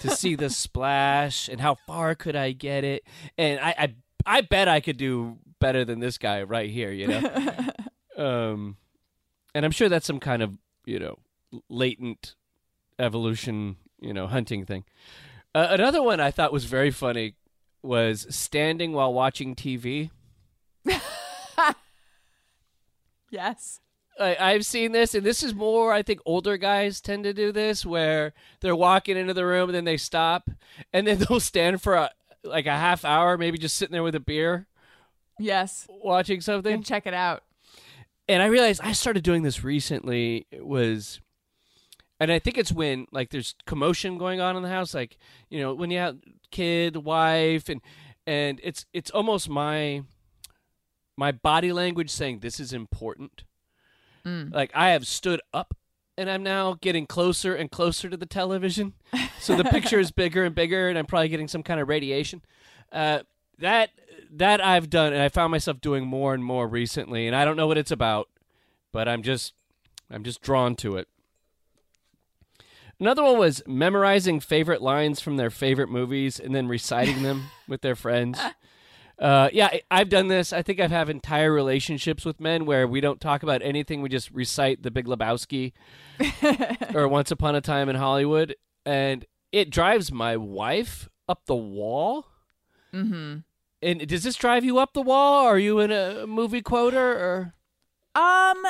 to 0.00 0.10
see 0.10 0.34
the 0.34 0.48
splash 0.50 1.48
and 1.48 1.60
how 1.60 1.74
far 1.74 2.14
could 2.14 2.34
I 2.34 2.52
get 2.52 2.84
it? 2.84 3.04
And 3.36 3.60
I, 3.60 3.74
I, 3.78 3.94
I 4.24 4.40
bet 4.40 4.66
I 4.66 4.80
could 4.80 4.96
do 4.96 5.38
better 5.60 5.84
than 5.84 6.00
this 6.00 6.16
guy 6.16 6.42
right 6.42 6.70
here, 6.70 6.90
you 6.90 7.08
know? 7.08 7.70
um, 8.16 8.78
and 9.54 9.66
I'm 9.66 9.70
sure 9.70 9.90
that's 9.90 10.06
some 10.06 10.20
kind 10.20 10.42
of, 10.42 10.56
you 10.86 10.98
know, 10.98 11.18
latent 11.68 12.34
evolution, 12.98 13.76
you 14.02 14.12
know, 14.12 14.26
hunting 14.26 14.64
thing. 14.66 14.84
Uh, 15.54 15.68
another 15.70 16.02
one 16.02 16.20
I 16.20 16.30
thought 16.30 16.52
was 16.52 16.64
very 16.66 16.90
funny 16.90 17.34
was 17.82 18.26
standing 18.34 18.92
while 18.92 19.12
watching 19.12 19.54
TV. 19.54 20.10
Yes. 23.30 23.80
I, 24.20 24.36
I've 24.38 24.66
seen 24.66 24.92
this, 24.92 25.14
and 25.14 25.24
this 25.24 25.42
is 25.42 25.54
more. 25.54 25.90
I 25.92 26.02
think 26.02 26.20
older 26.26 26.58
guys 26.58 27.00
tend 27.00 27.24
to 27.24 27.32
do 27.32 27.50
this, 27.50 27.86
where 27.86 28.34
they're 28.60 28.76
walking 28.76 29.16
into 29.16 29.32
the 29.32 29.46
room 29.46 29.70
and 29.70 29.74
then 29.74 29.84
they 29.86 29.96
stop, 29.96 30.50
and 30.92 31.06
then 31.06 31.18
they'll 31.28 31.40
stand 31.40 31.80
for 31.80 31.94
a, 31.94 32.10
like 32.44 32.66
a 32.66 32.72
half 32.76 33.06
hour, 33.06 33.38
maybe 33.38 33.56
just 33.56 33.76
sitting 33.76 33.92
there 33.92 34.02
with 34.02 34.14
a 34.14 34.20
beer, 34.20 34.66
Yes. 35.38 35.86
watching 35.88 36.42
something. 36.42 36.74
And 36.74 36.84
check 36.84 37.06
it 37.06 37.14
out. 37.14 37.42
and 38.28 38.42
I 38.42 38.46
realized 38.46 38.82
I 38.84 38.92
started 38.92 39.24
doing 39.24 39.42
this 39.44 39.64
recently 39.64 40.46
it 40.50 40.66
was 40.66 41.20
and 42.22 42.32
I 42.32 42.38
think 42.38 42.56
it's 42.56 42.72
when 42.72 43.06
like 43.10 43.30
there's 43.30 43.54
commotion 43.66 44.16
going 44.16 44.40
on 44.40 44.56
in 44.56 44.62
the 44.62 44.68
house 44.68 44.94
like 44.94 45.18
you 45.50 45.60
know 45.60 45.74
when 45.74 45.90
you 45.90 45.98
have 45.98 46.18
kid 46.50 46.96
wife 46.96 47.68
and 47.68 47.80
and 48.26 48.60
it's 48.62 48.86
it's 48.92 49.10
almost 49.10 49.48
my 49.48 50.02
my 51.16 51.32
body 51.32 51.72
language 51.72 52.10
saying 52.10 52.38
this 52.38 52.58
is 52.60 52.72
important. 52.72 53.44
Like 54.54 54.70
I 54.74 54.90
have 54.90 55.06
stood 55.06 55.40
up 55.52 55.74
and 56.16 56.30
I'm 56.30 56.42
now 56.42 56.74
getting 56.80 57.06
closer 57.06 57.54
and 57.54 57.70
closer 57.70 58.08
to 58.08 58.16
the 58.16 58.26
television. 58.26 58.94
So 59.40 59.56
the 59.56 59.64
picture 59.64 59.98
is 59.98 60.10
bigger 60.12 60.44
and 60.44 60.54
bigger 60.54 60.88
and 60.88 60.96
I'm 60.98 61.06
probably 61.06 61.28
getting 61.28 61.48
some 61.48 61.62
kind 61.62 61.80
of 61.80 61.88
radiation. 61.88 62.42
Uh, 62.92 63.20
that 63.58 63.90
that 64.30 64.64
I've 64.64 64.88
done 64.88 65.12
and 65.12 65.20
I 65.20 65.28
found 65.28 65.50
myself 65.50 65.80
doing 65.80 66.06
more 66.06 66.34
and 66.34 66.44
more 66.44 66.68
recently 66.68 67.26
and 67.26 67.34
I 67.34 67.44
don't 67.44 67.56
know 67.56 67.66
what 67.66 67.78
it's 67.78 67.90
about 67.90 68.28
but 68.92 69.08
I'm 69.08 69.22
just 69.22 69.54
I'm 70.10 70.22
just 70.22 70.40
drawn 70.40 70.76
to 70.76 70.96
it. 70.96 71.08
Another 73.02 73.24
one 73.24 73.36
was 73.36 73.64
memorizing 73.66 74.38
favorite 74.38 74.80
lines 74.80 75.20
from 75.20 75.36
their 75.36 75.50
favorite 75.50 75.88
movies 75.88 76.38
and 76.38 76.54
then 76.54 76.68
reciting 76.68 77.24
them 77.24 77.48
with 77.68 77.80
their 77.80 77.96
friends. 77.96 78.38
Uh, 79.18 79.48
yeah, 79.52 79.66
I- 79.72 79.82
I've 79.90 80.08
done 80.08 80.28
this. 80.28 80.52
I 80.52 80.62
think 80.62 80.78
I've 80.78 80.92
have 80.92 81.10
entire 81.10 81.52
relationships 81.52 82.24
with 82.24 82.38
men 82.38 82.64
where 82.64 82.86
we 82.86 83.00
don't 83.00 83.20
talk 83.20 83.42
about 83.42 83.60
anything. 83.60 84.02
We 84.02 84.08
just 84.08 84.30
recite 84.30 84.84
The 84.84 84.92
Big 84.92 85.06
Lebowski 85.06 85.72
or 86.94 87.08
Once 87.08 87.32
Upon 87.32 87.56
a 87.56 87.60
Time 87.60 87.88
in 87.88 87.96
Hollywood, 87.96 88.54
and 88.86 89.24
it 89.50 89.68
drives 89.68 90.12
my 90.12 90.36
wife 90.36 91.08
up 91.28 91.46
the 91.46 91.56
wall. 91.56 92.26
Mm-hmm. 92.94 93.38
And 93.82 94.06
does 94.06 94.22
this 94.22 94.36
drive 94.36 94.64
you 94.64 94.78
up 94.78 94.92
the 94.92 95.02
wall? 95.02 95.44
Are 95.44 95.58
you 95.58 95.80
in 95.80 95.90
a 95.90 96.24
movie 96.28 96.62
quoter 96.62 97.00
or? 97.18 97.54
Um, 98.14 98.64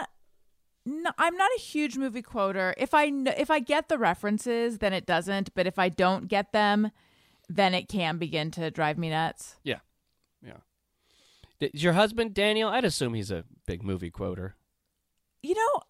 no, 0.85 1.11
I'm 1.19 1.37
not 1.37 1.51
a 1.57 1.61
huge 1.61 1.97
movie 1.97 2.23
quoter. 2.23 2.75
If 2.77 2.95
I 2.95 3.05
if 3.05 3.51
I 3.51 3.61
get 3.61 3.89
the 3.89 3.99
references, 3.99 4.79
then 4.79 4.93
it 4.93 5.07
doesn't. 5.07 5.55
But 5.55 5.67
if 5.67 5.79
I 5.79 5.89
don't 5.89 6.29
get 6.29 6.53
them, 6.53 6.91
then 7.49 7.75
it 7.75 7.89
can 7.89 8.19
begin 8.19 8.51
to 8.53 8.71
drive 8.71 8.99
me 8.99 9.11
nuts. 9.11 9.57
Yeah, 9.63 9.81
yeah. 10.45 10.59
Is 11.61 11.85
your 11.85 11.93
husband 11.93 12.35
Daniel? 12.35 12.69
I'd 12.69 12.85
assume 12.85 13.15
he's 13.15 13.31
a 13.31 13.45
big 13.67 13.83
movie 13.85 14.11
quoter. 14.11 14.57
You 15.43 15.55
know, 15.55 15.83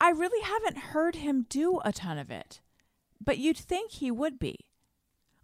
I 0.00 0.10
really 0.10 0.42
haven't 0.42 0.78
heard 0.78 1.16
him 1.16 1.46
do 1.48 1.80
a 1.84 1.92
ton 1.92 2.18
of 2.18 2.30
it, 2.30 2.60
but 3.22 3.38
you'd 3.38 3.56
think 3.56 3.92
he 3.92 4.10
would 4.10 4.38
be. 4.38 4.56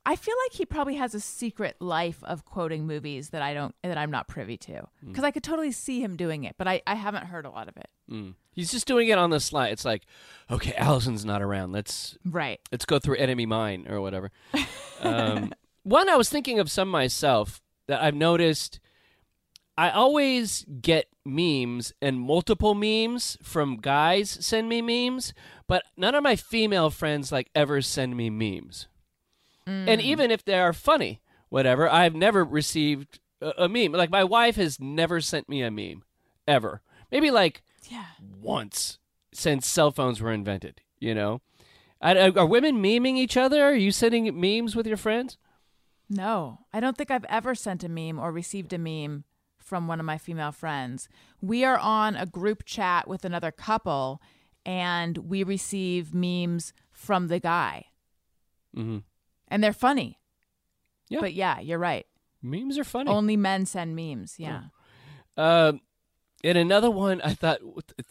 I 0.06 0.16
feel 0.16 0.34
like 0.44 0.52
he 0.52 0.66
probably 0.66 0.96
has 0.96 1.14
a 1.14 1.20
secret 1.20 1.76
life 1.80 2.22
of 2.24 2.44
quoting 2.44 2.86
movies 2.86 3.30
that 3.30 3.40
I 3.40 3.54
don't 3.54 3.74
that 3.82 3.96
I'm 3.96 4.10
not 4.10 4.28
privy 4.28 4.58
to 4.58 4.88
because 5.06 5.24
I 5.24 5.30
could 5.30 5.42
totally 5.42 5.72
see 5.72 6.02
him 6.02 6.16
doing 6.16 6.44
it, 6.44 6.56
but 6.58 6.68
I, 6.68 6.82
I 6.86 6.94
haven't 6.94 7.26
heard 7.26 7.46
a 7.46 7.50
lot 7.50 7.68
of 7.68 7.76
it. 7.76 7.88
Mm. 8.10 8.34
He's 8.54 8.70
just 8.70 8.86
doing 8.86 9.08
it 9.08 9.18
on 9.18 9.30
the 9.30 9.40
slide. 9.40 9.72
It's 9.72 9.84
like, 9.84 10.04
okay, 10.50 10.72
Alison's 10.72 11.24
not 11.24 11.42
around. 11.42 11.72
Let's 11.72 12.16
Right. 12.24 12.60
let's 12.72 12.84
go 12.84 12.98
through 12.98 13.16
enemy 13.16 13.46
mine 13.46 13.86
or 13.88 14.00
whatever. 14.00 14.30
Um, 15.00 15.52
one, 15.82 16.08
I 16.08 16.16
was 16.16 16.28
thinking 16.28 16.58
of 16.58 16.70
some 16.70 16.88
myself 16.88 17.60
that 17.88 18.02
I've 18.02 18.14
noticed. 18.14 18.80
I 19.76 19.90
always 19.90 20.64
get 20.80 21.08
memes 21.24 21.92
and 22.00 22.20
multiple 22.20 22.74
memes 22.74 23.36
from 23.42 23.78
guys 23.78 24.30
send 24.30 24.68
me 24.68 24.80
memes, 24.82 25.34
but 25.66 25.82
none 25.96 26.14
of 26.14 26.22
my 26.22 26.36
female 26.36 26.90
friends 26.90 27.32
like 27.32 27.50
ever 27.56 27.82
send 27.82 28.16
me 28.16 28.30
memes. 28.30 28.86
And 29.66 30.00
even 30.02 30.30
if 30.30 30.44
they 30.44 30.60
are 30.60 30.74
funny, 30.74 31.22
whatever, 31.48 31.88
I've 31.88 32.14
never 32.14 32.44
received 32.44 33.18
a, 33.40 33.64
a 33.64 33.68
meme. 33.68 33.92
Like 33.92 34.10
my 34.10 34.22
wife 34.22 34.56
has 34.56 34.78
never 34.78 35.20
sent 35.22 35.48
me 35.48 35.62
a 35.62 35.70
meme 35.70 36.04
ever. 36.46 36.82
Maybe 37.10 37.30
like 37.30 37.62
Yeah. 37.90 38.06
once 38.40 38.98
since 39.32 39.66
cell 39.68 39.90
phones 39.90 40.20
were 40.20 40.32
invented. 40.32 40.80
You 40.98 41.14
know, 41.14 41.40
are, 42.00 42.46
women 42.46 42.82
memeing 42.82 43.16
each 43.16 43.36
other? 43.36 43.62
Are 43.64 43.74
you 43.74 43.90
sending 43.90 44.38
memes 44.40 44.74
with 44.76 44.86
your 44.86 44.96
friends? 44.96 45.36
No, 46.08 46.60
I 46.72 46.80
don't 46.80 46.96
think 46.96 47.10
I've 47.10 47.24
ever 47.26 47.54
sent 47.54 47.82
a 47.84 47.88
meme 47.88 48.18
or 48.18 48.30
received 48.30 48.72
a 48.72 48.78
meme 48.78 49.24
from 49.58 49.88
one 49.88 49.98
of 50.00 50.06
my 50.06 50.18
female 50.18 50.52
friends. 50.52 51.08
We 51.40 51.64
are 51.64 51.78
on 51.78 52.14
a 52.16 52.26
group 52.26 52.64
chat 52.64 53.08
with 53.08 53.24
another 53.24 53.50
couple, 53.50 54.20
and 54.66 55.16
we 55.18 55.42
receive 55.42 56.14
memes 56.14 56.72
from 56.92 57.28
the 57.28 57.40
guy, 57.40 57.86
Mm-hmm. 58.76 58.98
and 59.48 59.64
they're 59.64 59.72
funny. 59.72 60.18
Yeah. 61.08 61.20
But 61.20 61.32
yeah, 61.34 61.60
you're 61.60 61.78
right. 61.78 62.06
Memes 62.42 62.76
are 62.78 62.84
funny. 62.84 63.10
Only 63.10 63.36
men 63.36 63.66
send 63.66 63.94
memes. 63.96 64.34
Yeah. 64.38 64.64
Um, 65.36 65.80
and 66.44 66.56
another 66.56 66.90
one, 66.90 67.20
I 67.22 67.34
thought 67.34 67.60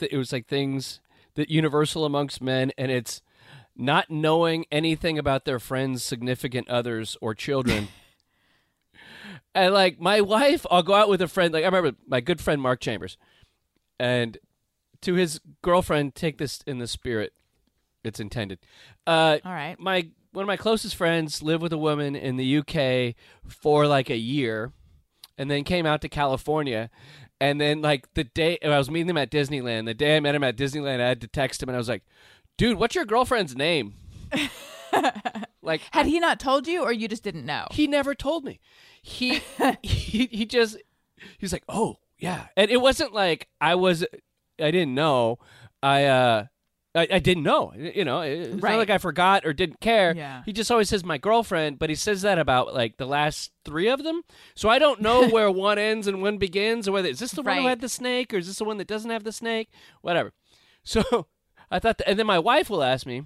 it 0.01 0.17
was 0.17 0.33
like 0.33 0.47
things 0.47 0.99
that 1.35 1.49
universal 1.49 2.03
amongst 2.03 2.41
men, 2.41 2.71
and 2.77 2.91
it's 2.91 3.21
not 3.75 4.09
knowing 4.09 4.65
anything 4.71 5.17
about 5.17 5.45
their 5.45 5.59
friends' 5.59 6.03
significant 6.03 6.67
others 6.67 7.15
or 7.21 7.33
children. 7.33 7.87
and 9.55 9.73
like 9.73 9.99
my 9.99 10.19
wife, 10.19 10.65
I'll 10.69 10.83
go 10.83 10.93
out 10.93 11.09
with 11.09 11.21
a 11.21 11.27
friend. 11.27 11.53
Like 11.53 11.63
I 11.63 11.67
remember 11.67 11.97
my 12.05 12.19
good 12.19 12.41
friend 12.41 12.61
Mark 12.61 12.81
Chambers, 12.81 13.17
and 13.97 14.37
to 15.01 15.13
his 15.13 15.39
girlfriend, 15.61 16.15
take 16.15 16.37
this 16.37 16.61
in 16.67 16.79
the 16.79 16.87
spirit 16.87 17.33
it's 18.03 18.19
intended. 18.19 18.59
Uh, 19.07 19.37
All 19.43 19.51
right. 19.51 19.79
my 19.79 20.07
one 20.31 20.43
of 20.43 20.47
my 20.47 20.57
closest 20.57 20.95
friends 20.95 21.41
lived 21.41 21.61
with 21.61 21.73
a 21.73 21.77
woman 21.77 22.15
in 22.15 22.37
the 22.37 22.57
UK 22.57 23.15
for 23.47 23.87
like 23.87 24.09
a 24.09 24.17
year, 24.17 24.71
and 25.37 25.49
then 25.49 25.63
came 25.63 25.85
out 25.85 26.01
to 26.01 26.09
California. 26.09 26.89
And 27.43 27.59
then 27.59 27.81
like 27.81 28.13
the 28.13 28.23
day 28.23 28.57
I 28.63 28.77
was 28.77 28.89
meeting 28.89 29.09
him 29.09 29.17
at 29.17 29.29
Disneyland, 29.29 29.83
the 29.83 29.93
day 29.93 30.15
I 30.15 30.21
met 30.21 30.33
him 30.33 30.45
at 30.45 30.55
Disneyland, 30.55 31.01
I 31.01 31.09
had 31.09 31.19
to 31.19 31.27
text 31.27 31.61
him 31.61 31.67
and 31.67 31.75
I 31.75 31.77
was 31.77 31.89
like, 31.89 32.03
"Dude, 32.57 32.79
what's 32.79 32.95
your 32.95 33.03
girlfriend's 33.03 33.53
name?" 33.53 33.95
like 35.61 35.81
Had 35.91 36.05
he 36.05 36.21
not 36.21 36.39
told 36.39 36.67
you, 36.67 36.83
or 36.83 36.93
you 36.93 37.09
just 37.09 37.21
didn't 37.21 37.45
know? 37.45 37.67
he 37.71 37.85
never 37.85 38.15
told 38.15 38.45
me. 38.45 38.61
He 39.01 39.41
he 39.83 40.27
he 40.27 40.45
just 40.45 40.77
he's 41.37 41.51
like, 41.51 41.65
"Oh, 41.67 41.97
yeah." 42.17 42.47
And 42.55 42.71
it 42.71 42.79
wasn't 42.79 43.13
like 43.13 43.49
I 43.59 43.75
was 43.75 44.05
I 44.57 44.71
didn't 44.71 44.95
know. 44.95 45.37
I 45.81 46.05
uh 46.05 46.45
I, 46.95 47.07
I 47.13 47.19
didn't 47.19 47.43
know. 47.43 47.73
You 47.75 48.05
know, 48.05 48.21
it's 48.21 48.61
Right. 48.61 48.71
not 48.71 48.77
like 48.77 48.89
I 48.89 48.99
forgot 48.99 49.45
or 49.45 49.53
didn't 49.53 49.79
care. 49.79 50.13
Yeah. 50.15 50.43
He 50.45 50.53
just 50.53 50.71
always 50.71 50.89
says 50.89 51.03
my 51.03 51.17
girlfriend, 51.17 51.79
but 51.79 51.89
he 51.89 51.95
says 51.95 52.21
that 52.21 52.37
about 52.37 52.73
like 52.73 52.97
the 52.97 53.07
last 53.07 53.51
3 53.65 53.87
of 53.87 54.03
them. 54.03 54.21
So 54.55 54.69
I 54.69 54.77
don't 54.79 55.01
know 55.01 55.27
where 55.29 55.49
one 55.49 55.79
ends 55.79 56.05
and 56.05 56.21
one 56.21 56.37
begins 56.37 56.87
or 56.87 56.91
whether 56.91 57.09
is 57.09 57.19
this 57.19 57.31
the 57.31 57.41
one 57.41 57.57
who 57.57 57.67
had 57.67 57.81
the 57.81 57.89
snake 57.89 58.33
or 58.33 58.37
is 58.37 58.47
this 58.47 58.59
the 58.59 58.65
one 58.65 58.77
that 58.77 58.87
doesn't 58.87 59.09
have 59.09 59.23
the 59.23 59.31
snake? 59.31 59.69
Whatever. 60.01 60.33
So 60.85 61.27
I 61.71 61.79
thought 61.79 61.97
that, 61.99 62.09
and 62.09 62.19
then 62.19 62.27
my 62.27 62.39
wife 62.39 62.69
will 62.69 62.83
ask 62.83 63.05
me, 63.05 63.23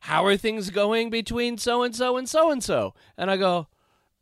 how 0.00 0.26
are 0.26 0.36
things 0.36 0.70
going 0.70 1.10
between 1.10 1.58
so 1.58 1.84
and 1.84 1.94
so 1.94 2.16
and 2.16 2.28
so 2.28 2.50
and 2.50 2.62
so? 2.62 2.92
And 3.16 3.30
I 3.30 3.36
go, 3.36 3.68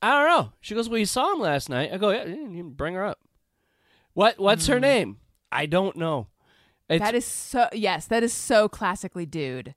I 0.03 0.11
don't 0.11 0.29
know. 0.29 0.53
She 0.61 0.75
goes, 0.75 0.89
Well, 0.89 0.99
you 0.99 1.07
saw 1.07 1.33
him 1.33 1.41
last 1.41 1.69
night. 1.69 1.91
I 1.93 1.97
go, 1.97 2.11
Yeah, 2.11 2.27
you 2.27 2.65
bring 2.65 2.95
her 2.95 3.05
up. 3.05 3.19
What? 4.13 4.39
What's 4.39 4.67
her 4.67 4.77
hmm. 4.77 4.83
name? 4.83 5.17
I 5.51 5.67
don't 5.67 5.97
know. 5.97 6.29
It's, 6.89 7.03
that 7.03 7.15
is 7.15 7.25
so. 7.27 7.69
Yes, 7.73 8.07
that 8.07 8.23
is 8.23 8.33
so 8.33 8.69
classically 8.69 9.27
dude. 9.27 9.75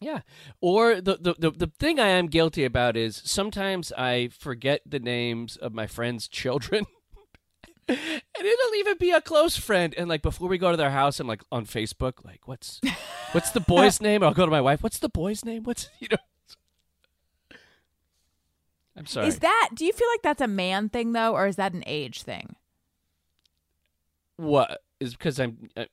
yeah. 0.00 0.20
Or 0.60 1.00
the, 1.00 1.16
the 1.16 1.34
the 1.38 1.50
the 1.50 1.66
thing 1.78 1.98
I 1.98 2.08
am 2.08 2.26
guilty 2.28 2.64
about 2.64 2.96
is 2.96 3.20
sometimes 3.24 3.92
I 3.92 4.28
forget 4.28 4.82
the 4.86 5.00
names 5.00 5.56
of 5.56 5.72
my 5.72 5.86
friends' 5.86 6.28
children. 6.28 6.86
and 7.88 7.98
it'll 8.38 8.74
even 8.76 8.98
be 8.98 9.10
a 9.10 9.20
close 9.20 9.56
friend. 9.56 9.94
And 9.96 10.08
like 10.08 10.22
before 10.22 10.48
we 10.48 10.58
go 10.58 10.70
to 10.70 10.76
their 10.76 10.90
house, 10.90 11.18
I'm 11.20 11.26
like 11.26 11.42
on 11.50 11.66
Facebook, 11.66 12.24
like, 12.24 12.46
what's 12.46 12.80
what's 13.32 13.50
the 13.50 13.60
boy's 13.60 14.00
name? 14.08 14.22
I'll 14.22 14.34
go 14.34 14.44
to 14.44 14.50
my 14.52 14.60
wife. 14.60 14.82
What's 14.82 14.98
the 14.98 15.08
boy's 15.08 15.44
name? 15.44 15.64
What's 15.64 15.88
you 15.98 16.08
know? 16.10 16.18
I'm 18.96 19.06
sorry. 19.06 19.28
Is 19.28 19.38
that? 19.40 19.70
Do 19.74 19.84
you 19.86 19.92
feel 19.92 20.08
like 20.12 20.22
that's 20.22 20.40
a 20.42 20.46
man 20.48 20.88
thing 20.88 21.12
though, 21.12 21.32
or 21.32 21.46
is 21.46 21.56
that 21.56 21.72
an 21.72 21.82
age 21.86 22.22
thing? 22.22 22.56
What 24.36 24.80
is 25.00 25.12
because 25.14 25.38
I'm? 25.38 25.70
Uh, 25.76 25.84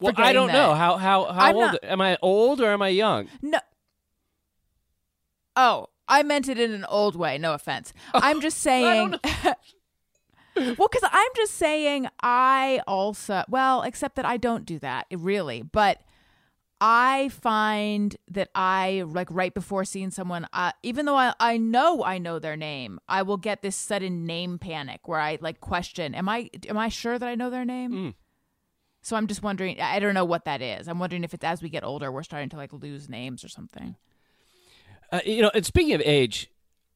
well, 0.00 0.14
I 0.16 0.32
don't 0.32 0.48
know 0.52 0.74
how 0.74 0.96
how 0.96 1.24
how 1.26 1.40
I'm 1.40 1.56
old 1.56 1.72
not- 1.72 1.84
am 1.84 2.00
I? 2.00 2.16
Old 2.22 2.60
or 2.60 2.70
am 2.70 2.82
I 2.82 2.88
young? 2.88 3.28
No. 3.42 3.58
Oh, 5.56 5.88
I 6.06 6.22
meant 6.22 6.48
it 6.48 6.58
in 6.58 6.72
an 6.72 6.84
old 6.84 7.16
way. 7.16 7.36
No 7.38 7.54
offense. 7.54 7.92
I'm 8.14 8.40
just 8.40 8.58
saying. 8.58 9.14
well, 10.56 10.76
because 10.90 11.08
I'm 11.10 11.30
just 11.36 11.54
saying 11.54 12.08
I 12.22 12.80
also 12.86 13.44
well, 13.48 13.82
except 13.82 14.16
that 14.16 14.24
I 14.24 14.36
don't 14.36 14.64
do 14.64 14.78
that 14.80 15.06
really, 15.10 15.62
but. 15.62 16.00
I 16.80 17.30
find 17.30 18.14
that 18.30 18.50
I 18.54 19.02
like 19.04 19.26
right 19.32 19.52
before 19.52 19.84
seeing 19.84 20.12
someone, 20.12 20.46
uh, 20.52 20.70
even 20.84 21.06
though 21.06 21.16
I, 21.16 21.34
I 21.40 21.56
know 21.56 22.04
I 22.04 22.18
know 22.18 22.38
their 22.38 22.56
name, 22.56 23.00
I 23.08 23.22
will 23.22 23.36
get 23.36 23.62
this 23.62 23.74
sudden 23.74 24.26
name 24.26 24.60
panic 24.60 25.08
where 25.08 25.18
I 25.18 25.38
like 25.40 25.58
question, 25.58 26.14
am 26.14 26.28
I 26.28 26.50
am 26.68 26.78
I 26.78 26.88
sure 26.88 27.18
that 27.18 27.28
I 27.28 27.34
know 27.34 27.50
their 27.50 27.64
name? 27.64 27.92
Mm. 27.92 28.14
So 29.02 29.16
I'm 29.16 29.26
just 29.26 29.42
wondering. 29.42 29.80
I 29.80 29.98
don't 29.98 30.14
know 30.14 30.24
what 30.24 30.44
that 30.44 30.60
is. 30.60 30.88
I'm 30.88 30.98
wondering 30.98 31.24
if 31.24 31.32
it's 31.32 31.44
as 31.44 31.62
we 31.62 31.68
get 31.68 31.84
older, 31.84 32.10
we're 32.10 32.22
starting 32.22 32.48
to 32.50 32.56
like 32.56 32.72
lose 32.72 33.08
names 33.08 33.44
or 33.44 33.48
something. 33.48 33.96
Uh, 35.10 35.20
you 35.24 35.40
know, 35.42 35.50
and 35.54 35.64
speaking 35.64 35.94
of 35.94 36.02
age, 36.04 36.50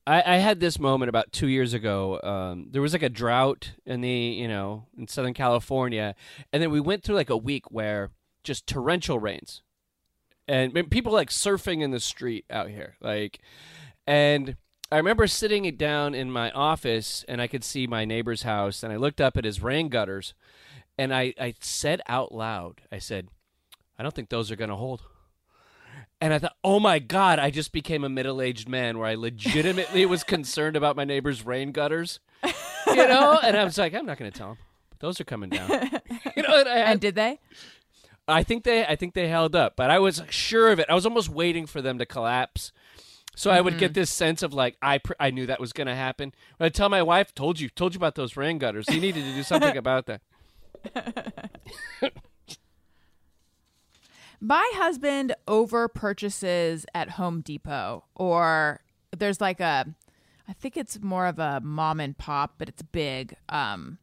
I, 0.07 0.35
I 0.35 0.37
had 0.37 0.61
this 0.61 0.79
moment 0.79 1.09
about 1.09 1.33
two 1.33 1.47
years 1.47 1.75
ago. 1.75 2.21
Um, 2.23 2.69
there 2.71 2.83
was 2.83 2.93
like 2.93 3.03
a 3.03 3.09
drought 3.09 3.73
in 3.87 4.01
the 4.01 4.11
you 4.11 4.49
know 4.49 4.87
in 4.97 5.07
Southern 5.09 5.35
California, 5.35 6.15
and 6.53 6.63
then 6.63 6.71
we 6.71 6.81
went 6.81 7.03
through 7.05 7.15
like 7.15 7.31
a 7.31 7.37
week 7.37 7.71
where 7.71 8.11
just 8.43 8.67
torrential 8.67 9.19
rains, 9.19 9.63
and 10.49 10.91
people 10.91 11.13
like 11.13 11.31
surfing 11.31 11.83
in 11.83 11.93
the 11.93 12.01
street 12.01 12.45
out 12.51 12.69
here, 12.69 12.97
like, 13.01 13.41
and. 14.07 14.57
I 14.91 14.97
remember 14.97 15.27
sitting 15.27 15.65
it 15.65 15.79
down 15.79 16.15
in 16.15 16.31
my 16.31 16.51
office 16.51 17.25
and 17.27 17.41
I 17.41 17.47
could 17.47 17.65
see 17.65 17.87
my 17.87 18.05
neighbor's 18.05 18.43
house 18.43 18.83
and 18.83 18.93
I 18.93 18.97
looked 18.97 19.23
up 19.23 19.39
at 19.39 19.45
his 19.47 19.63
rain 19.63 19.89
gutters 19.89 20.35
and 20.99 21.15
I, 21.15 21.35
I 21.41 21.55
said 21.61 22.01
out 22.09 22.33
loud, 22.33 22.83
I 22.91 22.99
said, 22.99 23.29
I 23.99 24.03
don't 24.03 24.15
think 24.15 24.29
those 24.29 24.51
are 24.51 24.57
going 24.57 24.71
to 24.71 24.77
hold. 24.77 25.03
And 26.21 26.33
I 26.33 26.39
thought, 26.39 26.57
oh 26.63 26.79
my 26.79 26.99
God, 26.99 27.39
I 27.39 27.51
just 27.51 27.73
became 27.73 28.05
a 28.05 28.09
middle 28.09 28.41
aged 28.41 28.69
man 28.69 28.99
where 28.99 29.09
I 29.09 29.15
legitimately 29.15 30.07
was 30.07 30.23
concerned 30.23 30.77
about 30.77 30.97
my 30.97 31.05
neighbor's 31.05 31.45
rain 31.45 31.73
gutters. 31.73 32.21
You 32.85 33.09
know? 33.09 33.39
And 33.43 33.57
I 33.57 33.65
was 33.65 33.79
like, 33.79 33.95
I'm 33.95 34.05
not 34.05 34.19
going 34.19 34.31
to 34.31 34.37
tell 34.37 34.51
him. 34.51 34.59
Those 34.99 35.19
are 35.19 35.25
coming 35.25 35.49
down. 35.49 35.71
You 36.37 36.43
know, 36.43 36.59
and 36.59 36.69
had, 36.69 36.89
And 36.89 37.01
did 37.01 37.15
they? 37.15 37.41
I 38.29 38.43
think 38.43 38.65
they 38.65 38.85
I 38.85 38.97
think 38.97 39.15
they 39.15 39.29
held 39.29 39.57
up, 39.57 39.77
but 39.77 39.91
I 39.91 39.99
was 39.99 40.23
sure 40.31 40.71
of 40.71 40.79
it. 40.79 40.87
I 40.89 40.95
was 40.95 41.07
almost 41.07 41.29
waiting 41.29 41.67
for 41.67 41.81
them 41.83 41.99
to 41.99 42.07
collapse. 42.07 42.73
So 43.35 43.51
I 43.51 43.61
would 43.61 43.79
get 43.79 43.93
mm-hmm. 43.93 44.01
this 44.01 44.11
sense 44.11 44.43
of 44.43 44.53
like 44.53 44.77
I 44.83 44.99
pr- 44.99 45.15
I 45.19 45.31
knew 45.31 45.47
that 45.47 45.59
was 45.59 45.73
going 45.73 45.87
to 45.87 45.95
happen. 45.95 46.35
When 46.59 46.67
I 46.67 46.71
tell 46.71 46.89
my 46.89 47.03
wife, 47.03 47.35
"Told 47.35 47.61
you, 47.61 47.69
told 47.71 47.95
you 47.95 47.99
about 47.99 48.15
those 48.15 48.37
rain 48.37 48.59
gutters. 48.59 48.87
You 48.89 49.01
needed 49.01 49.25
to 49.25 49.33
do 49.33 49.43
something 49.43 49.77
about 49.77 50.07
that." 50.07 50.21
My 54.41 54.69
husband 54.75 55.35
over 55.47 55.87
purchases 55.89 56.85
at 56.95 57.11
Home 57.11 57.43
Depot 57.43 58.05
or 58.15 58.81
there's 59.17 59.41
like 59.41 59.61
a 59.61 59.87
I 60.49 60.53
think 60.55 60.77
it's 60.77 61.01
more 61.01 61.27
of 61.27 61.39
a 61.39 61.61
mom 61.61 62.01
and 62.01 62.19
pop, 62.19 62.55
but 62.59 62.69
it's 62.69 62.83
big. 62.83 63.37
Um 63.49 63.99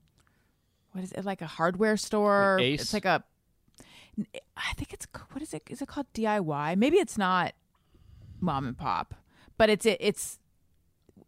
what 0.91 1.03
is 1.03 1.11
it 1.11 1.25
like 1.25 1.41
a 1.41 1.47
hardware 1.47 1.97
store? 1.97 2.55
Like 2.57 2.65
Ace? 2.65 2.81
It's 2.81 2.93
like 2.93 3.05
a 3.05 3.23
I 4.57 4.73
think 4.75 4.93
it's 4.93 5.07
what 5.31 5.41
is 5.41 5.53
it? 5.53 5.63
Is 5.69 5.81
it 5.81 5.87
called 5.87 6.07
DIY? 6.13 6.77
Maybe 6.77 6.97
it's 6.97 7.17
not 7.17 7.53
mom 8.39 8.65
and 8.67 8.77
pop, 8.77 9.15
but 9.57 9.69
it's 9.69 9.85
it, 9.85 9.97
it's 9.99 10.39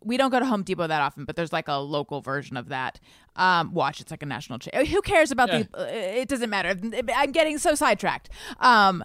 we 0.03 0.17
don't 0.17 0.31
go 0.31 0.39
to 0.39 0.45
Home 0.45 0.63
Depot 0.63 0.87
that 0.87 1.01
often, 1.01 1.25
but 1.25 1.35
there's 1.35 1.53
like 1.53 1.67
a 1.67 1.75
local 1.75 2.21
version 2.21 2.57
of 2.57 2.69
that. 2.69 2.99
Um, 3.35 3.73
watch, 3.73 4.01
it's 4.01 4.11
like 4.11 4.23
a 4.23 4.25
national 4.25 4.59
chain. 4.59 4.85
Who 4.85 5.01
cares 5.01 5.31
about 5.31 5.49
the? 5.73 5.79
Uh, 5.79 5.83
it 5.91 6.27
doesn't 6.27 6.49
matter. 6.49 6.75
I'm 7.15 7.31
getting 7.31 7.57
so 7.57 7.75
sidetracked. 7.75 8.29
Um, 8.59 9.03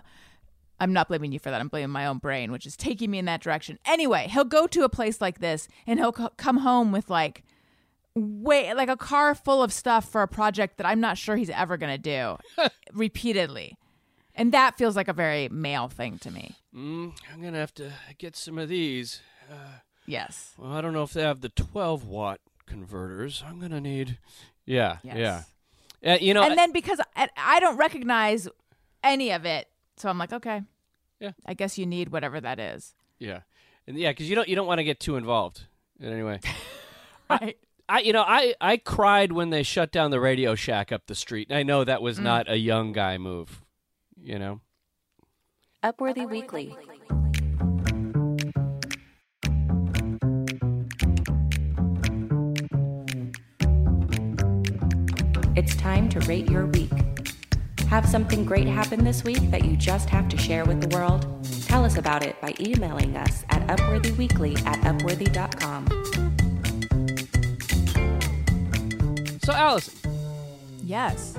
I'm 0.80 0.92
not 0.92 1.08
blaming 1.08 1.32
you 1.32 1.38
for 1.38 1.50
that. 1.50 1.60
I'm 1.60 1.68
blaming 1.68 1.90
my 1.90 2.06
own 2.06 2.18
brain, 2.18 2.52
which 2.52 2.66
is 2.66 2.76
taking 2.76 3.10
me 3.10 3.18
in 3.18 3.24
that 3.26 3.40
direction. 3.40 3.78
Anyway, 3.84 4.28
he'll 4.30 4.44
go 4.44 4.66
to 4.66 4.84
a 4.84 4.88
place 4.88 5.20
like 5.20 5.40
this, 5.40 5.68
and 5.86 5.98
he'll 5.98 6.12
co- 6.12 6.30
come 6.36 6.58
home 6.58 6.92
with 6.92 7.08
like, 7.08 7.44
way 8.14 8.72
like 8.74 8.88
a 8.88 8.96
car 8.96 9.34
full 9.34 9.62
of 9.62 9.72
stuff 9.72 10.08
for 10.08 10.22
a 10.22 10.28
project 10.28 10.78
that 10.78 10.86
I'm 10.86 11.00
not 11.00 11.18
sure 11.18 11.36
he's 11.36 11.50
ever 11.50 11.76
gonna 11.76 11.98
do, 11.98 12.36
repeatedly, 12.92 13.76
and 14.34 14.52
that 14.52 14.76
feels 14.76 14.96
like 14.96 15.08
a 15.08 15.12
very 15.14 15.48
male 15.48 15.88
thing 15.88 16.18
to 16.18 16.30
me. 16.30 16.56
Mm, 16.74 17.12
I'm 17.32 17.42
gonna 17.42 17.58
have 17.58 17.74
to 17.74 17.92
get 18.18 18.36
some 18.36 18.58
of 18.58 18.68
these. 18.68 19.20
Yes. 20.06 20.54
Well, 20.58 20.72
I 20.72 20.80
don't 20.80 20.92
know 20.92 21.02
if 21.02 21.12
they 21.12 21.22
have 21.22 21.40
the 21.40 21.48
12 21.48 22.04
watt 22.06 22.40
converters. 22.66 23.42
I'm 23.46 23.58
gonna 23.60 23.80
need. 23.80 24.18
Yeah, 24.64 24.98
Yes. 25.02 25.16
yeah. 25.16 26.12
Uh, 26.12 26.18
you 26.20 26.34
know, 26.34 26.42
and 26.42 26.56
then 26.58 26.72
because 26.72 27.00
I, 27.16 27.28
I 27.36 27.60
don't 27.60 27.76
recognize 27.76 28.48
any 29.02 29.30
of 29.32 29.44
it, 29.44 29.68
so 29.96 30.08
I'm 30.08 30.18
like, 30.18 30.32
okay, 30.32 30.62
Yeah. 31.20 31.32
I 31.46 31.54
guess 31.54 31.78
you 31.78 31.86
need 31.86 32.10
whatever 32.10 32.40
that 32.40 32.58
is. 32.60 32.94
yeah, 33.18 33.40
and 33.86 33.96
yeah, 33.98 34.10
because 34.10 34.28
you 34.28 34.34
don't 34.36 34.48
you 34.48 34.54
don't 34.56 34.66
want 34.66 34.78
to 34.78 34.84
get 34.84 35.00
too 35.00 35.16
involved. 35.16 35.66
In 35.98 36.12
any 36.12 36.22
way, 36.22 36.40
Right. 37.30 37.56
I 37.88 38.00
you 38.00 38.12
know 38.12 38.22
I 38.26 38.54
I 38.60 38.76
cried 38.76 39.32
when 39.32 39.50
they 39.50 39.62
shut 39.62 39.90
down 39.92 40.10
the 40.10 40.20
Radio 40.20 40.54
Shack 40.54 40.92
up 40.92 41.06
the 41.06 41.14
street. 41.14 41.50
I 41.50 41.62
know 41.62 41.84
that 41.84 42.02
was 42.02 42.18
not 42.18 42.50
a 42.50 42.56
young 42.56 42.92
guy 42.92 43.16
move. 43.18 43.62
You 44.20 44.38
know. 44.38 44.60
Upworthy 45.82 46.28
Weekly. 46.28 46.76
It's 55.66 55.74
time 55.74 56.08
to 56.10 56.20
rate 56.20 56.48
your 56.48 56.66
week. 56.66 56.92
Have 57.88 58.08
something 58.08 58.44
great 58.44 58.68
happen 58.68 59.02
this 59.02 59.24
week 59.24 59.50
that 59.50 59.64
you 59.64 59.76
just 59.76 60.08
have 60.10 60.28
to 60.28 60.36
share 60.38 60.64
with 60.64 60.80
the 60.80 60.96
world? 60.96 61.26
Tell 61.64 61.84
us 61.84 61.96
about 61.98 62.24
it 62.24 62.40
by 62.40 62.54
emailing 62.60 63.16
us 63.16 63.44
at 63.50 63.66
upworthyweekly 63.66 64.64
at 64.64 64.78
upworthy.com. 64.82 65.88
So 69.42 69.52
Alison, 69.52 69.94
Yes. 70.84 71.34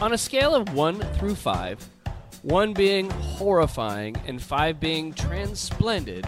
on 0.00 0.12
a 0.12 0.18
scale 0.18 0.54
of 0.54 0.72
one 0.72 1.00
through 1.14 1.34
five, 1.34 1.84
one 2.42 2.72
being 2.74 3.10
horrifying 3.10 4.14
and 4.28 4.40
five 4.40 4.78
being 4.78 5.12
transplendid, 5.14 6.24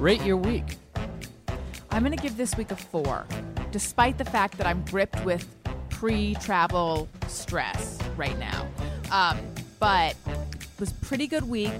rate 0.00 0.22
your 0.22 0.38
week. 0.38 0.76
I'm 1.92 2.02
going 2.02 2.16
to 2.16 2.20
give 2.20 2.36
this 2.36 2.56
week 2.56 2.72
a 2.72 2.76
four, 2.76 3.26
despite 3.72 4.18
the 4.18 4.24
fact 4.24 4.58
that 4.58 4.66
I'm 4.66 4.84
gripped 4.84 5.24
with 5.24 5.48
pre 5.88 6.34
travel 6.36 7.08
stress 7.26 7.98
right 8.16 8.38
now. 8.38 8.68
Um, 9.10 9.38
but 9.80 10.14
it 10.26 10.80
was 10.80 10.92
pretty 10.92 11.26
good 11.26 11.48
week. 11.48 11.72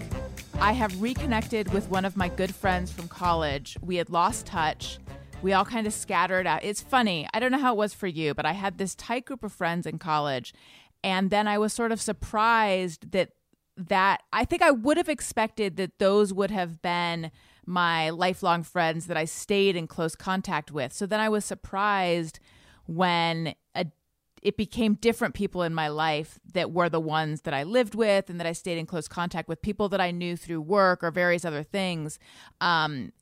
I 0.60 0.72
have 0.72 1.00
reconnected 1.00 1.72
with 1.72 1.88
one 1.88 2.04
of 2.04 2.16
my 2.16 2.28
good 2.28 2.54
friends 2.54 2.90
from 2.90 3.08
college. 3.08 3.76
We 3.82 3.96
had 3.96 4.10
lost 4.10 4.46
touch. 4.46 4.98
We 5.42 5.52
all 5.52 5.64
kind 5.64 5.86
of 5.86 5.92
scattered 5.92 6.46
out. 6.46 6.62
It's 6.62 6.80
funny. 6.80 7.28
I 7.34 7.40
don't 7.40 7.52
know 7.52 7.58
how 7.58 7.74
it 7.74 7.76
was 7.76 7.94
for 7.94 8.06
you, 8.06 8.32
but 8.32 8.46
I 8.46 8.52
had 8.52 8.78
this 8.78 8.94
tight 8.94 9.24
group 9.24 9.42
of 9.42 9.52
friends 9.52 9.86
in 9.86 9.98
college. 9.98 10.54
And 11.04 11.30
then 11.30 11.48
I 11.48 11.58
was 11.58 11.72
sort 11.72 11.92
of 11.92 12.00
surprised 12.00 13.10
that 13.12 13.30
that 13.76 14.22
I 14.32 14.44
think 14.44 14.62
I 14.62 14.70
would 14.70 14.98
have 14.98 15.08
expected 15.08 15.76
that 15.76 15.98
those 15.98 16.32
would 16.32 16.50
have 16.50 16.82
been 16.82 17.30
my 17.66 18.10
lifelong 18.10 18.62
friends 18.62 19.06
that 19.06 19.16
I 19.16 19.24
stayed 19.24 19.76
in 19.76 19.86
close 19.86 20.16
contact 20.16 20.72
with. 20.72 20.92
So 20.92 21.06
then 21.06 21.20
I 21.20 21.28
was 21.28 21.44
surprised 21.44 22.40
when 22.86 23.54
a, 23.74 23.86
it 24.42 24.56
became 24.56 24.94
different 24.94 25.34
people 25.34 25.62
in 25.62 25.72
my 25.72 25.88
life 25.88 26.40
that 26.52 26.72
were 26.72 26.88
the 26.88 27.00
ones 27.00 27.42
that 27.42 27.54
I 27.54 27.62
lived 27.62 27.94
with 27.94 28.28
and 28.28 28.40
that 28.40 28.46
I 28.46 28.52
stayed 28.52 28.78
in 28.78 28.86
close 28.86 29.06
contact 29.06 29.48
with, 29.48 29.62
people 29.62 29.88
that 29.90 30.00
I 30.00 30.10
knew 30.10 30.36
through 30.36 30.60
work 30.62 31.04
or 31.04 31.10
various 31.12 31.44
other 31.44 31.62
things. 31.62 32.18
Um, 32.60 33.12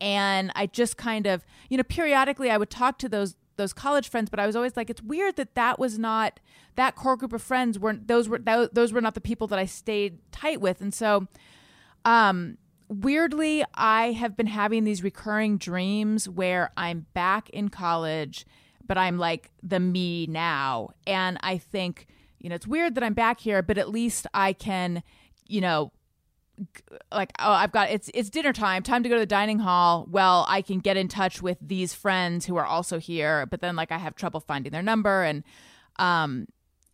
and 0.00 0.52
I 0.54 0.66
just 0.66 0.98
kind 0.98 1.26
of, 1.26 1.46
you 1.70 1.78
know, 1.78 1.82
periodically 1.84 2.50
I 2.50 2.58
would 2.58 2.70
talk 2.70 2.98
to 2.98 3.08
those 3.08 3.36
those 3.56 3.72
college 3.72 4.10
friends, 4.10 4.28
but 4.28 4.38
I 4.38 4.46
was 4.46 4.54
always 4.54 4.76
like, 4.76 4.90
it's 4.90 5.02
weird 5.02 5.36
that 5.36 5.54
that 5.54 5.78
was 5.78 5.98
not 5.98 6.40
that 6.74 6.94
core 6.94 7.16
group 7.16 7.32
of 7.32 7.40
friends 7.40 7.78
weren't 7.78 8.06
those 8.06 8.28
were 8.28 8.38
those, 8.38 8.68
those 8.70 8.92
were 8.92 9.00
not 9.00 9.14
the 9.14 9.20
people 9.20 9.46
that 9.46 9.58
I 9.58 9.64
stayed 9.64 10.18
tight 10.30 10.60
with, 10.60 10.82
and 10.82 10.92
so, 10.92 11.26
um, 12.04 12.58
weirdly, 12.88 13.64
I 13.74 14.12
have 14.12 14.36
been 14.36 14.46
having 14.46 14.84
these 14.84 15.02
recurring 15.02 15.58
dreams 15.58 16.28
where 16.28 16.70
I'm 16.76 17.06
back 17.14 17.50
in 17.50 17.68
college, 17.68 18.46
but 18.86 18.98
I'm 18.98 19.18
like 19.18 19.50
the 19.62 19.80
me 19.80 20.26
now, 20.26 20.90
and 21.06 21.38
I 21.42 21.58
think, 21.58 22.06
you 22.38 22.48
know, 22.48 22.54
it's 22.54 22.66
weird 22.66 22.94
that 22.94 23.04
I'm 23.04 23.14
back 23.14 23.40
here, 23.40 23.62
but 23.62 23.78
at 23.78 23.90
least 23.90 24.26
I 24.32 24.52
can, 24.52 25.02
you 25.46 25.60
know, 25.60 25.92
like 27.12 27.32
oh 27.38 27.52
i've 27.52 27.72
got 27.72 27.90
it's 27.90 28.10
it's 28.14 28.30
dinner 28.30 28.52
time 28.52 28.82
time 28.82 29.02
to 29.02 29.10
go 29.10 29.16
to 29.16 29.20
the 29.20 29.26
dining 29.26 29.58
hall. 29.58 30.06
Well 30.10 30.46
i 30.48 30.62
can 30.62 30.78
get 30.78 30.96
in 30.96 31.08
touch 31.08 31.42
with 31.42 31.58
these 31.60 31.92
friends 31.92 32.46
who 32.46 32.56
are 32.56 32.64
also 32.64 32.98
here 32.98 33.46
but 33.46 33.60
then 33.60 33.76
like 33.76 33.92
i 33.92 33.98
have 33.98 34.14
trouble 34.14 34.40
finding 34.40 34.72
their 34.72 34.82
number 34.82 35.22
and 35.22 35.44
um 35.98 36.46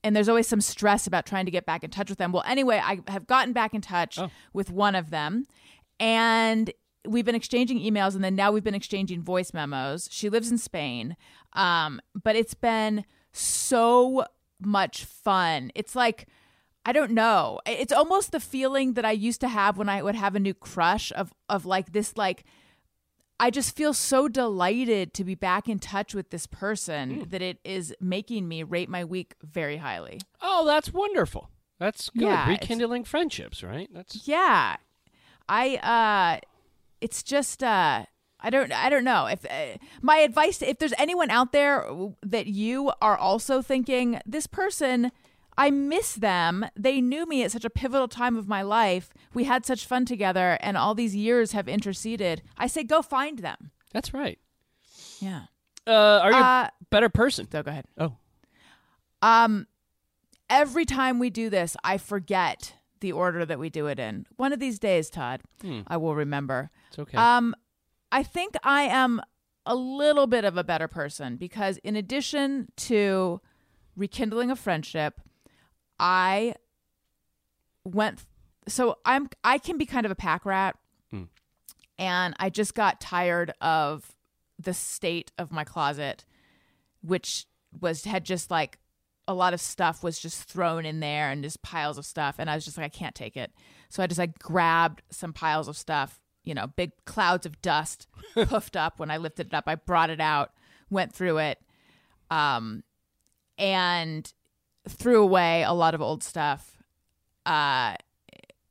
and 0.02 0.16
there's 0.16 0.28
always 0.28 0.48
some 0.48 0.60
stress 0.60 1.06
about 1.06 1.26
trying 1.26 1.44
to 1.44 1.52
get 1.52 1.64
back 1.64 1.84
in 1.84 1.90
touch 1.90 2.08
with 2.08 2.18
them. 2.18 2.32
Well 2.32 2.42
anyway 2.46 2.80
i 2.84 3.00
have 3.08 3.26
gotten 3.26 3.52
back 3.52 3.72
in 3.72 3.80
touch 3.80 4.18
with 4.52 4.70
one 4.70 4.94
of 4.94 5.10
them 5.10 5.46
and 6.00 6.72
we've 7.06 7.24
been 7.24 7.34
exchanging 7.34 7.80
emails 7.80 8.14
and 8.14 8.22
then 8.22 8.34
now 8.34 8.52
we've 8.52 8.64
been 8.64 8.74
exchanging 8.74 9.22
voice 9.22 9.52
memos 9.52 10.08
she 10.10 10.28
lives 10.28 10.50
in 10.50 10.58
spain 10.58 11.16
um 11.54 12.00
but 12.22 12.36
it's 12.36 12.54
been 12.54 13.04
so 13.32 14.24
much 14.60 15.04
fun 15.04 15.70
it's 15.74 15.96
like 15.96 16.26
I 16.84 16.90
don't 16.92 17.12
know. 17.12 17.60
It's 17.64 17.92
almost 17.92 18.32
the 18.32 18.40
feeling 18.40 18.94
that 18.94 19.04
I 19.04 19.12
used 19.12 19.40
to 19.42 19.48
have 19.48 19.78
when 19.78 19.88
I 19.88 20.02
would 20.02 20.16
have 20.16 20.34
a 20.34 20.40
new 20.40 20.54
crush 20.54 21.12
of 21.14 21.32
of 21.48 21.64
like 21.64 21.92
this 21.92 22.16
like 22.16 22.44
I 23.38 23.50
just 23.50 23.74
feel 23.74 23.92
so 23.92 24.28
delighted 24.28 25.14
to 25.14 25.24
be 25.24 25.34
back 25.34 25.68
in 25.68 25.78
touch 25.78 26.14
with 26.14 26.30
this 26.30 26.46
person 26.46 27.26
that 27.30 27.42
it 27.42 27.58
is 27.64 27.94
making 28.00 28.46
me 28.46 28.62
rate 28.62 28.88
my 28.88 29.04
week 29.04 29.34
very 29.42 29.78
highly. 29.78 30.20
Oh, 30.40 30.64
that's 30.64 30.92
wonderful. 30.92 31.50
That's 31.78 32.08
good. 32.10 32.22
Yeah, 32.22 32.48
Rekindling 32.48 33.04
friendships, 33.04 33.64
right? 33.64 33.88
That's 33.92 34.26
Yeah. 34.28 34.76
I 35.48 35.76
uh 35.76 36.40
it's 37.00 37.22
just 37.22 37.62
uh 37.62 38.04
I 38.40 38.50
don't 38.50 38.72
I 38.72 38.88
don't 38.90 39.04
know 39.04 39.26
if 39.26 39.44
uh, 39.44 39.78
my 40.00 40.16
advice 40.18 40.62
if 40.62 40.78
there's 40.78 40.94
anyone 40.98 41.30
out 41.30 41.52
there 41.52 41.86
that 42.24 42.46
you 42.46 42.92
are 43.00 43.16
also 43.16 43.62
thinking 43.62 44.20
this 44.26 44.46
person 44.46 45.12
I 45.56 45.70
miss 45.70 46.14
them. 46.14 46.64
They 46.74 47.02
knew 47.02 47.26
me 47.26 47.42
at 47.44 47.52
such 47.52 47.66
a 47.66 47.70
pivotal 47.70 48.08
time 48.08 48.36
of 48.38 48.48
my 48.48 48.62
life. 48.62 49.10
We 49.34 49.44
had 49.44 49.66
such 49.66 49.84
fun 49.86 50.06
together 50.06 50.56
and 50.62 50.78
all 50.78 50.94
these 50.94 51.14
years 51.14 51.52
have 51.52 51.68
interceded. 51.68 52.40
I 52.56 52.66
say 52.68 52.84
go 52.84 53.02
find 53.02 53.40
them. 53.40 53.70
that's 53.92 54.14
right. 54.14 54.38
Yeah. 55.20 55.42
Uh, 55.86 56.20
are 56.22 56.30
you 56.32 56.38
Uh, 56.38 56.68
a 56.68 56.84
better 56.90 57.08
person? 57.10 57.46
So 57.50 57.62
go 57.62 57.70
ahead. 57.70 57.84
Oh, 57.98 58.16
Um 59.20 59.66
every 60.48 60.84
time 60.84 61.18
we 61.18 61.30
do 61.30 61.48
this, 61.50 61.76
I 61.84 61.98
forget 61.98 62.74
the 63.02 63.12
order 63.12 63.44
that 63.44 63.58
we 63.58 63.68
do 63.68 63.86
it 63.86 63.98
in. 63.98 64.26
One 64.36 64.52
of 64.54 64.58
these 64.60 64.78
days, 64.78 65.10
Tod, 65.10 65.42
I 65.86 65.96
will 65.98 66.14
remember. 66.14 66.70
it's 66.88 66.98
okay. 66.98 67.18
Um, 67.18 67.54
I 68.10 68.22
think 68.22 68.54
I 68.64 68.82
am 68.84 69.20
a 69.66 69.74
little 69.74 70.26
bit 70.26 70.44
of 70.44 70.56
a 70.56 70.64
better 70.64 70.88
person 70.88 71.36
because, 71.36 71.76
in 71.78 71.94
addition 71.96 72.68
to 72.76 73.40
rekindling 73.96 74.50
a 74.50 74.56
friendship, 74.56 75.20
I 76.00 76.54
went. 77.84 78.24
So 78.68 78.96
I'm. 79.04 79.28
I 79.44 79.58
can 79.58 79.76
be 79.78 79.86
kind 79.86 80.06
of 80.06 80.12
a 80.12 80.16
pack 80.16 80.44
rat, 80.46 80.76
and 81.98 82.34
I 82.38 82.48
just 82.50 82.74
got 82.74 83.00
tired 83.00 83.52
of 83.60 84.14
the 84.58 84.74
state 84.74 85.32
of 85.38 85.50
my 85.52 85.64
closet, 85.64 86.24
which 87.02 87.46
was 87.80 88.04
had 88.04 88.24
just 88.24 88.50
like 88.50 88.78
a 89.28 89.34
lot 89.34 89.54
of 89.54 89.60
stuff 89.60 90.02
was 90.02 90.18
just 90.18 90.44
thrown 90.44 90.84
in 90.84 91.00
there 91.00 91.30
and 91.30 91.42
just 91.42 91.62
piles 91.62 91.98
of 91.98 92.04
stuff 92.04 92.36
and 92.38 92.50
i 92.50 92.54
was 92.54 92.64
just 92.64 92.76
like 92.76 92.86
i 92.86 92.88
can't 92.88 93.14
take 93.14 93.36
it. 93.36 93.52
So 93.88 94.02
i 94.02 94.06
just 94.06 94.18
like 94.18 94.38
grabbed 94.38 95.02
some 95.10 95.32
piles 95.32 95.68
of 95.68 95.76
stuff 95.76 96.20
you 96.44 96.54
know 96.54 96.66
big 96.66 96.92
clouds 97.04 97.46
of 97.46 97.60
dust 97.62 98.06
puffed 98.34 98.76
up 98.76 98.98
when 98.98 99.10
i 99.10 99.16
lifted 99.16 99.48
it 99.48 99.54
up. 99.54 99.64
I 99.66 99.76
brought 99.76 100.10
it 100.10 100.20
out 100.20 100.52
went 100.90 101.12
through 101.12 101.38
it 101.38 101.60
um 102.30 102.82
and 103.58 104.32
threw 104.88 105.22
away 105.22 105.62
a 105.62 105.72
lot 105.72 105.94
of 105.94 106.02
old 106.02 106.22
stuff 106.22 106.82
uh 107.46 107.94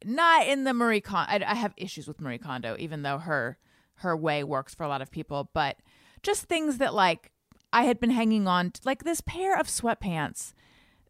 not 0.04 0.48
in 0.48 0.64
the 0.64 0.74
marie 0.74 1.02
kondo 1.02 1.32
I, 1.32 1.52
I 1.52 1.56
have 1.56 1.74
issues 1.78 2.08
with 2.08 2.20
marie 2.20 2.38
kondo 2.38 2.76
even 2.78 3.04
though 3.04 3.20
her 3.20 3.58
her 3.96 4.18
way 4.18 4.44
works 4.44 4.76
for 4.76 4.84
a 4.84 4.88
lot 4.88 5.02
of 5.02 5.12
people 5.12 5.50
but 5.54 5.78
just 6.24 6.44
things 6.44 6.78
that 6.80 6.94
like 6.94 7.31
i 7.74 7.84
had 7.84 8.00
been 8.00 8.12
hanging 8.12 8.48
on 8.48 8.72
to 8.72 8.82
like 8.86 9.04
this 9.04 9.22
pair 9.22 9.58
of 9.58 9.68
sweatpants 9.68 10.54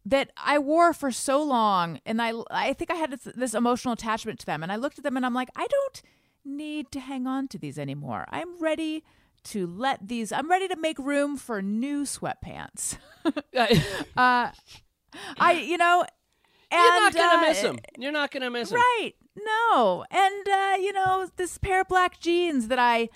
that 0.04 0.30
I 0.36 0.58
wore 0.58 0.92
for 0.92 1.10
so 1.10 1.42
long, 1.42 2.00
and 2.04 2.20
I 2.20 2.32
I 2.50 2.72
think 2.72 2.90
I 2.90 2.94
had 2.94 3.12
this, 3.12 3.34
this 3.34 3.54
emotional 3.54 3.94
attachment 3.94 4.40
to 4.40 4.46
them, 4.46 4.62
and 4.62 4.72
I 4.72 4.76
looked 4.76 4.98
at 4.98 5.04
them 5.04 5.16
and 5.16 5.24
I'm 5.24 5.34
like, 5.34 5.48
I 5.56 5.66
don't 5.66 6.02
need 6.44 6.90
to 6.92 7.00
hang 7.00 7.26
on 7.26 7.48
to 7.48 7.58
these 7.58 7.78
anymore. 7.78 8.26
I'm 8.28 8.58
ready 8.60 9.04
to 9.44 9.66
let 9.66 10.08
these. 10.08 10.32
I'm 10.32 10.50
ready 10.50 10.68
to 10.68 10.76
make 10.76 10.98
room 10.98 11.36
for 11.36 11.62
new 11.62 12.02
sweatpants. 12.02 12.96
uh, 14.16 14.50
I 15.38 15.52
you 15.52 15.76
know, 15.76 16.04
and 16.70 16.80
You're 16.80 17.00
not 17.00 17.14
gonna 17.14 17.38
uh, 17.38 17.48
miss 17.48 17.60
him. 17.60 17.78
You're 17.98 18.12
not 18.12 18.30
gonna 18.30 18.50
miss 18.50 18.72
him. 18.72 18.78
Right. 18.78 19.12
No. 19.36 20.04
And 20.10 20.48
uh, 20.48 20.76
you 20.80 20.92
know, 20.92 21.28
this 21.36 21.58
pair 21.58 21.82
of 21.82 21.88
black 21.88 22.18
jeans 22.18 22.68
that 22.68 22.78
I 22.78 23.08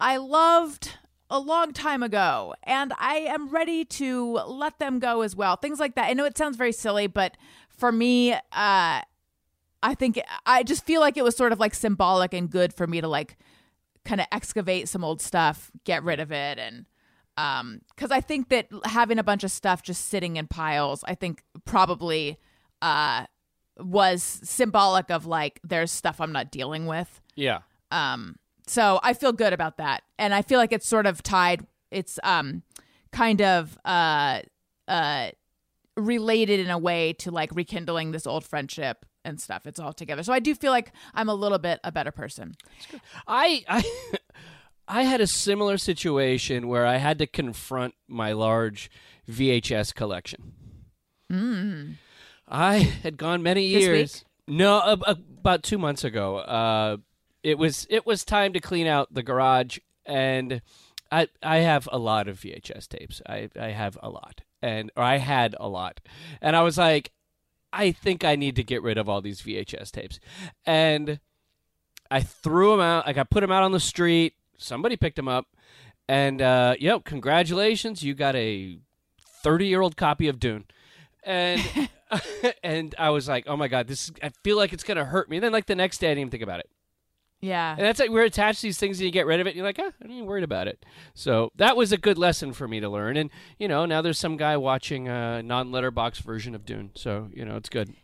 I 0.00 0.16
loved 0.16 0.94
a 1.30 1.38
long 1.40 1.72
time 1.72 2.02
ago 2.02 2.54
and 2.62 2.92
I 2.98 3.16
am 3.16 3.48
ready 3.48 3.84
to 3.84 4.34
let 4.46 4.78
them 4.78 4.98
go 4.98 5.22
as 5.22 5.34
well. 5.34 5.56
Things 5.56 5.80
like 5.80 5.94
that. 5.96 6.06
I 6.06 6.12
know 6.12 6.24
it 6.24 6.38
sounds 6.38 6.56
very 6.56 6.72
silly, 6.72 7.06
but 7.06 7.36
for 7.68 7.90
me, 7.90 8.32
uh 8.32 8.40
I 9.82 9.94
think 9.94 10.20
I 10.46 10.62
just 10.62 10.84
feel 10.84 11.00
like 11.00 11.16
it 11.16 11.24
was 11.24 11.36
sort 11.36 11.52
of 11.52 11.60
like 11.60 11.74
symbolic 11.74 12.32
and 12.32 12.50
good 12.50 12.72
for 12.72 12.86
me 12.86 13.00
to 13.00 13.08
like 13.08 13.36
kind 14.04 14.20
of 14.20 14.26
excavate 14.32 14.88
some 14.88 15.04
old 15.04 15.20
stuff, 15.20 15.70
get 15.84 16.02
rid 16.04 16.20
of 16.20 16.30
it 16.32 16.58
and 16.58 16.86
um 17.36 17.80
cuz 17.96 18.10
I 18.10 18.20
think 18.20 18.48
that 18.48 18.68
having 18.84 19.18
a 19.18 19.24
bunch 19.24 19.44
of 19.44 19.50
stuff 19.50 19.82
just 19.82 20.06
sitting 20.06 20.36
in 20.36 20.46
piles, 20.46 21.04
I 21.06 21.14
think 21.14 21.42
probably 21.64 22.38
uh 22.80 23.26
was 23.78 24.22
symbolic 24.22 25.10
of 25.10 25.26
like 25.26 25.60
there's 25.62 25.90
stuff 25.92 26.20
I'm 26.20 26.32
not 26.32 26.50
dealing 26.50 26.86
with. 26.86 27.20
Yeah. 27.34 27.60
Um 27.90 28.36
so 28.66 29.00
I 29.02 29.12
feel 29.14 29.32
good 29.32 29.52
about 29.52 29.78
that. 29.78 30.02
And 30.18 30.34
I 30.34 30.42
feel 30.42 30.58
like 30.58 30.72
it's 30.72 30.86
sort 30.86 31.06
of 31.06 31.22
tied 31.22 31.66
it's 31.90 32.18
um 32.24 32.62
kind 33.12 33.40
of 33.40 33.78
uh 33.84 34.40
uh 34.88 35.30
related 35.96 36.60
in 36.60 36.70
a 36.70 36.78
way 36.78 37.12
to 37.14 37.30
like 37.30 37.50
rekindling 37.54 38.12
this 38.12 38.26
old 38.26 38.44
friendship 38.44 39.06
and 39.24 39.40
stuff. 39.40 39.66
It's 39.66 39.80
all 39.80 39.92
together. 39.92 40.22
So 40.22 40.32
I 40.32 40.40
do 40.40 40.54
feel 40.54 40.72
like 40.72 40.92
I'm 41.14 41.28
a 41.28 41.34
little 41.34 41.58
bit 41.58 41.80
a 41.84 41.92
better 41.92 42.12
person. 42.12 42.54
I 43.26 43.64
I 43.68 43.84
I 44.88 45.02
had 45.02 45.20
a 45.20 45.26
similar 45.26 45.78
situation 45.78 46.68
where 46.68 46.86
I 46.86 46.98
had 46.98 47.18
to 47.18 47.26
confront 47.26 47.94
my 48.06 48.32
large 48.32 48.90
VHS 49.28 49.94
collection. 49.94 50.52
I 52.48 52.76
had 52.78 53.16
gone 53.16 53.42
many 53.42 53.64
years. 53.66 54.24
No, 54.46 54.80
about 54.80 55.64
two 55.64 55.78
months 55.78 56.04
ago. 56.04 56.36
Uh, 56.36 56.98
it 57.42 57.58
was 57.58 57.86
it 57.90 58.06
was 58.06 58.24
time 58.24 58.52
to 58.52 58.60
clean 58.60 58.86
out 58.86 59.12
the 59.12 59.22
garage, 59.22 59.78
and 60.04 60.62
I 61.10 61.28
I 61.42 61.58
have 61.58 61.88
a 61.92 61.98
lot 61.98 62.28
of 62.28 62.40
VHS 62.40 62.88
tapes. 62.88 63.22
I 63.26 63.48
I 63.58 63.68
have 63.68 63.98
a 64.02 64.08
lot, 64.08 64.42
and 64.62 64.90
or 64.96 65.02
I 65.02 65.18
had 65.18 65.54
a 65.58 65.68
lot, 65.68 66.00
and 66.40 66.56
I 66.56 66.62
was 66.62 66.78
like, 66.78 67.12
I 67.72 67.92
think 67.92 68.24
I 68.24 68.36
need 68.36 68.56
to 68.56 68.64
get 68.64 68.82
rid 68.82 68.98
of 68.98 69.08
all 69.08 69.20
these 69.20 69.42
VHS 69.42 69.90
tapes, 69.90 70.20
and 70.64 71.20
I 72.10 72.20
threw 72.20 72.70
them 72.72 72.80
out. 72.80 73.06
Like 73.06 73.18
I 73.18 73.24
put 73.24 73.40
them 73.40 73.52
out 73.52 73.62
on 73.62 73.72
the 73.72 73.80
street. 73.80 74.34
Somebody 74.58 74.96
picked 74.96 75.16
them 75.16 75.28
up, 75.28 75.46
and 76.08 76.40
uh, 76.40 76.76
yep, 76.80 77.04
congratulations, 77.04 78.02
you 78.02 78.14
got 78.14 78.34
a 78.34 78.78
thirty-year-old 79.42 79.96
copy 79.96 80.28
of 80.28 80.40
Dune, 80.40 80.64
and 81.22 81.62
and 82.62 82.94
I 82.98 83.10
was 83.10 83.28
like, 83.28 83.44
oh 83.46 83.56
my 83.56 83.68
god, 83.68 83.88
this 83.88 84.04
is, 84.04 84.12
I 84.22 84.30
feel 84.44 84.56
like 84.56 84.72
it's 84.72 84.84
gonna 84.84 85.04
hurt 85.04 85.28
me. 85.28 85.36
And 85.36 85.44
then 85.44 85.52
like 85.52 85.66
the 85.66 85.74
next 85.74 85.98
day, 85.98 86.08
I 86.08 86.10
didn't 86.10 86.20
even 86.20 86.30
think 86.30 86.42
about 86.42 86.60
it. 86.60 86.70
Yeah. 87.40 87.72
And 87.76 87.84
that's 87.86 88.00
like 88.00 88.10
we're 88.10 88.24
attached 88.24 88.60
to 88.60 88.66
these 88.66 88.78
things, 88.78 88.98
and 88.98 89.04
you 89.04 89.10
get 89.12 89.26
rid 89.26 89.40
of 89.40 89.46
it, 89.46 89.50
and 89.50 89.56
you're 89.56 89.66
like, 89.66 89.78
ah, 89.78 89.90
I'm 90.00 90.08
not 90.08 90.14
even 90.14 90.26
worried 90.26 90.44
about 90.44 90.68
it. 90.68 90.84
So 91.14 91.50
that 91.56 91.76
was 91.76 91.92
a 91.92 91.96
good 91.98 92.18
lesson 92.18 92.52
for 92.52 92.66
me 92.66 92.80
to 92.80 92.88
learn. 92.88 93.16
And 93.16 93.30
you 93.58 93.68
know, 93.68 93.84
now 93.86 94.02
there's 94.02 94.18
some 94.18 94.36
guy 94.36 94.56
watching 94.56 95.08
a 95.08 95.42
non-letterbox 95.42 96.20
version 96.20 96.54
of 96.54 96.64
Dune, 96.64 96.90
so 96.94 97.28
you 97.32 97.44
know, 97.44 97.56
it's 97.56 97.68
good. 97.68 97.94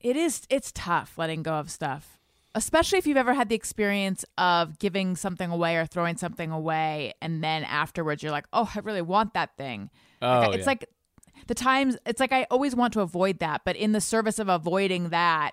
It 0.00 0.16
is 0.16 0.42
it's 0.50 0.72
tough 0.72 1.16
letting 1.18 1.42
go 1.42 1.54
of 1.54 1.70
stuff. 1.70 2.18
Especially 2.52 2.98
if 2.98 3.06
you've 3.06 3.16
ever 3.16 3.34
had 3.34 3.48
the 3.48 3.54
experience 3.54 4.24
of 4.36 4.80
giving 4.80 5.14
something 5.14 5.50
away 5.52 5.76
or 5.76 5.86
throwing 5.86 6.16
something 6.16 6.50
away 6.50 7.14
and 7.22 7.44
then 7.44 7.62
afterwards 7.62 8.22
you're 8.24 8.32
like, 8.32 8.46
"Oh, 8.52 8.68
I 8.74 8.80
really 8.80 9.02
want 9.02 9.34
that 9.34 9.56
thing." 9.56 9.88
Oh, 10.20 10.40
Like, 10.40 10.54
it's 10.56 10.62
yeah. 10.62 10.64
like 10.66 10.86
the 11.46 11.54
times 11.54 11.96
it's 12.06 12.18
like 12.18 12.32
I 12.32 12.48
always 12.50 12.74
want 12.74 12.92
to 12.94 13.02
avoid 13.02 13.38
that, 13.38 13.60
but 13.64 13.76
in 13.76 13.92
the 13.92 14.00
service 14.00 14.40
of 14.40 14.48
avoiding 14.48 15.10
that, 15.10 15.52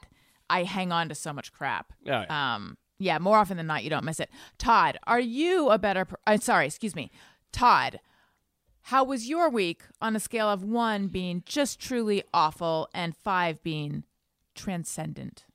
I 0.50 0.64
hang 0.64 0.92
on 0.92 1.10
to 1.10 1.16
so 1.16 1.32
much 1.34 1.54
crap. 1.54 1.94
Oh, 2.08 2.10
yeah. 2.10 2.56
Um 2.56 2.78
yeah, 3.00 3.18
more 3.20 3.38
often 3.38 3.58
than 3.58 3.68
not 3.68 3.84
you 3.84 3.90
don't 3.90 4.06
miss 4.06 4.20
it. 4.20 4.30
Tod, 4.58 4.98
are 5.06 5.20
you 5.20 5.70
a 5.70 5.78
better 5.78 6.06
per- 6.06 6.18
I'm 6.26 6.42
sorry, 6.42 6.66
excuse 6.66 6.96
me. 6.96 7.12
Tod, 7.52 8.00
how 8.84 9.04
was 9.04 9.28
your 9.28 9.50
week 9.50 9.84
on 10.02 10.16
a 10.16 10.20
scale 10.20 10.50
of 10.50 10.64
1 10.64 11.08
being 11.08 11.44
just 11.46 11.80
truly 11.80 12.24
awful 12.34 12.88
and 12.94 13.16
5 13.16 13.62
being 13.64 14.04
transcendent? 14.56 15.46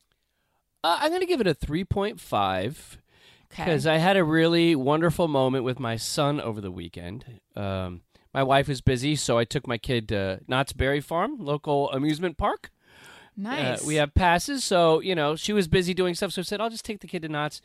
Uh, 0.84 0.98
I'm 1.00 1.12
gonna 1.12 1.26
give 1.26 1.40
it 1.40 1.46
a 1.46 1.54
3.5. 1.54 2.98
Okay. 3.52 3.64
because 3.64 3.86
I 3.86 3.98
had 3.98 4.16
a 4.16 4.24
really 4.24 4.74
wonderful 4.74 5.28
moment 5.28 5.62
with 5.64 5.78
my 5.78 5.96
son 5.96 6.40
over 6.40 6.58
the 6.62 6.70
weekend. 6.70 7.40
Um, 7.54 8.00
my 8.32 8.42
wife 8.42 8.66
was 8.66 8.80
busy, 8.80 9.14
so 9.14 9.36
I 9.36 9.44
took 9.44 9.66
my 9.66 9.76
kid 9.76 10.08
to 10.08 10.40
Knott's 10.48 10.72
Berry 10.72 11.02
Farm, 11.02 11.36
local 11.38 11.90
amusement 11.90 12.38
park. 12.38 12.70
Nice. 13.36 13.82
Uh, 13.82 13.86
we 13.86 13.96
have 13.96 14.14
passes, 14.14 14.64
so 14.64 15.00
you 15.00 15.14
know 15.14 15.36
she 15.36 15.52
was 15.52 15.68
busy 15.68 15.94
doing 15.94 16.14
stuff. 16.14 16.32
So 16.32 16.42
I 16.42 16.44
said, 16.44 16.60
"I'll 16.60 16.70
just 16.70 16.84
take 16.84 17.00
the 17.00 17.06
kid 17.06 17.22
to 17.22 17.28
Knott's," 17.28 17.60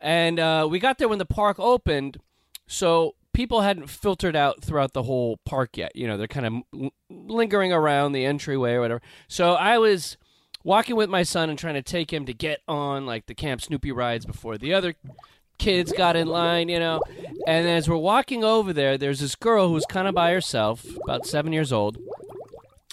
and 0.00 0.38
uh, 0.38 0.66
we 0.70 0.78
got 0.78 0.98
there 0.98 1.08
when 1.08 1.18
the 1.18 1.26
park 1.26 1.58
opened. 1.58 2.18
So 2.66 3.14
people 3.32 3.62
hadn't 3.62 3.88
filtered 3.88 4.36
out 4.36 4.62
throughout 4.62 4.92
the 4.92 5.02
whole 5.02 5.38
park 5.44 5.76
yet. 5.76 5.94
You 5.96 6.06
know, 6.06 6.16
they're 6.16 6.26
kind 6.26 6.64
of 6.72 6.90
lingering 7.10 7.72
around 7.72 8.12
the 8.12 8.24
entryway 8.24 8.74
or 8.74 8.80
whatever. 8.80 9.02
So 9.28 9.54
I 9.54 9.78
was 9.78 10.16
walking 10.64 10.96
with 10.96 11.10
my 11.10 11.22
son 11.22 11.50
and 11.50 11.58
trying 11.58 11.74
to 11.74 11.82
take 11.82 12.12
him 12.12 12.24
to 12.26 12.34
get 12.34 12.60
on 12.68 13.06
like 13.06 13.26
the 13.26 13.34
Camp 13.34 13.60
Snoopy 13.60 13.92
rides 13.92 14.26
before 14.26 14.58
the 14.58 14.74
other 14.74 14.94
kids 15.58 15.92
got 15.92 16.16
in 16.16 16.28
line, 16.28 16.68
you 16.68 16.78
know. 16.78 17.00
And 17.46 17.68
as 17.68 17.88
we're 17.88 17.96
walking 17.96 18.44
over 18.44 18.72
there, 18.72 18.98
there's 18.98 19.20
this 19.20 19.34
girl 19.34 19.68
who 19.68 19.74
was 19.74 19.86
kind 19.86 20.08
of 20.08 20.14
by 20.14 20.32
herself, 20.32 20.84
about 21.04 21.26
seven 21.26 21.52
years 21.52 21.72
old, 21.72 21.98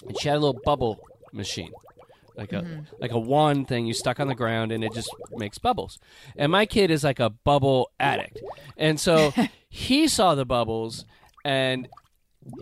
and 0.06 0.18
she 0.18 0.28
had 0.28 0.36
a 0.36 0.40
little 0.40 0.60
bubble 0.64 0.98
machine. 1.32 1.72
Like 2.36 2.52
a 2.52 2.62
mm-hmm. 2.62 2.80
like 3.00 3.10
a 3.12 3.18
wand 3.18 3.68
thing 3.68 3.86
you 3.86 3.94
stuck 3.94 4.20
on 4.20 4.28
the 4.28 4.34
ground 4.34 4.72
and 4.72 4.82
it 4.84 4.92
just 4.94 5.10
makes 5.32 5.58
bubbles. 5.58 5.98
And 6.36 6.50
my 6.52 6.66
kid 6.66 6.90
is 6.90 7.04
like 7.04 7.20
a 7.20 7.30
bubble 7.30 7.90
addict. 7.98 8.40
And 8.76 8.98
so 8.98 9.32
he 9.68 10.08
saw 10.08 10.34
the 10.34 10.44
bubbles 10.44 11.04
and 11.44 11.88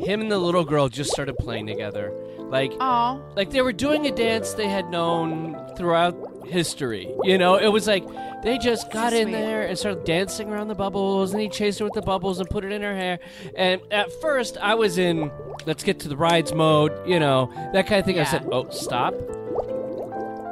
him 0.01 0.21
and 0.21 0.31
the 0.31 0.39
little 0.39 0.65
girl 0.65 0.89
just 0.89 1.11
started 1.11 1.37
playing 1.39 1.67
together. 1.67 2.13
Like 2.39 2.73
Aw. 2.81 3.21
like 3.37 3.51
they 3.51 3.63
were 3.63 3.73
doing 3.73 4.07
a 4.07 4.11
dance 4.11 4.55
they 4.55 4.69
had 4.69 4.91
known 4.91 5.57
throughout 5.77 6.38
history. 6.49 7.15
You 7.23 7.39
know, 7.39 7.57
it 7.57 7.69
was 7.69 7.87
like 7.87 8.05
they 8.43 8.59
just 8.59 8.91
got 8.91 9.13
in 9.13 9.31
there 9.31 9.67
and 9.67 9.79
started 9.79 10.05
dancing 10.05 10.49
around 10.51 10.69
the 10.69 10.75
bubbles, 10.75 11.33
and 11.33 11.41
he 11.41 11.49
chased 11.49 11.79
her 11.79 11.85
with 11.85 11.95
the 11.95 12.03
bubbles 12.03 12.41
and 12.41 12.49
put 12.49 12.65
it 12.65 12.73
in 12.73 12.83
her 12.83 12.95
hair. 12.95 13.19
And 13.57 13.81
at 13.91 14.13
first, 14.21 14.57
I 14.59 14.75
was 14.75 14.99
in 14.99 15.31
let's 15.67 15.85
get 15.85 16.01
to 16.01 16.09
the 16.09 16.17
rides 16.17 16.53
mode, 16.53 16.93
you 17.07 17.21
know, 17.21 17.51
that 17.73 17.87
kind 17.87 18.01
of 18.01 18.07
thing. 18.07 18.19
I 18.19 18.25
said, 18.25 18.49
"Oh, 18.51 18.69
stop! 18.71 19.15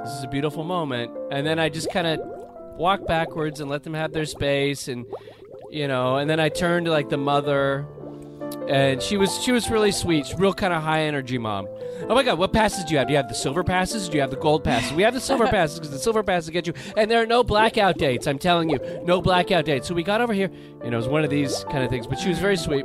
This 0.05 0.13
is 0.15 0.25
a 0.25 0.29
beautiful 0.31 0.65
moment." 0.65 1.11
And 1.31 1.47
then 1.47 1.59
I 1.59 1.69
just 1.69 1.91
kind 1.91 2.07
of 2.07 2.21
walked 2.77 3.07
backwards 3.07 3.61
and 3.61 3.71
let 3.71 3.83
them 3.83 3.95
have 3.95 4.13
their 4.13 4.27
space, 4.27 4.89
and 4.89 5.07
you 5.71 5.89
know, 5.89 6.17
and 6.17 6.29
then 6.29 6.41
I 6.41 6.49
turned 6.49 6.87
to 6.87 6.93
like 6.93 7.09
the 7.09 7.17
mother 7.17 7.87
and 8.69 9.01
she 9.01 9.17
was 9.17 9.43
she 9.43 9.53
was 9.53 9.71
really 9.71 9.93
sweet, 9.93 10.33
real 10.39 10.53
kind 10.53 10.73
of 10.73 10.83
high 10.83 11.03
energy 11.03 11.39
mom. 11.39 11.69
Oh 12.09 12.15
my 12.15 12.23
god, 12.23 12.39
what 12.39 12.53
passes 12.53 12.85
do 12.85 12.93
you 12.93 12.99
have? 12.99 13.07
Do 13.07 13.13
you 13.13 13.17
have 13.17 13.29
the 13.29 13.35
silver 13.35 13.65
passes? 13.65 14.09
Do 14.09 14.17
you 14.17 14.21
have 14.21 14.31
the 14.31 14.37
gold 14.37 14.65
passes? 14.65 14.93
We 14.93 15.03
have 15.03 15.15
the 15.15 15.21
silver 15.21 15.47
passes 15.51 15.79
because 15.79 15.93
the 15.93 15.99
silver 15.99 16.23
passes 16.23 16.51
get 16.51 16.67
you, 16.67 16.75
and 16.97 17.11
there 17.11 17.23
are 17.23 17.27
no 17.27 17.43
blackout 17.43 17.99
dates. 17.99 18.27
I'm 18.27 18.39
telling 18.39 18.69
you, 18.69 18.79
no 19.05 19.21
blackout 19.21 19.65
dates. 19.65 19.89
So 19.89 19.95
we 19.95 20.03
got 20.03 20.21
over 20.21 20.33
here, 20.33 20.51
and 20.83 20.93
it 20.93 20.97
was 20.97 21.09
one 21.09 21.25
of 21.25 21.31
these 21.31 21.65
kind 21.71 21.85
of 21.85 21.91
things. 21.91 22.07
But 22.07 22.19
she 22.19 22.29
was 22.29 22.39
very 22.39 22.57
sweet, 22.57 22.85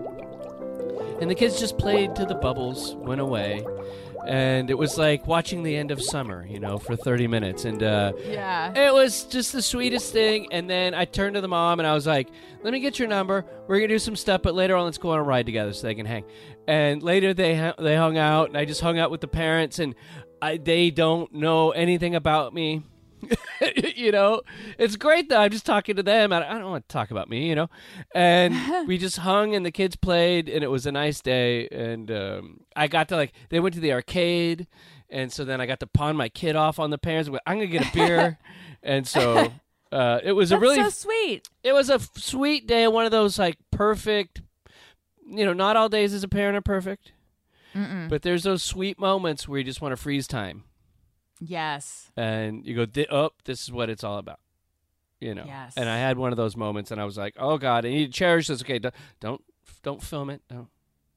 and 1.19 1.29
the 1.29 1.35
kids 1.35 1.59
just 1.59 1.77
played 1.77 2.15
till 2.15 2.25
the 2.25 2.35
bubbles 2.35 2.95
went 2.95 3.21
away, 3.21 3.65
and 4.27 4.69
it 4.69 4.77
was 4.77 4.97
like 4.97 5.25
watching 5.27 5.63
the 5.63 5.75
end 5.75 5.91
of 5.91 6.01
summer, 6.01 6.45
you 6.47 6.59
know, 6.59 6.77
for 6.77 6.95
30 6.95 7.27
minutes, 7.27 7.65
and 7.65 7.81
uh, 7.83 8.13
Yeah. 8.25 8.73
it 8.87 8.93
was 8.93 9.23
just 9.23 9.51
the 9.53 9.61
sweetest 9.61 10.11
thing. 10.13 10.47
And 10.51 10.69
then 10.69 10.93
I 10.93 11.05
turned 11.05 11.35
to 11.35 11.41
the 11.41 11.47
mom 11.47 11.79
and 11.79 11.87
I 11.87 11.93
was 11.93 12.05
like, 12.07 12.29
"Let 12.63 12.73
me 12.73 12.79
get 12.79 12.99
your 12.99 13.07
number. 13.07 13.45
We're 13.67 13.77
gonna 13.77 13.87
do 13.89 13.99
some 13.99 14.15
stuff, 14.15 14.41
but 14.41 14.53
later 14.55 14.75
on, 14.75 14.85
let's 14.85 14.97
go 14.97 15.11
on 15.11 15.19
a 15.19 15.23
ride 15.23 15.45
together 15.45 15.73
so 15.73 15.87
they 15.87 15.95
can 15.95 16.05
hang." 16.05 16.23
And 16.67 17.01
later 17.03 17.33
they 17.33 17.73
they 17.79 17.95
hung 17.95 18.17
out, 18.17 18.49
and 18.49 18.57
I 18.57 18.65
just 18.65 18.81
hung 18.81 18.99
out 18.99 19.11
with 19.11 19.21
the 19.21 19.27
parents, 19.27 19.79
and 19.79 19.95
I, 20.41 20.57
they 20.57 20.89
don't 20.91 21.33
know 21.33 21.71
anything 21.71 22.15
about 22.15 22.53
me. 22.53 22.83
you 23.95 24.11
know, 24.11 24.41
it's 24.77 24.95
great 24.95 25.29
though. 25.29 25.37
I'm 25.37 25.51
just 25.51 25.65
talking 25.65 25.95
to 25.95 26.03
them. 26.03 26.33
I, 26.33 26.39
don't 26.39 26.69
want 26.69 26.87
to 26.87 26.93
talk 26.93 27.11
about 27.11 27.29
me, 27.29 27.47
you 27.47 27.55
know. 27.55 27.69
And 28.13 28.55
we 28.87 28.97
just 28.97 29.17
hung, 29.17 29.55
and 29.55 29.65
the 29.65 29.71
kids 29.71 29.95
played, 29.95 30.49
and 30.49 30.63
it 30.63 30.67
was 30.67 30.85
a 30.85 30.91
nice 30.91 31.21
day. 31.21 31.67
And 31.69 32.11
um, 32.11 32.61
I 32.75 32.87
got 32.87 33.09
to 33.09 33.15
like, 33.15 33.33
they 33.49 33.59
went 33.59 33.75
to 33.75 33.81
the 33.81 33.93
arcade, 33.93 34.67
and 35.09 35.31
so 35.31 35.45
then 35.45 35.61
I 35.61 35.65
got 35.65 35.79
to 35.81 35.87
pawn 35.87 36.15
my 36.15 36.29
kid 36.29 36.55
off 36.55 36.79
on 36.79 36.89
the 36.89 36.97
parents. 36.97 37.29
I'm 37.45 37.57
gonna 37.57 37.67
get 37.67 37.87
a 37.87 37.93
beer, 37.93 38.39
and 38.83 39.07
so 39.07 39.51
uh, 39.91 40.19
it 40.23 40.33
was 40.33 40.51
a 40.51 40.57
really 40.57 40.75
so 40.77 40.89
sweet. 40.89 41.47
it 41.63 41.73
was 41.73 41.89
a 41.89 41.95
f- 41.95 42.09
sweet 42.15 42.67
day. 42.67 42.87
One 42.87 43.05
of 43.05 43.11
those 43.11 43.37
like 43.37 43.57
perfect, 43.71 44.41
you 45.25 45.45
know, 45.45 45.53
not 45.53 45.77
all 45.77 45.89
days 45.89 46.13
as 46.13 46.23
a 46.23 46.27
parent 46.27 46.57
are 46.57 46.61
perfect, 46.61 47.11
but 48.09 48.21
there's 48.21 48.43
those 48.43 48.63
sweet 48.63 48.99
moments 48.99 49.47
where 49.47 49.59
you 49.59 49.65
just 49.65 49.81
want 49.81 49.91
to 49.93 49.97
freeze 49.97 50.27
time 50.27 50.63
Yes. 51.43 52.11
And 52.15 52.63
you 52.65 52.85
go, 52.85 53.05
oh, 53.09 53.31
this 53.45 53.63
is 53.63 53.71
what 53.71 53.89
it's 53.89 54.03
all 54.03 54.19
about. 54.19 54.39
You 55.19 55.33
know. 55.35 55.43
Yes. 55.45 55.73
And 55.75 55.89
I 55.89 55.97
had 55.97 56.17
one 56.17 56.31
of 56.31 56.37
those 56.37 56.55
moments, 56.55 56.91
and 56.91 57.01
I 57.01 57.05
was 57.05 57.17
like, 57.17 57.35
oh 57.37 57.57
god, 57.57 57.83
and 57.83 57.93
he 57.93 58.07
cherish 58.07 58.47
this. 58.47 58.61
Okay, 58.61 58.79
don't 58.79 58.93
don't, 59.19 59.43
don't 59.83 60.01
film 60.01 60.29
it. 60.29 60.41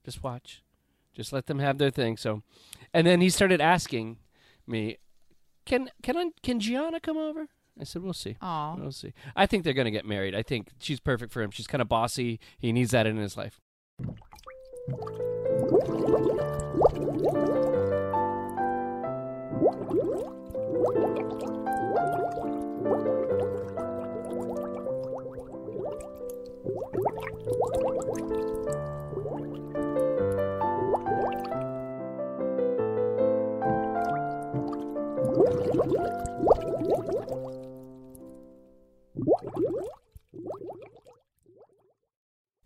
Just 0.05 0.23
watch. 0.23 0.63
Just 1.15 1.33
let 1.33 1.47
them 1.47 1.59
have 1.59 1.79
their 1.79 1.91
thing. 1.91 2.17
So, 2.17 2.43
and 2.93 3.07
then 3.07 3.21
he 3.21 3.31
started 3.31 3.61
asking 3.61 4.19
me, 4.67 4.99
can 5.65 5.91
can 6.03 6.17
I, 6.17 6.31
can 6.43 6.61
Gianna 6.61 7.01
come 7.01 7.17
over? 7.17 7.47
I 7.81 7.85
said, 7.85 8.03
"We'll 8.03 8.13
see. 8.13 8.37
Aww. 8.43 8.81
We'll 8.81 8.93
see. 8.93 9.13
I 9.35 9.47
think 9.47 9.65
they're 9.65 9.73
going 9.73 9.87
to 9.87 9.91
get 9.91 10.07
married. 10.07 10.35
I 10.35 10.43
think 10.43 10.69
she's 10.79 11.01
perfect 11.01 11.33
for 11.33 11.43
him. 11.43 11.51
She's 11.51 11.67
kind 11.67 11.83
of 11.83 11.89
bossy. 11.89 12.41
He 12.59 12.73
needs 12.73 12.91
that 12.93 13.07
in 13.07 13.17
his 13.17 13.37
life." 13.37 13.61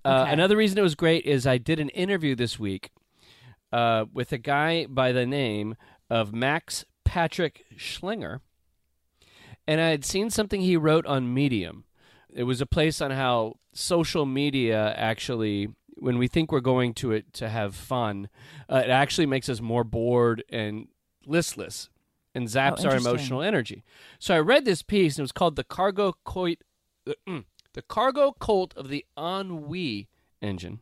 Uh, 0.05 0.25
another 0.29 0.57
reason 0.57 0.79
it 0.79 0.83
was 0.83 0.95
great 0.95 1.25
is 1.25 1.47
I 1.47 1.59
did 1.59 1.79
an 1.79 1.91
interview 1.91 2.35
this 2.35 2.59
week 2.59 2.91
uh, 3.73 4.07
with 4.12 4.33
a 4.33 4.39
guy 4.39 4.87
by 4.87 5.12
the 5.12 5.27
name 5.27 5.77
of 6.11 6.35
Max 6.35 6.85
Patrick 7.09 7.65
Schlienger, 7.77 8.41
and 9.67 9.81
I 9.81 9.89
had 9.89 10.05
seen 10.05 10.29
something 10.29 10.61
he 10.61 10.77
wrote 10.77 11.07
on 11.07 11.33
Medium. 11.33 11.85
It 12.31 12.43
was 12.43 12.61
a 12.61 12.67
place 12.67 13.01
on 13.01 13.11
how 13.11 13.55
social 13.73 14.27
media 14.27 14.93
actually, 14.95 15.69
when 15.95 16.19
we 16.19 16.29
think 16.29 16.53
we're 16.53 16.61
going 16.61 16.93
to 16.95 17.13
it 17.13 17.33
to 17.33 17.49
have 17.49 17.75
fun, 17.75 18.29
uh, 18.69 18.83
it 18.85 18.91
actually 18.91 19.25
makes 19.25 19.49
us 19.49 19.63
more 19.63 19.85
bored 19.85 20.45
and 20.51 20.89
listless 21.27 21.89
and 22.35 22.47
zaps 22.47 22.85
our 22.85 22.97
emotional 22.97 23.41
energy. 23.41 23.85
So 24.19 24.35
I 24.35 24.41
read 24.41 24.67
this 24.67 24.83
piece, 24.83 25.15
and 25.17 25.21
it 25.21 25.23
was 25.23 25.33
called 25.33 25.57
"The 25.57 25.65
Cargo 25.65 26.15
Coit." 26.25 26.59
uh, 27.07 27.15
mm, 27.29 27.45
The 27.73 27.83
cargo 27.83 28.33
cult 28.33 28.77
of 28.77 28.89
the 28.89 29.07
ennui 29.17 30.09
engine. 30.43 30.81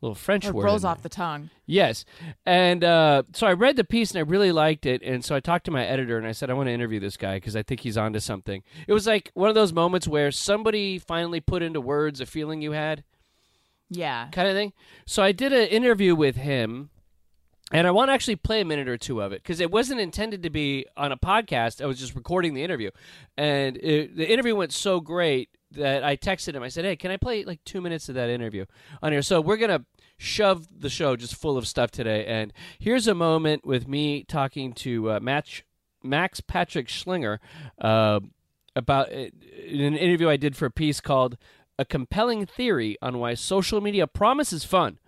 Little 0.00 0.14
French 0.14 0.46
It 0.46 0.54
word. 0.54 0.64
rolls 0.64 0.84
off 0.84 1.02
the 1.02 1.08
tongue. 1.10 1.50
Yes. 1.66 2.04
And 2.46 2.82
uh, 2.82 3.24
so 3.34 3.46
I 3.46 3.52
read 3.52 3.76
the 3.76 3.84
piece 3.84 4.10
and 4.12 4.18
I 4.18 4.22
really 4.22 4.50
liked 4.50 4.86
it. 4.86 5.02
And 5.02 5.22
so 5.24 5.34
I 5.36 5.40
talked 5.40 5.66
to 5.66 5.70
my 5.70 5.84
editor 5.84 6.16
and 6.16 6.26
I 6.26 6.32
said, 6.32 6.48
I 6.50 6.54
want 6.54 6.68
to 6.68 6.72
interview 6.72 7.00
this 7.00 7.16
guy 7.18 7.36
because 7.36 7.54
I 7.54 7.62
think 7.62 7.80
he's 7.80 7.98
onto 7.98 8.18
something. 8.18 8.62
It 8.86 8.92
was 8.94 9.06
like 9.06 9.30
one 9.34 9.48
of 9.50 9.54
those 9.54 9.72
moments 9.74 10.08
where 10.08 10.30
somebody 10.30 10.98
finally 10.98 11.40
put 11.40 11.62
into 11.62 11.80
words 11.82 12.20
a 12.20 12.26
feeling 12.26 12.62
you 12.62 12.72
had, 12.72 13.04
Yeah. 13.90 14.28
kind 14.32 14.48
of 14.48 14.54
thing. 14.54 14.72
So 15.04 15.22
I 15.22 15.32
did 15.32 15.52
an 15.52 15.68
interview 15.68 16.14
with 16.14 16.36
him. 16.36 16.88
And 17.72 17.86
I 17.86 17.92
want 17.92 18.08
to 18.08 18.12
actually 18.12 18.36
play 18.36 18.60
a 18.60 18.64
minute 18.64 18.88
or 18.88 18.96
two 18.96 19.22
of 19.22 19.32
it 19.32 19.42
because 19.42 19.60
it 19.60 19.70
wasn't 19.70 20.00
intended 20.00 20.42
to 20.42 20.50
be 20.50 20.86
on 20.96 21.12
a 21.12 21.16
podcast. 21.16 21.80
I 21.80 21.86
was 21.86 22.00
just 22.00 22.16
recording 22.16 22.54
the 22.54 22.64
interview. 22.64 22.90
And 23.36 23.76
it, 23.76 24.16
the 24.16 24.30
interview 24.30 24.56
went 24.56 24.72
so 24.72 25.00
great 25.00 25.50
that 25.72 26.02
I 26.02 26.16
texted 26.16 26.54
him. 26.54 26.64
I 26.64 26.68
said, 26.68 26.84
Hey, 26.84 26.96
can 26.96 27.12
I 27.12 27.16
play 27.16 27.44
like 27.44 27.62
two 27.64 27.80
minutes 27.80 28.08
of 28.08 28.16
that 28.16 28.28
interview 28.28 28.64
on 29.02 29.12
here? 29.12 29.22
So 29.22 29.40
we're 29.40 29.56
to 29.56 29.84
shove 30.18 30.66
the 30.80 30.90
show 30.90 31.14
just 31.14 31.36
full 31.36 31.56
of 31.56 31.66
stuff 31.66 31.90
today. 31.92 32.26
And 32.26 32.52
here's 32.78 33.06
a 33.06 33.14
moment 33.14 33.64
with 33.64 33.86
me 33.86 34.24
talking 34.24 34.72
to 34.74 35.12
uh, 35.12 35.20
Max, 35.20 35.62
Max 36.02 36.40
Patrick 36.40 36.88
Schlienger 36.88 37.38
uh, 37.80 38.20
about 38.74 39.12
uh, 39.12 39.28
an 39.68 39.96
interview 39.96 40.28
I 40.28 40.36
did 40.36 40.56
for 40.56 40.66
a 40.66 40.70
piece 40.72 41.00
called 41.00 41.38
A 41.78 41.84
Compelling 41.84 42.46
Theory 42.46 42.96
on 43.00 43.18
Why 43.18 43.34
Social 43.34 43.80
Media 43.80 44.08
Promises 44.08 44.64
Fun 44.64 44.98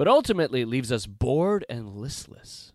but 0.00 0.08
ultimately 0.08 0.64
leaves 0.64 0.90
us 0.90 1.04
bored 1.04 1.62
and 1.68 1.94
listless. 1.94 2.72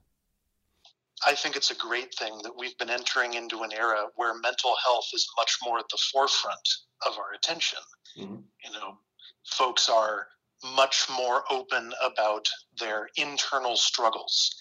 I 1.25 1.33
think 1.33 1.55
it's 1.55 1.71
a 1.71 1.75
great 1.75 2.13
thing 2.13 2.37
that 2.43 2.55
we've 2.55 2.77
been 2.77 2.91
entering 2.91 3.33
into 3.33 3.63
an 3.63 3.73
era 3.73 4.05
where 4.13 4.35
mental 4.35 4.75
health 4.83 5.07
is 5.11 5.27
much 5.35 5.57
more 5.65 5.79
at 5.79 5.89
the 5.89 5.97
forefront 6.13 6.69
of 7.03 7.17
our 7.17 7.33
attention. 7.33 7.79
Mhm. 8.15 8.43
You 8.63 8.69
know, 8.73 8.99
folks 9.43 9.89
are 9.89 10.27
much 10.61 11.09
more 11.09 11.51
open 11.51 11.95
about 11.99 12.47
their 12.77 13.09
internal 13.15 13.75
struggles. 13.75 14.53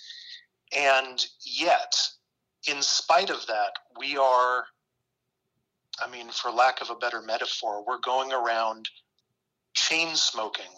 And 0.72 1.22
yet, 1.40 1.94
in 2.66 2.82
spite 2.82 3.28
of 3.28 3.44
that, 3.44 3.74
we 3.98 4.16
are, 4.16 4.66
I 5.98 6.06
mean, 6.06 6.30
for 6.30 6.50
lack 6.50 6.80
of 6.80 6.88
a 6.88 6.96
better 6.96 7.20
metaphor, 7.20 7.84
we're 7.84 7.98
going 7.98 8.32
around 8.32 8.88
chain 9.74 10.16
smoking 10.16 10.72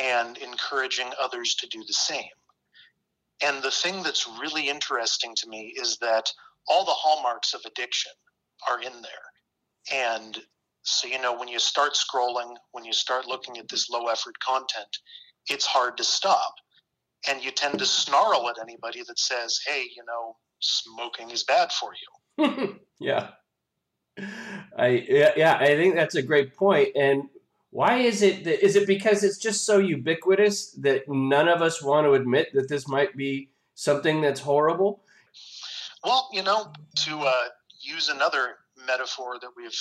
and 0.00 0.38
encouraging 0.38 1.10
others 1.20 1.54
to 1.56 1.66
do 1.68 1.82
the 1.86 1.92
same. 1.92 2.30
And 3.44 3.62
the 3.62 3.70
thing 3.70 4.02
that's 4.02 4.28
really 4.40 4.68
interesting 4.68 5.34
to 5.36 5.48
me 5.48 5.74
is 5.76 5.98
that 5.98 6.30
all 6.68 6.84
the 6.84 6.92
hallmarks 6.92 7.54
of 7.54 7.62
addiction 7.66 8.12
are 8.68 8.80
in 8.80 8.92
there. 9.02 9.92
And 9.92 10.38
so, 10.82 11.08
you 11.08 11.20
know, 11.20 11.36
when 11.36 11.48
you 11.48 11.58
start 11.58 11.94
scrolling, 11.94 12.54
when 12.72 12.84
you 12.84 12.92
start 12.92 13.26
looking 13.26 13.58
at 13.58 13.68
this 13.68 13.90
low 13.90 14.06
effort 14.06 14.38
content, 14.38 14.98
it's 15.48 15.66
hard 15.66 15.96
to 15.96 16.04
stop. 16.04 16.54
And 17.28 17.44
you 17.44 17.50
tend 17.50 17.78
to 17.78 17.86
snarl 17.86 18.48
at 18.48 18.60
anybody 18.60 19.02
that 19.06 19.18
says, 19.18 19.60
hey, 19.66 19.82
you 19.96 20.04
know, 20.06 20.36
smoking 20.60 21.30
is 21.30 21.44
bad 21.44 21.70
for 21.72 21.92
you. 21.94 22.78
yeah. 23.00 23.30
I 24.76 25.06
yeah, 25.08 25.56
I 25.58 25.68
think 25.68 25.94
that's 25.94 26.16
a 26.16 26.22
great 26.22 26.54
point. 26.54 26.90
And 26.94 27.24
why 27.72 28.00
is 28.00 28.20
it 28.20 28.44
that 28.44 28.62
is 28.62 28.76
it 28.76 28.86
because 28.86 29.24
it's 29.24 29.38
just 29.38 29.64
so 29.64 29.78
ubiquitous 29.78 30.72
that 30.72 31.08
none 31.08 31.48
of 31.48 31.62
us 31.62 31.82
want 31.82 32.06
to 32.06 32.12
admit 32.12 32.48
that 32.52 32.68
this 32.68 32.86
might 32.86 33.16
be 33.16 33.48
something 33.74 34.20
that's 34.20 34.40
horrible? 34.40 35.02
Well, 36.04 36.28
you 36.32 36.42
know, 36.42 36.70
to 37.06 37.18
uh, 37.18 37.44
use 37.80 38.10
another 38.10 38.56
metaphor 38.86 39.38
that 39.40 39.48
we've 39.56 39.78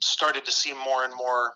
started 0.00 0.46
to 0.46 0.50
see 0.50 0.72
more 0.72 1.04
and 1.04 1.14
more, 1.14 1.52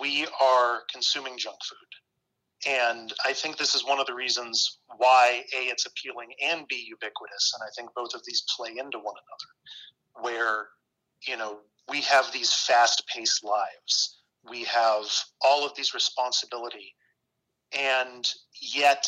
we 0.00 0.26
are 0.42 0.80
consuming 0.92 1.38
junk 1.38 1.58
food. 1.62 2.68
And 2.68 3.12
I 3.24 3.34
think 3.34 3.58
this 3.58 3.76
is 3.76 3.84
one 3.84 4.00
of 4.00 4.06
the 4.06 4.14
reasons 4.14 4.78
why 4.96 5.44
A, 5.56 5.66
it's 5.66 5.86
appealing 5.86 6.30
and 6.44 6.66
B, 6.66 6.84
ubiquitous. 6.88 7.52
And 7.54 7.62
I 7.64 7.70
think 7.76 7.94
both 7.94 8.12
of 8.12 8.22
these 8.26 8.42
play 8.56 8.70
into 8.70 8.98
one 8.98 9.14
another, 9.14 10.28
where, 10.28 10.66
you 11.28 11.36
know, 11.36 11.58
we 11.88 12.00
have 12.00 12.32
these 12.32 12.52
fast 12.52 13.06
paced 13.06 13.44
lives. 13.44 14.17
We 14.48 14.64
have 14.64 15.04
all 15.40 15.64
of 15.64 15.74
these 15.76 15.94
responsibility. 15.94 16.94
And 17.76 18.26
yet 18.60 19.06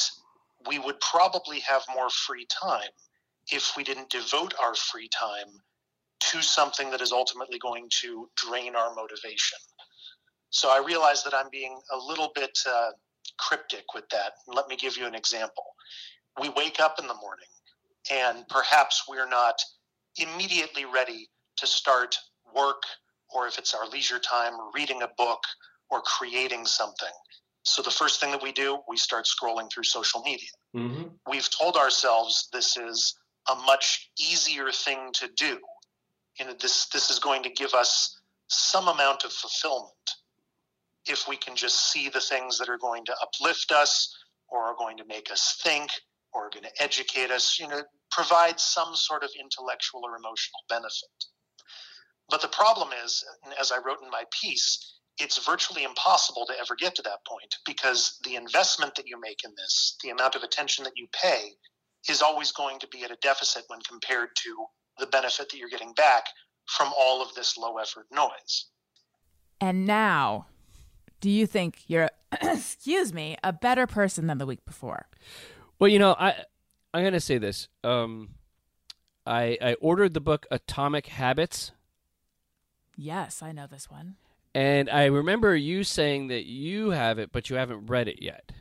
we 0.67 0.79
would 0.79 1.01
probably 1.01 1.61
have 1.61 1.83
more 1.95 2.11
free 2.11 2.47
time 2.47 2.91
if 3.51 3.73
we 3.77 3.85
didn't 3.85 4.11
devote 4.11 4.55
our 4.63 4.75
free 4.75 5.09
time 5.09 5.49
to 6.21 6.43
something 6.43 6.91
that 6.91 7.01
is 7.01 7.13
ultimately 7.13 7.59
going 7.59 7.89
to 8.03 8.29
drain 8.37 8.77
our 8.77 8.95
motivation. 8.95 9.59
So 10.51 10.69
I 10.69 10.83
realize 10.85 11.23
that 11.25 11.35
I'm 11.35 11.49
being 11.51 11.81
a 11.93 11.97
little 11.97 12.31
bit 12.35 12.59
uh, 12.69 12.91
cryptic 13.39 13.85
with 13.95 14.09
that. 14.11 14.33
Let 14.47 14.69
me 14.69 14.77
give 14.77 14.97
you 14.97 15.07
an 15.07 15.15
example. 15.15 15.65
We 16.41 16.51
wake 16.51 16.81
up 16.81 16.99
in 16.99 17.07
the 17.07 17.15
morning 17.15 17.49
and 18.11 18.47
perhaps 18.49 19.05
we're 19.09 19.29
not 19.29 19.61
immediately 20.17 20.85
ready 20.85 21.29
to 21.57 21.67
start 21.67 22.17
work 22.55 22.83
or 23.35 23.47
if 23.47 23.59
it's 23.59 23.75
our 23.75 23.89
leisure 23.89 24.19
time, 24.19 24.53
reading 24.75 25.03
a 25.03 25.09
book 25.17 25.41
or 25.91 26.01
creating 26.03 26.67
something. 26.67 27.13
So 27.63 27.83
the 27.83 27.91
first 27.91 28.21
thing 28.21 28.31
that 28.31 28.43
we 28.43 28.53
do, 28.53 28.79
we 28.89 28.97
start 28.97 29.27
scrolling 29.27 29.71
through 29.73 29.85
social 29.85 30.23
media 30.23 30.49
Mm-hmm. 30.77 31.03
we've 31.29 31.51
told 31.51 31.77
ourselves 31.77 32.49
this 32.53 32.77
is 32.77 33.17
a 33.51 33.57
much 33.57 34.11
easier 34.21 34.71
thing 34.71 35.11
to 35.15 35.29
do. 35.37 35.59
You 36.39 36.47
know, 36.47 36.55
this 36.61 36.87
this 36.93 37.11
is 37.11 37.19
going 37.19 37.43
to 37.43 37.51
give 37.51 37.75
us 37.75 38.17
some 38.47 38.87
amount 38.87 39.25
of 39.25 39.33
fulfillment 39.33 39.93
if 41.07 41.27
we 41.27 41.37
can 41.37 41.57
just 41.57 41.91
see 41.91 42.09
the 42.09 42.21
things 42.21 42.59
that 42.59 42.69
are 42.69 42.79
going 42.79 43.05
to 43.07 43.17
uplift 43.21 43.73
us 43.73 44.17
or 44.49 44.63
are 44.63 44.77
going 44.79 44.97
to 44.99 45.05
make 45.07 45.31
us 45.33 45.59
think 45.63 45.91
or 46.33 46.47
are 46.47 46.51
going 46.51 46.63
to 46.63 46.83
educate 46.83 47.33
us, 47.33 47.59
you 47.59 47.67
know, 47.67 47.83
provide 48.13 48.61
some 48.61 48.95
sort 48.95 49.25
of 49.25 49.31
intellectual 49.41 50.03
or 50.05 50.17
emotional 50.17 50.61
benefit. 50.69 51.25
But 52.31 52.43
the 52.43 52.49
problem 52.49 52.91
is, 53.05 53.25
as 53.61 53.73
I 53.73 53.79
wrote 53.79 54.03
in 54.03 54.11
my 54.11 54.25
piece, 54.31 54.95
it's 55.19 55.45
virtually 55.45 55.85
impossible 55.85 56.47
to 56.47 56.55
ever 56.59 56.75
get 56.77 56.95
to 56.95 57.03
that 57.03 57.25
point 57.27 57.57
because 57.67 58.19
the 58.25 58.37
investment 58.37 58.95
that 58.95 59.07
you 59.07 59.21
make 59.21 59.45
in 59.45 59.51
this, 59.57 59.97
the 60.03 60.11
amount 60.11 60.35
of 60.35 60.43
attention 60.43 60.85
that 60.85 60.97
you 60.97 61.07
pay, 61.13 61.51
is 62.09 62.23
always 62.23 62.53
going 62.53 62.79
to 62.79 62.89
be 62.89 63.05
at 63.05 63.11
a 63.11 63.17
deficit 63.21 63.65
when 63.69 63.81
compared 63.81 64.31
to 64.37 64.65
the 64.99 65.07
benefit 65.07 65.51
that 65.51 65.59
you're 65.59 65.69
getting 65.69 65.93
back 65.95 66.25
from 66.67 66.93
all 66.97 67.21
of 67.21 67.35
this 67.35 67.59
low 67.59 67.77
effort 67.77 68.07
noise. 68.13 68.67
And 69.61 69.85
now, 69.87 70.47
do 71.21 71.29
you 71.29 71.47
think 71.47 71.83
you're, 71.87 72.11
excuse 72.43 73.13
me, 73.13 73.37
a 73.45 73.53
better 73.53 73.87
person 73.87 74.27
than 74.27 74.39
the 74.39 74.47
week 74.47 74.65
before? 74.65 75.07
Well, 75.79 75.89
you 75.89 75.99
know, 75.99 76.15
I 76.19 76.35
I'm 76.95 77.05
gonna 77.05 77.21
say 77.21 77.39
this. 77.39 77.69
Um, 77.85 78.31
I 79.27 79.59
I 79.61 79.75
ordered 79.75 80.15
the 80.15 80.21
book 80.21 80.47
Atomic 80.51 81.07
Habits, 81.07 81.73
Yes, 83.01 83.43
I 83.43 83.53
know 83.53 83.67
this 83.67 83.91
one. 83.91 84.17
and 84.55 84.91
I 84.91 85.07
remember 85.07 85.57
you 85.57 85.85
saying 85.85 86.29
that 86.29 86.45
you 86.45 86.91
have 86.91 87.19
it, 87.19 87.31
but 87.33 87.49
you 87.49 87.57
haven't 87.57 87.87
read 87.87 88.09
it 88.09 88.21
yet. 88.21 88.53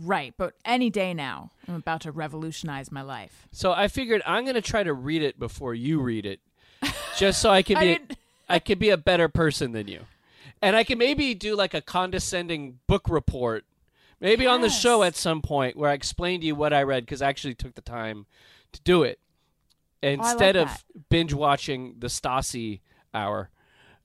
Right, 0.00 0.32
but 0.38 0.54
any 0.64 0.88
day 0.90 1.12
now, 1.12 1.50
I'm 1.66 1.74
about 1.74 2.02
to 2.02 2.12
revolutionize 2.12 2.90
my 2.92 3.02
life. 3.02 3.48
So 3.50 3.72
I 3.72 3.88
figured 3.88 4.22
I'm 4.24 4.46
gonna 4.46 4.62
try 4.62 4.82
to 4.82 4.94
read 4.94 5.22
it 5.22 5.38
before 5.38 5.74
you 5.74 6.00
read 6.00 6.24
it, 6.24 6.40
just 7.18 7.42
so 7.42 7.50
I 7.50 7.62
can 7.62 7.78
be 7.80 7.86
didn't- 7.86 8.16
I 8.48 8.60
can 8.60 8.78
be 8.78 8.88
a 8.88 8.96
better 8.96 9.28
person 9.28 9.72
than 9.72 9.88
you, 9.88 10.06
and 10.62 10.74
I 10.74 10.84
can 10.84 10.96
maybe 10.96 11.34
do 11.34 11.54
like 11.54 11.74
a 11.74 11.82
condescending 11.82 12.78
book 12.86 13.10
report, 13.10 13.64
maybe 14.20 14.46
on 14.46 14.62
the 14.62 14.70
show 14.70 15.02
at 15.02 15.16
some 15.16 15.42
point 15.42 15.76
where 15.76 15.90
I 15.90 15.94
explain 15.94 16.40
to 16.40 16.46
you 16.46 16.54
what 16.54 16.72
I 16.72 16.82
read 16.82 17.04
because 17.04 17.20
I 17.20 17.28
actually 17.28 17.54
took 17.56 17.74
the 17.74 17.82
time 17.82 18.24
to 18.72 18.80
do 18.82 19.02
it 19.02 19.18
oh, 20.02 20.08
instead 20.08 20.56
of 20.56 20.68
that. 20.68 20.82
binge 21.10 21.34
watching 21.34 21.96
the 21.98 22.06
Stassi 22.06 22.80
hour. 23.14 23.50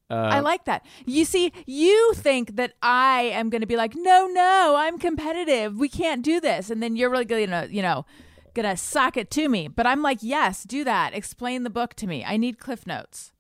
Uh, 0.10 0.16
I 0.16 0.40
like 0.42 0.66
that. 0.66 0.86
You 1.06 1.26
see, 1.26 1.52
you 1.66 2.14
think 2.16 2.56
that 2.58 2.74
I 2.82 3.32
am 3.34 3.50
going 3.50 3.62
to 3.62 3.68
be 3.68 3.78
like, 3.78 3.96
no, 3.96 4.28
no, 4.28 4.76
I'm 4.78 5.00
competitive. 5.00 5.78
We 5.78 5.90
can't 5.90 6.24
do 6.24 6.40
this. 6.40 6.70
And 6.70 6.84
then 6.84 6.96
you're 6.96 7.10
really 7.10 7.26
going 7.26 7.50
to, 7.50 7.68
you 7.72 7.82
know, 7.82 8.06
going 8.54 8.70
to 8.70 8.78
sock 8.78 9.18
it 9.18 9.32
to 9.32 9.50
me. 9.50 9.68
But 9.68 9.88
I'm 9.88 10.02
like, 10.02 10.20
yes, 10.22 10.64
do 10.64 10.84
that. 10.84 11.14
Explain 11.14 11.64
the 11.64 11.70
book 11.70 11.96
to 11.96 12.08
me. 12.08 12.24
I 12.24 12.38
need 12.38 12.60
Cliff 12.60 12.86
Notes. 12.86 13.32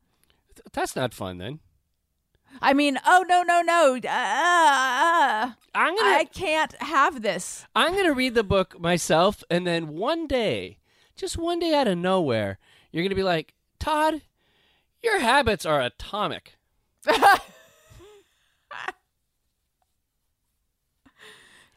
That's 0.72 0.96
not 0.96 1.14
fun 1.14 1.38
then. 1.38 1.60
I 2.62 2.74
mean, 2.74 3.00
oh 3.06 3.26
no, 3.28 3.42
no, 3.42 3.62
no. 3.62 3.96
Uh, 3.96 4.08
uh, 4.08 5.52
I'm 5.74 5.96
gonna 5.96 6.18
I 6.18 6.28
can't 6.32 6.74
have 6.82 7.22
this. 7.22 7.66
I'm 7.76 7.96
gonna 7.96 8.14
read 8.14 8.36
the 8.36 8.44
book 8.44 8.80
myself, 8.80 9.44
and 9.50 9.66
then 9.66 9.88
one 9.88 10.28
day, 10.28 10.78
just 11.16 11.38
one 11.38 11.60
day 11.60 11.74
out 11.74 11.88
of 11.88 11.98
nowhere, 11.98 12.60
you're 12.92 13.04
gonna 13.04 13.16
be 13.16 13.24
like, 13.24 13.54
Tod, 13.80 14.22
your 15.04 15.20
habits 15.20 15.66
are 15.66 15.82
atomic. 15.82 16.56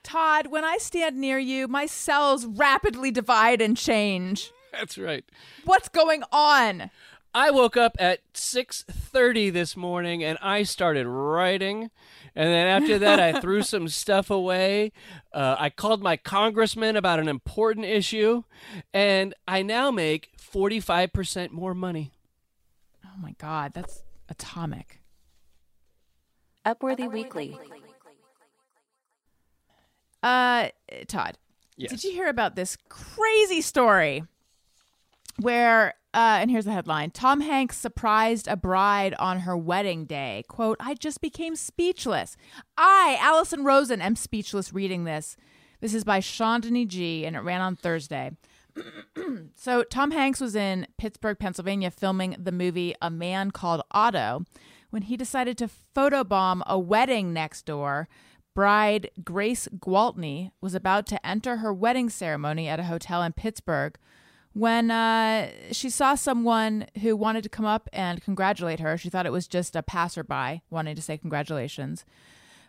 Tod, 0.03 0.47
when 0.47 0.65
I 0.65 0.79
stand 0.79 1.17
near 1.19 1.39
you, 1.39 1.67
my 1.67 1.87
cells 1.87 2.47
rapidly 2.47 3.11
divide 3.11 3.61
and 3.61 3.77
change. 3.77 4.53
That's 4.73 4.97
right. 4.97 5.25
What's 5.65 5.89
going 5.89 6.23
on? 6.31 6.91
I 7.35 7.51
woke 7.51 7.77
up 7.77 7.97
at 7.99 8.21
6:30 8.33 9.53
this 9.53 9.77
morning 9.77 10.25
and 10.25 10.39
I 10.41 10.63
started 10.63 11.07
writing. 11.07 11.91
And 12.35 12.49
then 12.51 12.67
after 12.67 12.99
that, 12.99 13.19
I 13.19 13.41
threw 13.41 13.63
some 13.65 13.89
stuff 13.89 14.31
away. 14.31 14.93
Uh, 15.33 15.57
I 15.59 15.71
called 15.71 16.03
my 16.03 16.17
congressman 16.17 16.97
about 16.97 17.19
an 17.19 17.29
important 17.29 17.85
issue, 17.87 18.45
and 18.95 19.35
I 19.49 19.63
now 19.63 19.91
make 19.91 20.31
45% 20.39 21.51
more 21.51 21.75
money. 21.75 22.13
Oh 23.17 23.23
my 23.23 23.35
God, 23.39 23.73
that's 23.73 24.03
atomic. 24.29 25.01
Upworthy 26.67 27.11
Weekly. 27.11 27.57
Uh, 30.23 30.69
Tod, 31.07 31.39
Yes. 31.77 31.91
did 31.91 32.05
you 32.05 32.11
hear 32.13 32.29
about 32.29 32.57
this 32.57 32.77
crazy 32.89 33.61
story 33.61 34.25
where, 35.41 35.95
uh, 36.13 36.39
and 36.41 36.51
here's 36.51 36.65
the 36.65 36.73
headline 36.73 37.11
Tom 37.11 37.41
Hanks 37.41 37.77
surprised 37.77 38.49
a 38.49 38.57
bride 38.57 39.15
on 39.15 39.41
her 39.41 39.57
wedding 39.57 40.05
day. 40.05 40.43
Quote, 40.49 40.79
I 40.81 40.95
just 40.95 41.21
became 41.21 41.55
speechless. 41.55 42.37
I, 42.77 43.17
Alison 43.21 43.63
Rosen, 43.65 44.03
am 44.03 44.17
speechless 44.17 44.73
reading 44.73 45.05
this. 45.05 45.37
This 45.81 45.95
is 45.95 46.05
by 46.05 46.21
Chandni 46.21 46.89
G, 46.89 47.25
and 47.25 47.37
it 47.37 47.41
ran 47.41 47.61
on 47.61 47.77
Thursday. 47.77 48.33
so, 49.55 49.83
Tom 49.85 50.11
Hanks 50.11 50.41
was 50.41 50.55
in 50.55 50.87
Pittsburgh, 50.99 51.39
Pennsylvania, 51.39 51.91
filming 51.91 52.37
the 52.39 52.53
movie 52.53 52.95
A 53.01 53.11
Man 53.11 53.51
Called 53.51 53.83
Otto 53.91 54.45
when 54.91 55.03
he 55.03 55.17
decided 55.17 55.59
to 55.59 55.71
photobomb 55.95 56.63
a 56.67 56.79
wedding 56.79 57.33
next 57.33 57.67
door. 57.67 58.09
Bride 58.55 59.11
Grace 59.23 59.69
Gwaltney 59.79 60.51
was 60.63 60.75
about 60.75 61.07
to 61.09 61.27
enter 61.27 61.59
her 61.59 61.75
wedding 61.75 62.09
ceremony 62.09 62.69
at 62.69 62.81
a 62.81 62.85
hotel 62.85 63.23
in 63.23 63.35
Pittsburgh 63.35 63.99
when 64.55 64.91
uh, 64.91 65.51
she 65.71 65.91
saw 65.91 66.15
someone 66.15 66.87
who 67.03 67.15
wanted 67.15 67.43
to 67.43 67.51
come 67.51 67.67
up 67.67 67.91
and 67.93 68.23
congratulate 68.23 68.81
her. 68.81 68.97
She 68.97 69.11
thought 69.11 69.27
it 69.27 69.33
was 69.33 69.47
just 69.47 69.77
a 69.77 69.83
passerby 69.83 70.63
wanting 70.71 70.97
to 70.97 71.03
say 71.03 71.19
congratulations. 71.19 72.07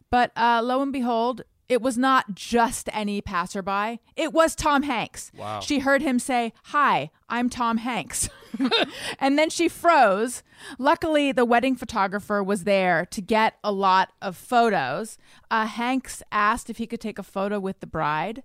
But 0.09 0.31
uh, 0.35 0.61
lo 0.61 0.81
and 0.81 0.91
behold, 0.91 1.43
it 1.69 1.81
was 1.81 1.97
not 1.97 2.33
just 2.33 2.89
any 2.93 3.21
passerby. 3.21 3.99
It 4.15 4.31
was 4.33 4.55
Tom 4.55 4.83
Hanks. 4.83 5.31
Wow. 5.37 5.59
She 5.59 5.79
heard 5.79 6.01
him 6.01 6.19
say, 6.19 6.53
Hi, 6.65 7.11
I'm 7.29 7.49
Tom 7.49 7.77
Hanks. 7.77 8.29
and 9.19 9.37
then 9.37 9.49
she 9.49 9.67
froze. 9.67 10.43
Luckily, 10.79 11.31
the 11.31 11.45
wedding 11.45 11.75
photographer 11.75 12.41
was 12.41 12.63
there 12.63 13.05
to 13.07 13.21
get 13.21 13.55
a 13.63 13.71
lot 13.71 14.13
of 14.21 14.37
photos. 14.37 15.17
Uh, 15.51 15.65
Hanks 15.65 16.23
asked 16.31 16.69
if 16.69 16.77
he 16.77 16.87
could 16.87 17.01
take 17.01 17.19
a 17.19 17.23
photo 17.23 17.59
with 17.59 17.79
the 17.81 17.87
bride. 17.87 18.43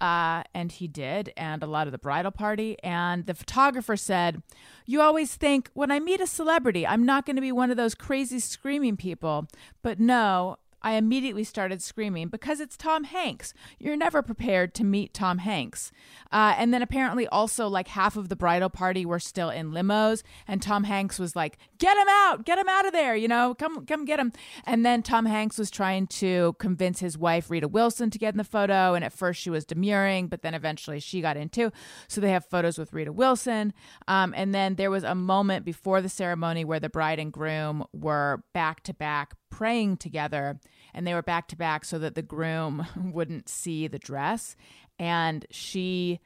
Uh, 0.00 0.42
and 0.54 0.72
he 0.72 0.88
did, 0.88 1.30
and 1.36 1.62
a 1.62 1.66
lot 1.66 1.86
of 1.86 1.92
the 1.92 1.98
bridal 1.98 2.30
party. 2.30 2.74
And 2.82 3.26
the 3.26 3.34
photographer 3.34 3.98
said, 3.98 4.42
You 4.86 5.02
always 5.02 5.34
think 5.34 5.70
when 5.74 5.90
I 5.90 6.00
meet 6.00 6.22
a 6.22 6.26
celebrity, 6.26 6.86
I'm 6.86 7.04
not 7.04 7.26
going 7.26 7.36
to 7.36 7.42
be 7.42 7.52
one 7.52 7.70
of 7.70 7.76
those 7.76 7.94
crazy 7.94 8.38
screaming 8.38 8.96
people. 8.96 9.46
But 9.82 10.00
no, 10.00 10.56
I 10.82 10.92
immediately 10.92 11.44
started 11.44 11.82
screaming 11.82 12.28
because 12.28 12.60
it's 12.60 12.76
Tom 12.76 13.04
Hanks. 13.04 13.52
You're 13.78 13.96
never 13.96 14.22
prepared 14.22 14.74
to 14.74 14.84
meet 14.84 15.12
Tom 15.12 15.38
Hanks. 15.38 15.92
Uh, 16.32 16.54
and 16.56 16.72
then 16.72 16.82
apparently, 16.82 17.26
also, 17.28 17.68
like 17.68 17.88
half 17.88 18.16
of 18.16 18.28
the 18.28 18.36
bridal 18.36 18.70
party 18.70 19.04
were 19.04 19.18
still 19.18 19.50
in 19.50 19.72
limos, 19.72 20.22
and 20.46 20.62
Tom 20.62 20.84
Hanks 20.84 21.18
was 21.18 21.36
like, 21.36 21.58
"Get 21.78 21.96
him 21.96 22.08
out! 22.08 22.44
Get 22.44 22.58
him 22.58 22.68
out 22.68 22.86
of 22.86 22.92
there! 22.92 23.14
You 23.16 23.28
know, 23.28 23.54
come, 23.54 23.84
come 23.84 24.04
get 24.04 24.20
him!" 24.20 24.32
And 24.64 24.84
then 24.86 25.02
Tom 25.02 25.26
Hanks 25.26 25.58
was 25.58 25.70
trying 25.70 26.06
to 26.08 26.54
convince 26.58 27.00
his 27.00 27.18
wife 27.18 27.50
Rita 27.50 27.68
Wilson 27.68 28.10
to 28.10 28.18
get 28.18 28.34
in 28.34 28.38
the 28.38 28.44
photo, 28.44 28.94
and 28.94 29.04
at 29.04 29.12
first 29.12 29.40
she 29.40 29.50
was 29.50 29.64
demurring, 29.64 30.28
but 30.28 30.42
then 30.42 30.54
eventually 30.54 31.00
she 31.00 31.20
got 31.20 31.36
in 31.36 31.48
too. 31.48 31.72
So 32.08 32.20
they 32.20 32.30
have 32.30 32.46
photos 32.46 32.78
with 32.78 32.92
Rita 32.92 33.12
Wilson, 33.12 33.72
um, 34.08 34.32
and 34.36 34.54
then 34.54 34.76
there 34.76 34.90
was 34.90 35.04
a 35.04 35.14
moment 35.14 35.64
before 35.64 36.00
the 36.00 36.08
ceremony 36.08 36.64
where 36.64 36.80
the 36.80 36.88
bride 36.88 37.18
and 37.18 37.32
groom 37.32 37.84
were 37.92 38.44
back 38.54 38.82
to 38.84 38.94
back 38.94 39.34
praying 39.50 39.96
together 39.96 40.58
and 40.94 41.06
they 41.06 41.14
were 41.14 41.22
back 41.22 41.48
to 41.48 41.56
back 41.56 41.84
so 41.84 41.98
that 41.98 42.14
the 42.14 42.22
groom 42.22 42.86
wouldn't 43.12 43.48
see 43.48 43.86
the 43.86 43.98
dress. 43.98 44.56
And 44.98 45.46
she 45.50 46.20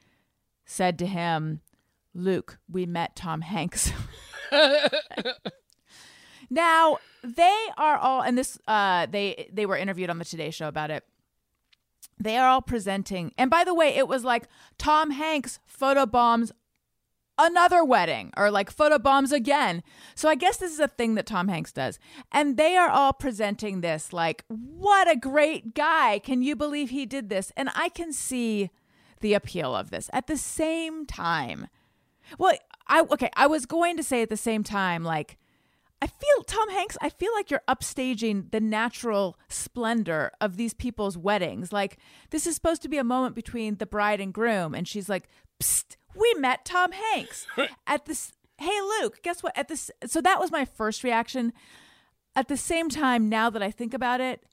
said 0.65 0.97
to 0.99 1.05
him 1.05 1.61
luke 2.13 2.57
we 2.69 2.85
met 2.85 3.15
tom 3.15 3.41
hanks. 3.41 3.91
Now 6.49 6.97
they 7.23 7.65
are 7.77 7.97
all 7.97 8.21
and 8.21 8.37
this 8.37 8.57
uh 8.67 9.07
they 9.07 9.49
they 9.51 9.65
were 9.65 9.77
interviewed 9.77 10.09
on 10.09 10.19
the 10.19 10.25
today 10.25 10.51
show 10.51 10.67
about 10.67 10.91
it. 10.91 11.03
They 12.19 12.37
are 12.37 12.47
all 12.47 12.61
presenting 12.61 13.33
and 13.37 13.49
by 13.49 13.63
the 13.63 13.73
way 13.73 13.89
it 13.89 14.07
was 14.07 14.23
like 14.23 14.47
tom 14.77 15.11
hanks 15.11 15.59
photobombs 15.67 16.51
another 17.37 17.83
wedding 17.83 18.31
or 18.37 18.49
like 18.49 18.71
photo 18.71 18.97
bombs 18.97 19.31
again. 19.31 19.83
So 20.15 20.29
I 20.29 20.35
guess 20.35 20.57
this 20.57 20.71
is 20.71 20.79
a 20.79 20.87
thing 20.87 21.15
that 21.15 21.25
Tom 21.25 21.47
Hanks 21.47 21.71
does. 21.71 21.99
And 22.31 22.57
they 22.57 22.77
are 22.77 22.89
all 22.89 23.13
presenting 23.13 23.81
this 23.81 24.13
like, 24.13 24.45
what 24.47 25.09
a 25.09 25.15
great 25.15 25.73
guy. 25.73 26.19
Can 26.19 26.41
you 26.41 26.55
believe 26.55 26.89
he 26.89 27.05
did 27.05 27.29
this? 27.29 27.51
And 27.57 27.69
I 27.75 27.89
can 27.89 28.13
see 28.13 28.69
the 29.21 29.33
appeal 29.33 29.75
of 29.75 29.91
this. 29.91 30.09
At 30.13 30.27
the 30.27 30.37
same 30.37 31.05
time, 31.05 31.67
well, 32.37 32.55
I 32.87 33.01
okay, 33.01 33.29
I 33.35 33.47
was 33.47 33.65
going 33.65 33.97
to 33.97 34.03
say 34.03 34.21
at 34.21 34.29
the 34.29 34.37
same 34.37 34.63
time 34.63 35.03
like 35.03 35.37
I 36.01 36.07
feel 36.07 36.43
Tom 36.45 36.69
Hanks, 36.69 36.97
I 37.01 37.09
feel 37.09 37.33
like 37.33 37.49
you're 37.49 37.61
upstaging 37.67 38.51
the 38.51 38.59
natural 38.59 39.39
splendor 39.47 40.31
of 40.41 40.57
these 40.57 40.73
people's 40.73 41.17
weddings. 41.17 41.71
Like 41.71 41.97
this 42.29 42.45
is 42.45 42.55
supposed 42.55 42.81
to 42.83 42.89
be 42.89 42.97
a 42.97 43.03
moment 43.03 43.35
between 43.35 43.77
the 43.77 43.85
bride 43.85 44.19
and 44.19 44.33
groom 44.33 44.75
and 44.75 44.87
she's 44.87 45.09
like, 45.09 45.27
"Psst, 45.59 45.95
we 46.15 46.33
met 46.35 46.65
Tom 46.65 46.91
Hanks 46.91 47.47
at 47.87 48.05
this 48.05 48.31
Hey 48.57 48.79
Luke, 49.01 49.19
guess 49.21 49.43
what? 49.43 49.57
At 49.57 49.67
this 49.67 49.91
so 50.05 50.21
that 50.21 50.39
was 50.39 50.51
my 50.51 50.65
first 50.65 51.03
reaction. 51.03 51.53
At 52.35 52.47
the 52.47 52.57
same 52.57 52.89
time, 52.89 53.29
now 53.29 53.49
that 53.49 53.63
I 53.63 53.71
think 53.71 53.93
about 53.93 54.19
it, 54.19 54.43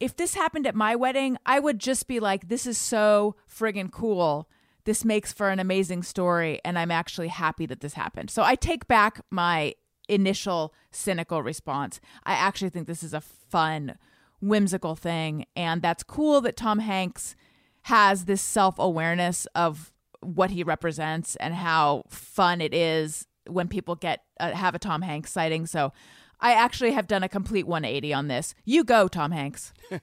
if 0.00 0.16
this 0.16 0.34
happened 0.34 0.66
at 0.66 0.74
my 0.74 0.96
wedding, 0.96 1.38
I 1.46 1.58
would 1.58 1.78
just 1.78 2.06
be 2.06 2.20
like, 2.20 2.48
this 2.48 2.66
is 2.66 2.76
so 2.76 3.36
friggin' 3.48 3.90
cool. 3.92 4.48
This 4.84 5.04
makes 5.04 5.32
for 5.32 5.48
an 5.48 5.60
amazing 5.60 6.02
story, 6.02 6.60
and 6.64 6.78
I'm 6.78 6.90
actually 6.90 7.28
happy 7.28 7.66
that 7.66 7.80
this 7.80 7.94
happened. 7.94 8.30
So 8.30 8.42
I 8.42 8.56
take 8.56 8.88
back 8.88 9.20
my 9.30 9.74
initial 10.08 10.74
cynical 10.90 11.42
response. 11.42 12.00
I 12.24 12.32
actually 12.32 12.70
think 12.70 12.86
this 12.88 13.04
is 13.04 13.14
a 13.14 13.20
fun, 13.20 13.96
whimsical 14.40 14.96
thing, 14.96 15.46
and 15.54 15.80
that's 15.80 16.02
cool 16.02 16.40
that 16.40 16.56
Tom 16.56 16.80
Hanks 16.80 17.36
has 17.82 18.24
this 18.24 18.42
self 18.42 18.78
awareness 18.78 19.46
of 19.54 19.92
what 20.22 20.50
he 20.50 20.62
represents 20.62 21.36
and 21.36 21.54
how 21.54 22.04
fun 22.08 22.60
it 22.60 22.72
is 22.72 23.26
when 23.48 23.68
people 23.68 23.94
get 23.94 24.22
uh, 24.40 24.52
have 24.52 24.74
a 24.74 24.78
Tom 24.78 25.02
Hanks 25.02 25.32
sighting. 25.32 25.66
So 25.66 25.92
I 26.40 26.52
actually 26.52 26.92
have 26.92 27.06
done 27.06 27.22
a 27.22 27.28
complete 27.28 27.66
180 27.66 28.12
on 28.12 28.28
this. 28.28 28.54
You 28.64 28.84
go, 28.84 29.08
Tom 29.08 29.32
Hanks. 29.32 29.72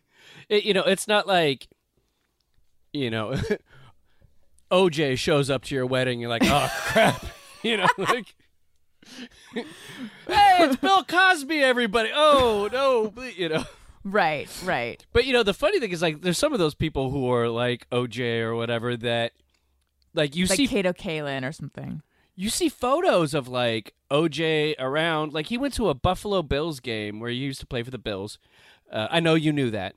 It, 0.50 0.64
you 0.66 0.74
know, 0.74 0.84
it's 0.84 1.08
not 1.08 1.28
like, 1.28 1.68
you 2.92 3.10
know, 3.10 3.36
OJ 4.72 5.18
shows 5.18 5.50
up 5.50 5.64
to 5.66 5.76
your 5.76 5.86
wedding. 5.86 6.20
You're 6.20 6.30
like, 6.30 6.44
oh 6.46 6.70
crap, 6.88 7.26
you 7.64 7.78
know, 7.78 7.88
like, 7.98 8.36
hey, 9.54 9.66
it's 10.28 10.76
Bill 10.78 11.04
Cosby, 11.04 11.62
everybody. 11.64 12.10
Oh 12.14 12.70
no, 12.72 13.14
you 13.30 13.50
know. 13.50 13.64
Right, 14.04 14.50
right. 14.64 15.04
But 15.14 15.26
you 15.26 15.34
know, 15.34 15.44
the 15.44 15.54
funny 15.54 15.80
thing 15.80 15.92
is, 15.92 16.02
like, 16.02 16.22
there's 16.22 16.38
some 16.38 16.54
of 16.54 16.60
those 16.60 16.76
people 16.76 17.10
who 17.12 17.32
are 17.32 17.50
like 17.50 17.90
OJ 17.90 18.42
or 18.42 18.56
whatever 18.56 18.96
that, 18.98 19.34
like, 20.14 20.36
you 20.36 20.46
Like 20.46 20.58
see 20.58 20.68
Kato 20.68 20.94
Kaelin 20.94 21.48
or 21.48 21.52
something. 21.52 22.02
you 22.36 22.50
see 22.50 22.70
photos 22.70 23.34
of 23.34 23.48
like 23.48 23.94
OJ 24.12 24.76
around. 24.80 25.34
Like 25.34 25.48
he 25.48 25.58
went 25.58 25.74
to 25.76 25.90
a 25.90 25.94
Buffalo 25.94 26.42
Bills 26.42 26.80
game 26.80 27.20
where 27.20 27.30
he 27.30 27.38
used 27.38 27.60
to 27.60 27.68
play 27.68 27.84
for 27.84 27.92
the 27.92 27.98
Bills. 27.98 28.40
Uh, 28.92 29.08
I 29.10 29.20
know 29.20 29.36
you 29.36 29.52
knew 29.54 29.70
that. 29.72 29.96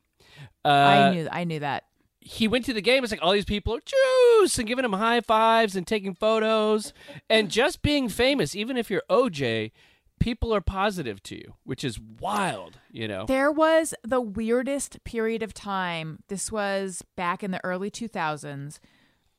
Uh, 0.65 0.69
I 0.69 1.11
knew 1.15 1.29
I 1.31 1.45
knew 1.45 1.61
that. 1.61 1.85
he 2.21 2.47
went 2.49 2.65
to 2.67 2.73
the 2.73 2.81
game. 2.83 3.03
It's 3.05 3.11
like 3.13 3.23
all 3.23 3.33
these 3.33 3.45
people 3.45 3.75
are 3.75 3.81
juice 3.85 4.59
and 4.59 4.67
giving 4.69 4.85
him 4.85 4.93
high 4.93 5.21
fives 5.21 5.75
and 5.77 5.87
taking 5.87 6.15
photos 6.15 6.93
and 7.29 7.51
just 7.51 7.83
being 7.83 8.09
famous. 8.09 8.55
Even 8.55 8.77
if 8.77 8.91
you're 8.91 9.03
OJ, 9.11 9.73
people 10.21 10.55
are 10.55 10.61
positive 10.61 11.23
to 11.25 11.37
you, 11.37 11.55
which 11.65 11.83
is 11.85 11.99
wild. 11.99 12.79
You 12.91 13.09
know. 13.09 13.25
There 13.27 13.51
was 13.51 13.95
the 14.05 14.21
weirdest 14.21 15.03
period 15.05 15.43
of 15.43 15.53
time. 15.55 16.21
This 16.29 16.53
was 16.53 17.03
back 17.17 17.43
in 17.43 17.51
the 17.51 17.65
early 17.65 17.91
2000s. 17.91 18.79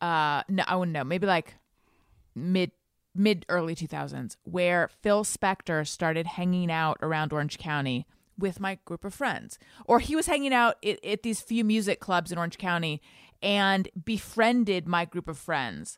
Uh 0.04 0.44
no, 0.50 0.64
I 0.68 0.76
wouldn't 0.76 0.94
know. 0.94 1.04
Maybe 1.04 1.26
like 1.26 1.56
mid 2.36 2.72
mid 3.16 3.46
early 3.48 3.76
2000s 3.76 4.38
where 4.44 4.90
Phil 5.02 5.24
Spector 5.24 5.88
started 5.88 6.26
hanging 6.28 6.72
out 6.72 6.98
around 7.02 7.32
Orange 7.32 7.58
County 7.58 8.06
with 8.38 8.60
my 8.60 8.80
group 8.86 9.06
of 9.06 9.14
friends. 9.14 9.60
Or 9.86 10.00
he 10.00 10.16
was 10.16 10.26
hanging 10.26 10.54
out 10.54 10.76
at, 10.84 11.04
at 11.06 11.24
these 11.24 11.42
few 11.42 11.64
music 11.64 12.00
clubs 12.00 12.32
in 12.32 12.38
Orange 12.38 12.58
County 12.58 13.02
and 13.42 13.88
befriended 14.04 14.88
my 14.88 15.06
group 15.06 15.28
of 15.28 15.38
friends. 15.38 15.98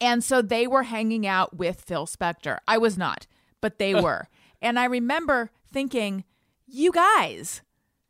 And 0.00 0.24
so 0.24 0.42
they 0.42 0.66
were 0.66 0.84
hanging 0.84 1.26
out 1.26 1.56
with 1.56 1.82
Phil 1.82 2.06
Spector. 2.06 2.58
I 2.66 2.78
was 2.78 2.96
not, 2.98 3.26
but 3.60 3.78
they 3.78 3.94
were. 4.00 4.28
And 4.62 4.78
I 4.78 4.86
remember 4.86 5.50
thinking, 5.70 6.24
you 6.66 6.92
guys, 6.92 7.62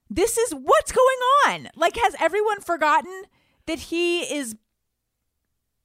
this 0.09 0.39
is 0.39 0.53
what's 0.53 0.93
going 0.93 1.19
on. 1.47 1.69
Like, 1.75 1.97
has 1.97 2.15
everyone 2.21 2.61
forgotten 2.61 3.25
that 3.67 3.79
he 3.79 4.21
is 4.23 4.55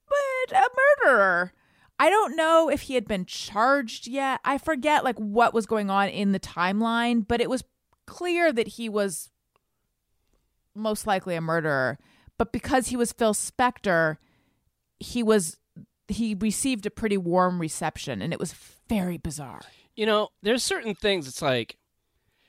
but 0.08 0.56
a 0.56 0.68
murderer? 1.04 1.52
I 1.98 2.10
don't 2.10 2.36
know 2.36 2.68
if 2.68 2.82
he 2.82 2.94
had 2.94 3.06
been 3.06 3.26
charged 3.26 4.06
yet. 4.08 4.40
I 4.44 4.58
forget 4.58 5.04
like 5.04 5.18
what 5.18 5.54
was 5.54 5.66
going 5.66 5.90
on 5.90 6.08
in 6.08 6.32
the 6.32 6.40
timeline, 6.40 7.26
but 7.26 7.40
it 7.40 7.48
was 7.48 7.64
clear 8.06 8.52
that 8.52 8.66
he 8.68 8.88
was 8.88 9.30
most 10.74 11.06
likely 11.06 11.36
a 11.36 11.40
murderer. 11.40 11.98
But 12.38 12.52
because 12.52 12.88
he 12.88 12.96
was 12.96 13.12
Phil 13.12 13.34
Spector, 13.34 14.16
he 14.98 15.22
was 15.22 15.58
he 16.08 16.34
received 16.34 16.84
a 16.86 16.90
pretty 16.90 17.16
warm 17.16 17.60
reception 17.60 18.20
and 18.20 18.32
it 18.32 18.40
was 18.40 18.54
very 18.88 19.16
bizarre. 19.16 19.62
You 19.94 20.06
know, 20.06 20.30
there's 20.42 20.62
certain 20.62 20.94
things 20.94 21.28
it's 21.28 21.40
like 21.42 21.76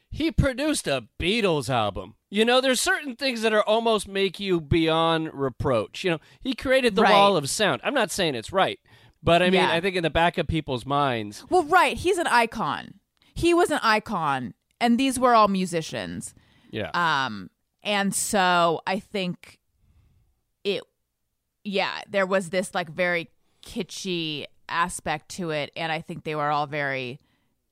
he 0.10 0.32
produced 0.32 0.88
a 0.88 1.08
Beatles 1.20 1.70
album. 1.70 2.16
You 2.34 2.46
know, 2.46 2.62
there's 2.62 2.82
certain 2.82 3.16
things 3.16 3.44
that 3.44 3.54
are 3.54 3.62
almost 3.62 4.08
make 4.08 4.40
you 4.40 4.60
beyond 4.60 5.32
reproach. 5.34 6.04
You 6.04 6.12
know, 6.12 6.20
he 6.42 6.56
created 6.56 6.96
the 6.96 7.04
Right. 7.04 7.12
wall 7.12 7.38
of 7.38 7.48
sound. 7.48 7.80
I'm 7.84 7.94
not 7.94 8.10
saying 8.10 8.34
it's 8.34 8.52
right, 8.52 8.80
but 9.22 9.44
I 9.44 9.46
mean, 9.52 9.62
Yeah. 9.62 9.72
I 9.72 9.80
think 9.80 9.96
in 9.96 10.02
the 10.02 10.10
back 10.10 10.40
of 10.40 10.48
people's 10.48 10.84
minds, 10.84 11.46
Well, 11.52 11.64
right, 11.64 11.96
he's 11.96 12.18
an 12.18 12.26
icon. 12.26 12.96
He 13.36 13.54
was 13.54 13.70
an 13.70 13.80
icon 13.84 14.56
and 14.82 15.00
these 15.00 15.20
were 15.20 15.36
all 15.36 15.48
musicians. 15.48 16.34
yeah. 16.72 16.90
Um, 16.96 17.52
and 17.84 18.16
so 18.16 18.82
I 18.88 18.98
think 19.00 19.60
it, 20.64 20.82
yeah, 21.64 22.02
there 22.10 22.26
was 22.26 22.50
this 22.50 22.74
like 22.74 22.90
very 22.90 23.30
kitschy 23.64 24.46
aspect 24.68 25.30
to 25.38 25.52
it. 25.52 25.72
And 25.76 25.92
I 25.92 26.02
think 26.02 26.24
they 26.24 26.34
were 26.34 26.50
all 26.50 26.66
very, 26.66 27.20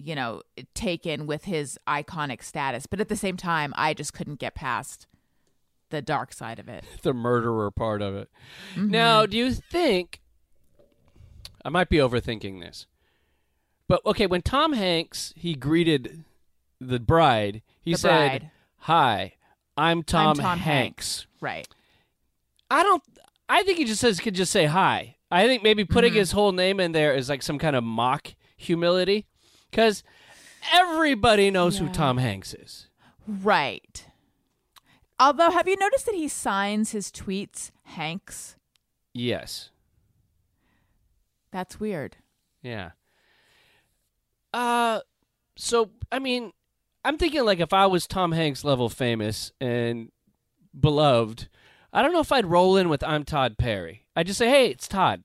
you 0.04 0.16
know, 0.16 0.42
taken 0.74 1.28
with 1.28 1.46
his 1.46 1.78
iconic 1.88 2.44
status. 2.44 2.86
But 2.86 3.00
at 3.00 3.10
the 3.10 3.16
same 3.16 3.38
time, 3.38 3.74
I 3.76 3.94
just 3.94 4.14
couldn't 4.14 4.40
get 4.40 4.56
past 4.56 5.08
the 5.90 6.02
dark 6.02 6.34
side 6.34 6.60
of 6.60 6.68
it. 6.70 6.84
the 7.02 7.14
murderer 7.14 7.70
part 7.72 8.02
of 8.02 8.16
it. 8.16 8.30
Mm-hmm. 8.76 8.90
Now, 8.90 9.26
do 9.26 9.38
you 9.38 9.52
think 9.54 10.22
I 11.64 11.70
might 11.70 11.90
be 11.90 11.98
overthinking 11.98 12.60
this? 12.62 12.88
But 13.88 14.06
okay, 14.06 14.26
when 14.28 14.42
Tom 14.42 14.74
Hanks 14.74 15.34
he 15.36 15.54
greeted 15.54 16.24
the 16.80 17.00
bride, 17.00 17.62
he 17.82 17.92
The 17.92 17.98
said, 17.98 18.10
bride. 18.42 18.52
"Hi, 18.78 19.34
I'm 19.78 20.02
Tom, 20.04 20.38
Tom 20.38 20.60
Hanks. 20.60 21.28
Right. 21.42 21.68
I 22.70 22.84
don't. 22.84 23.04
I 23.50 23.64
think 23.64 23.78
he 23.80 23.84
just 23.86 24.00
says 24.00 24.20
could 24.22 24.34
just 24.36 24.52
say 24.52 24.66
hi. 24.66 25.18
I 25.30 25.46
think 25.46 25.62
maybe 25.62 25.84
Mm-hmm. 25.84 25.94
putting 25.94 26.14
his 26.14 26.32
whole 26.32 26.54
name 26.54 26.80
in 26.80 26.94
there 26.94 27.14
is 27.14 27.28
like 27.30 27.42
some 27.44 27.60
kind 27.60 27.76
of 27.76 27.84
mock 27.84 28.34
humility, 28.56 29.26
because 29.72 30.04
everybody 30.72 31.50
knows 31.50 31.78
who 31.80 31.90
Tom 31.90 32.18
Hanks 32.18 32.54
is. 32.54 32.88
Right. 33.28 34.06
Although, 35.20 35.52
have 35.52 35.68
you 35.68 35.78
noticed 35.78 36.06
that 36.08 36.16
he 36.16 36.28
signs 36.28 36.92
his 36.92 37.12
tweets 37.12 37.72
Hanks? 37.84 38.56
Yes. 39.14 39.70
That's 41.52 41.80
weird. 41.80 42.18
Yeah. 42.62 42.92
Uh 44.54 45.02
so 45.56 45.92
I 46.12 46.20
mean, 46.20 46.52
I'm 47.04 47.18
thinking 47.18 47.44
like 47.46 47.60
if 47.60 47.74
I 47.74 47.86
was 47.88 48.08
Tom 48.08 48.32
Hanks 48.32 48.64
level 48.64 48.90
famous 48.90 49.52
and 49.62 50.12
beloved, 50.78 51.50
I 51.94 52.02
don't 52.02 52.14
know 52.14 52.20
if 52.22 52.32
I'd 52.32 52.46
roll 52.46 52.78
in 52.78 52.90
with 52.90 53.04
I'm 53.04 53.24
Tod 53.24 53.58
Perry. 53.58 54.06
I'd 54.16 54.28
just 54.28 54.40
say, 54.40 54.50
"Hey, 54.50 54.68
it's 54.68 54.88
Tod." 54.88 55.24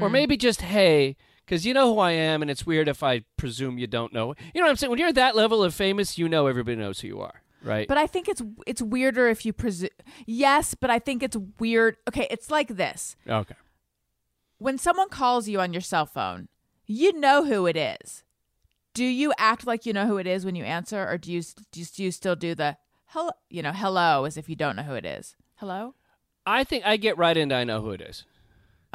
Or 0.00 0.08
maybe 0.08 0.36
just 0.36 0.62
"Hey," 0.62 1.16
cuz 1.46 1.66
you 1.66 1.74
know 1.74 1.94
who 1.94 2.00
I 2.00 2.12
am 2.12 2.42
and 2.42 2.50
it's 2.50 2.66
weird 2.66 2.88
if 2.88 3.02
I 3.02 3.24
presume 3.36 3.78
you 3.78 3.86
don't 3.86 4.12
know. 4.12 4.34
You 4.54 4.60
know 4.60 4.66
what 4.66 4.70
I'm 4.70 4.76
saying? 4.76 4.90
When 4.90 4.98
you're 4.98 5.12
that 5.12 5.36
level 5.36 5.62
of 5.62 5.74
famous, 5.74 6.18
you 6.18 6.28
know 6.28 6.46
everybody 6.46 6.76
knows 6.76 7.00
who 7.00 7.08
you 7.08 7.20
are, 7.20 7.42
right? 7.62 7.88
But 7.88 7.98
I 7.98 8.06
think 8.06 8.28
it's 8.28 8.42
it's 8.66 8.82
weirder 8.82 9.28
if 9.28 9.44
you 9.44 9.52
presume. 9.52 9.90
Yes, 10.26 10.74
but 10.74 10.90
I 10.90 10.98
think 10.98 11.22
it's 11.22 11.36
weird. 11.58 11.96
Okay, 12.08 12.26
it's 12.30 12.50
like 12.50 12.76
this: 12.76 13.16
okay. 13.28 13.56
when 14.58 14.78
someone 14.78 15.08
calls 15.08 15.48
you 15.48 15.60
on 15.60 15.72
your 15.72 15.82
cell 15.82 16.06
phone, 16.06 16.48
you 16.86 17.18
know 17.18 17.44
who 17.44 17.66
it 17.66 17.76
is. 17.76 18.22
Do 18.92 19.04
you 19.04 19.32
act 19.38 19.66
like 19.66 19.86
you 19.86 19.92
know 19.92 20.06
who 20.06 20.18
it 20.18 20.26
is 20.26 20.44
when 20.44 20.54
you 20.54 20.64
answer, 20.64 21.08
or 21.08 21.18
do 21.18 21.32
you 21.32 21.42
do 21.72 21.80
you, 21.80 21.86
do 21.86 22.04
you 22.04 22.12
still 22.12 22.36
do 22.36 22.54
the 22.54 22.76
hello? 23.06 23.30
You 23.50 23.62
know, 23.62 23.72
hello, 23.72 24.24
as 24.24 24.36
if 24.36 24.48
you 24.48 24.56
don't 24.56 24.76
know 24.76 24.82
who 24.84 24.94
it 24.94 25.04
is. 25.04 25.34
Hello. 25.56 25.94
I 26.46 26.62
think 26.62 26.84
I 26.84 26.96
get 26.96 27.18
right 27.18 27.36
into 27.36 27.54
I 27.54 27.64
know 27.64 27.80
who 27.80 27.90
it 27.90 28.00
is. 28.00 28.24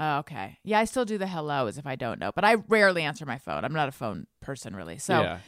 Oh, 0.01 0.19
okay. 0.19 0.57
Yeah, 0.63 0.79
I 0.79 0.85
still 0.85 1.03
do 1.03 1.17
the 1.17 1.27
hello 1.27 1.67
as 1.67 1.77
if 1.77 1.85
I 1.85 1.97
don't 1.97 2.19
know, 2.21 2.31
but 2.33 2.45
I 2.45 2.55
rarely 2.69 3.03
answer 3.03 3.25
my 3.25 3.37
phone. 3.37 3.65
I'm 3.65 3.73
not 3.73 3.89
a 3.89 3.91
phone 3.91 4.27
person 4.41 4.73
really. 4.73 4.97
So 4.97 5.19
yeah. 5.19 5.39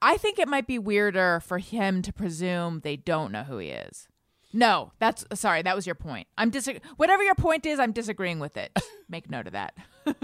I 0.00 0.16
think 0.16 0.38
it 0.38 0.46
might 0.46 0.68
be 0.68 0.78
weirder 0.78 1.40
for 1.44 1.58
him 1.58 2.02
to 2.02 2.12
presume 2.12 2.80
they 2.84 2.94
don't 2.94 3.32
know 3.32 3.42
who 3.42 3.58
he 3.58 3.70
is. 3.70 4.06
No, 4.52 4.92
that's 5.00 5.24
sorry. 5.34 5.62
That 5.62 5.74
was 5.74 5.86
your 5.86 5.96
point. 5.96 6.28
I'm 6.38 6.50
dis. 6.50 6.68
Whatever 6.96 7.24
your 7.24 7.34
point 7.34 7.66
is, 7.66 7.80
I'm 7.80 7.90
disagreeing 7.90 8.38
with 8.38 8.56
it. 8.56 8.70
Make 9.08 9.28
note 9.28 9.48
of 9.48 9.52
that. 9.54 9.74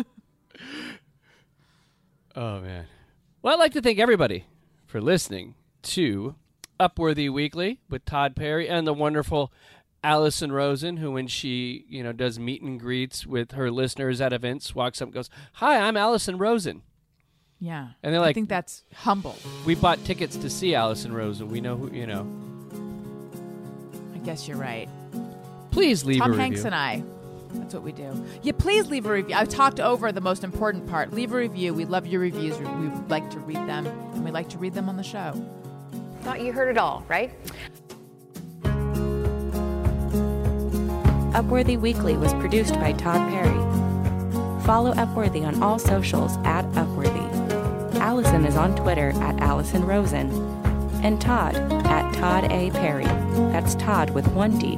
Oh 2.34 2.60
man. 2.60 2.86
Well, 3.42 3.52
I'd 3.52 3.58
like 3.58 3.74
to 3.74 3.82
thank 3.82 3.98
everybody 3.98 4.46
for 4.86 5.02
listening 5.02 5.54
to 5.82 6.34
Upworthy 6.80 7.30
Weekly 7.30 7.80
with 7.90 8.06
Tod 8.06 8.34
Perry 8.34 8.70
and 8.70 8.86
the 8.86 8.94
wonderful 8.94 9.52
Alison 10.04 10.50
Rosen, 10.52 10.96
who 10.96 11.12
when 11.12 11.26
she, 11.28 11.84
you 11.88 12.02
know, 12.02 12.12
does 12.12 12.38
meet 12.38 12.60
and 12.62 12.78
greets 12.80 13.26
with 13.26 13.52
her 13.52 13.70
listeners 13.70 14.20
at 14.20 14.32
events, 14.32 14.74
walks 14.74 15.00
up 15.00 15.06
and 15.06 15.14
goes, 15.14 15.30
Hi, 15.54 15.78
I'm 15.78 15.96
Alison 15.96 16.38
Rosen. 16.38 16.82
Yeah, 17.60 17.90
And 18.02 18.12
they're 18.12 18.20
like, 18.20 18.30
I 18.30 18.32
think 18.32 18.48
that's 18.48 18.82
humble. 18.92 19.36
We 19.64 19.76
bought 19.76 20.04
tickets 20.04 20.36
to 20.38 20.50
see 20.50 20.74
Alison 20.74 21.12
Rosen. 21.12 21.46
We 21.48 21.60
know 21.60 21.76
who 21.76 21.92
you 21.92 22.08
know. 22.08 22.26
I 24.14 24.18
guess 24.18 24.48
you're 24.48 24.56
right. 24.56 24.88
Please 25.70 26.04
leave 26.04 26.18
Tom 26.20 26.32
a 26.32 26.36
Hanks 26.36 26.64
review. 26.64 26.66
and 26.66 26.74
I. 26.74 27.02
That's 27.54 27.74
what 27.74 27.84
we 27.84 27.92
do. 27.92 28.24
Yeah, 28.42 28.52
please 28.58 28.88
leave 28.88 29.06
a 29.06 29.12
review. 29.12 29.36
I've 29.36 29.48
talked 29.48 29.78
over 29.78 30.10
the 30.10 30.20
most 30.20 30.42
important 30.42 30.88
part. 30.88 31.12
Leave 31.12 31.32
a 31.32 31.36
review. 31.36 31.72
We 31.72 31.84
love 31.84 32.06
your 32.06 32.20
reviews. 32.20 32.58
We 32.58 32.64
we 32.64 32.88
like 33.08 33.30
to 33.30 33.38
read 33.40 33.56
them, 33.68 33.86
and 33.86 34.24
we 34.24 34.30
like 34.32 34.48
to 34.50 34.58
read 34.58 34.74
them 34.74 34.88
on 34.88 34.96
the 34.96 35.02
show. 35.04 35.32
Thought 36.22 36.40
you 36.40 36.52
heard 36.52 36.68
it 36.68 36.78
all, 36.78 37.04
right? 37.08 37.32
Upworthy 41.32 41.80
Weekly 41.80 42.18
was 42.18 42.34
produced 42.34 42.74
by 42.74 42.92
Tod 42.92 43.26
Perry. 43.30 43.58
Follow 44.64 44.92
Upworthy 44.92 45.46
on 45.46 45.62
all 45.62 45.78
socials 45.78 46.36
at 46.44 46.66
Upworthy. 46.72 47.26
Alison 47.94 48.44
is 48.44 48.54
on 48.54 48.76
Twitter 48.76 49.12
at 49.16 49.40
Alison 49.40 49.86
Rosen. 49.86 50.30
And 51.02 51.18
Tod 51.20 51.56
at 51.56 52.12
Tod 52.12 52.52
A. 52.52 52.70
Perry. 52.72 53.04
That's 53.50 53.74
Tod 53.76 54.10
with 54.10 54.28
one 54.28 54.58
D. 54.58 54.76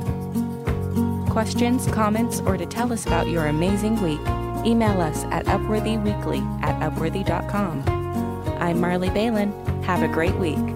Questions, 1.28 1.88
comments, 1.88 2.40
or 2.46 2.56
to 2.56 2.66
tell 2.66 2.92
us 2.92 3.04
about 3.04 3.26
your 3.26 3.46
amazing 3.46 4.00
week, 4.00 4.20
email 4.64 5.00
us 5.00 5.24
at 5.24 5.46
upworthyweekly 5.46 6.62
at 6.62 6.80
upworthy.com. 6.92 7.82
I'm 8.60 8.80
Marley 8.80 9.10
Balin. 9.10 9.52
Have 9.82 10.02
a 10.02 10.08
great 10.08 10.36
week. 10.36 10.73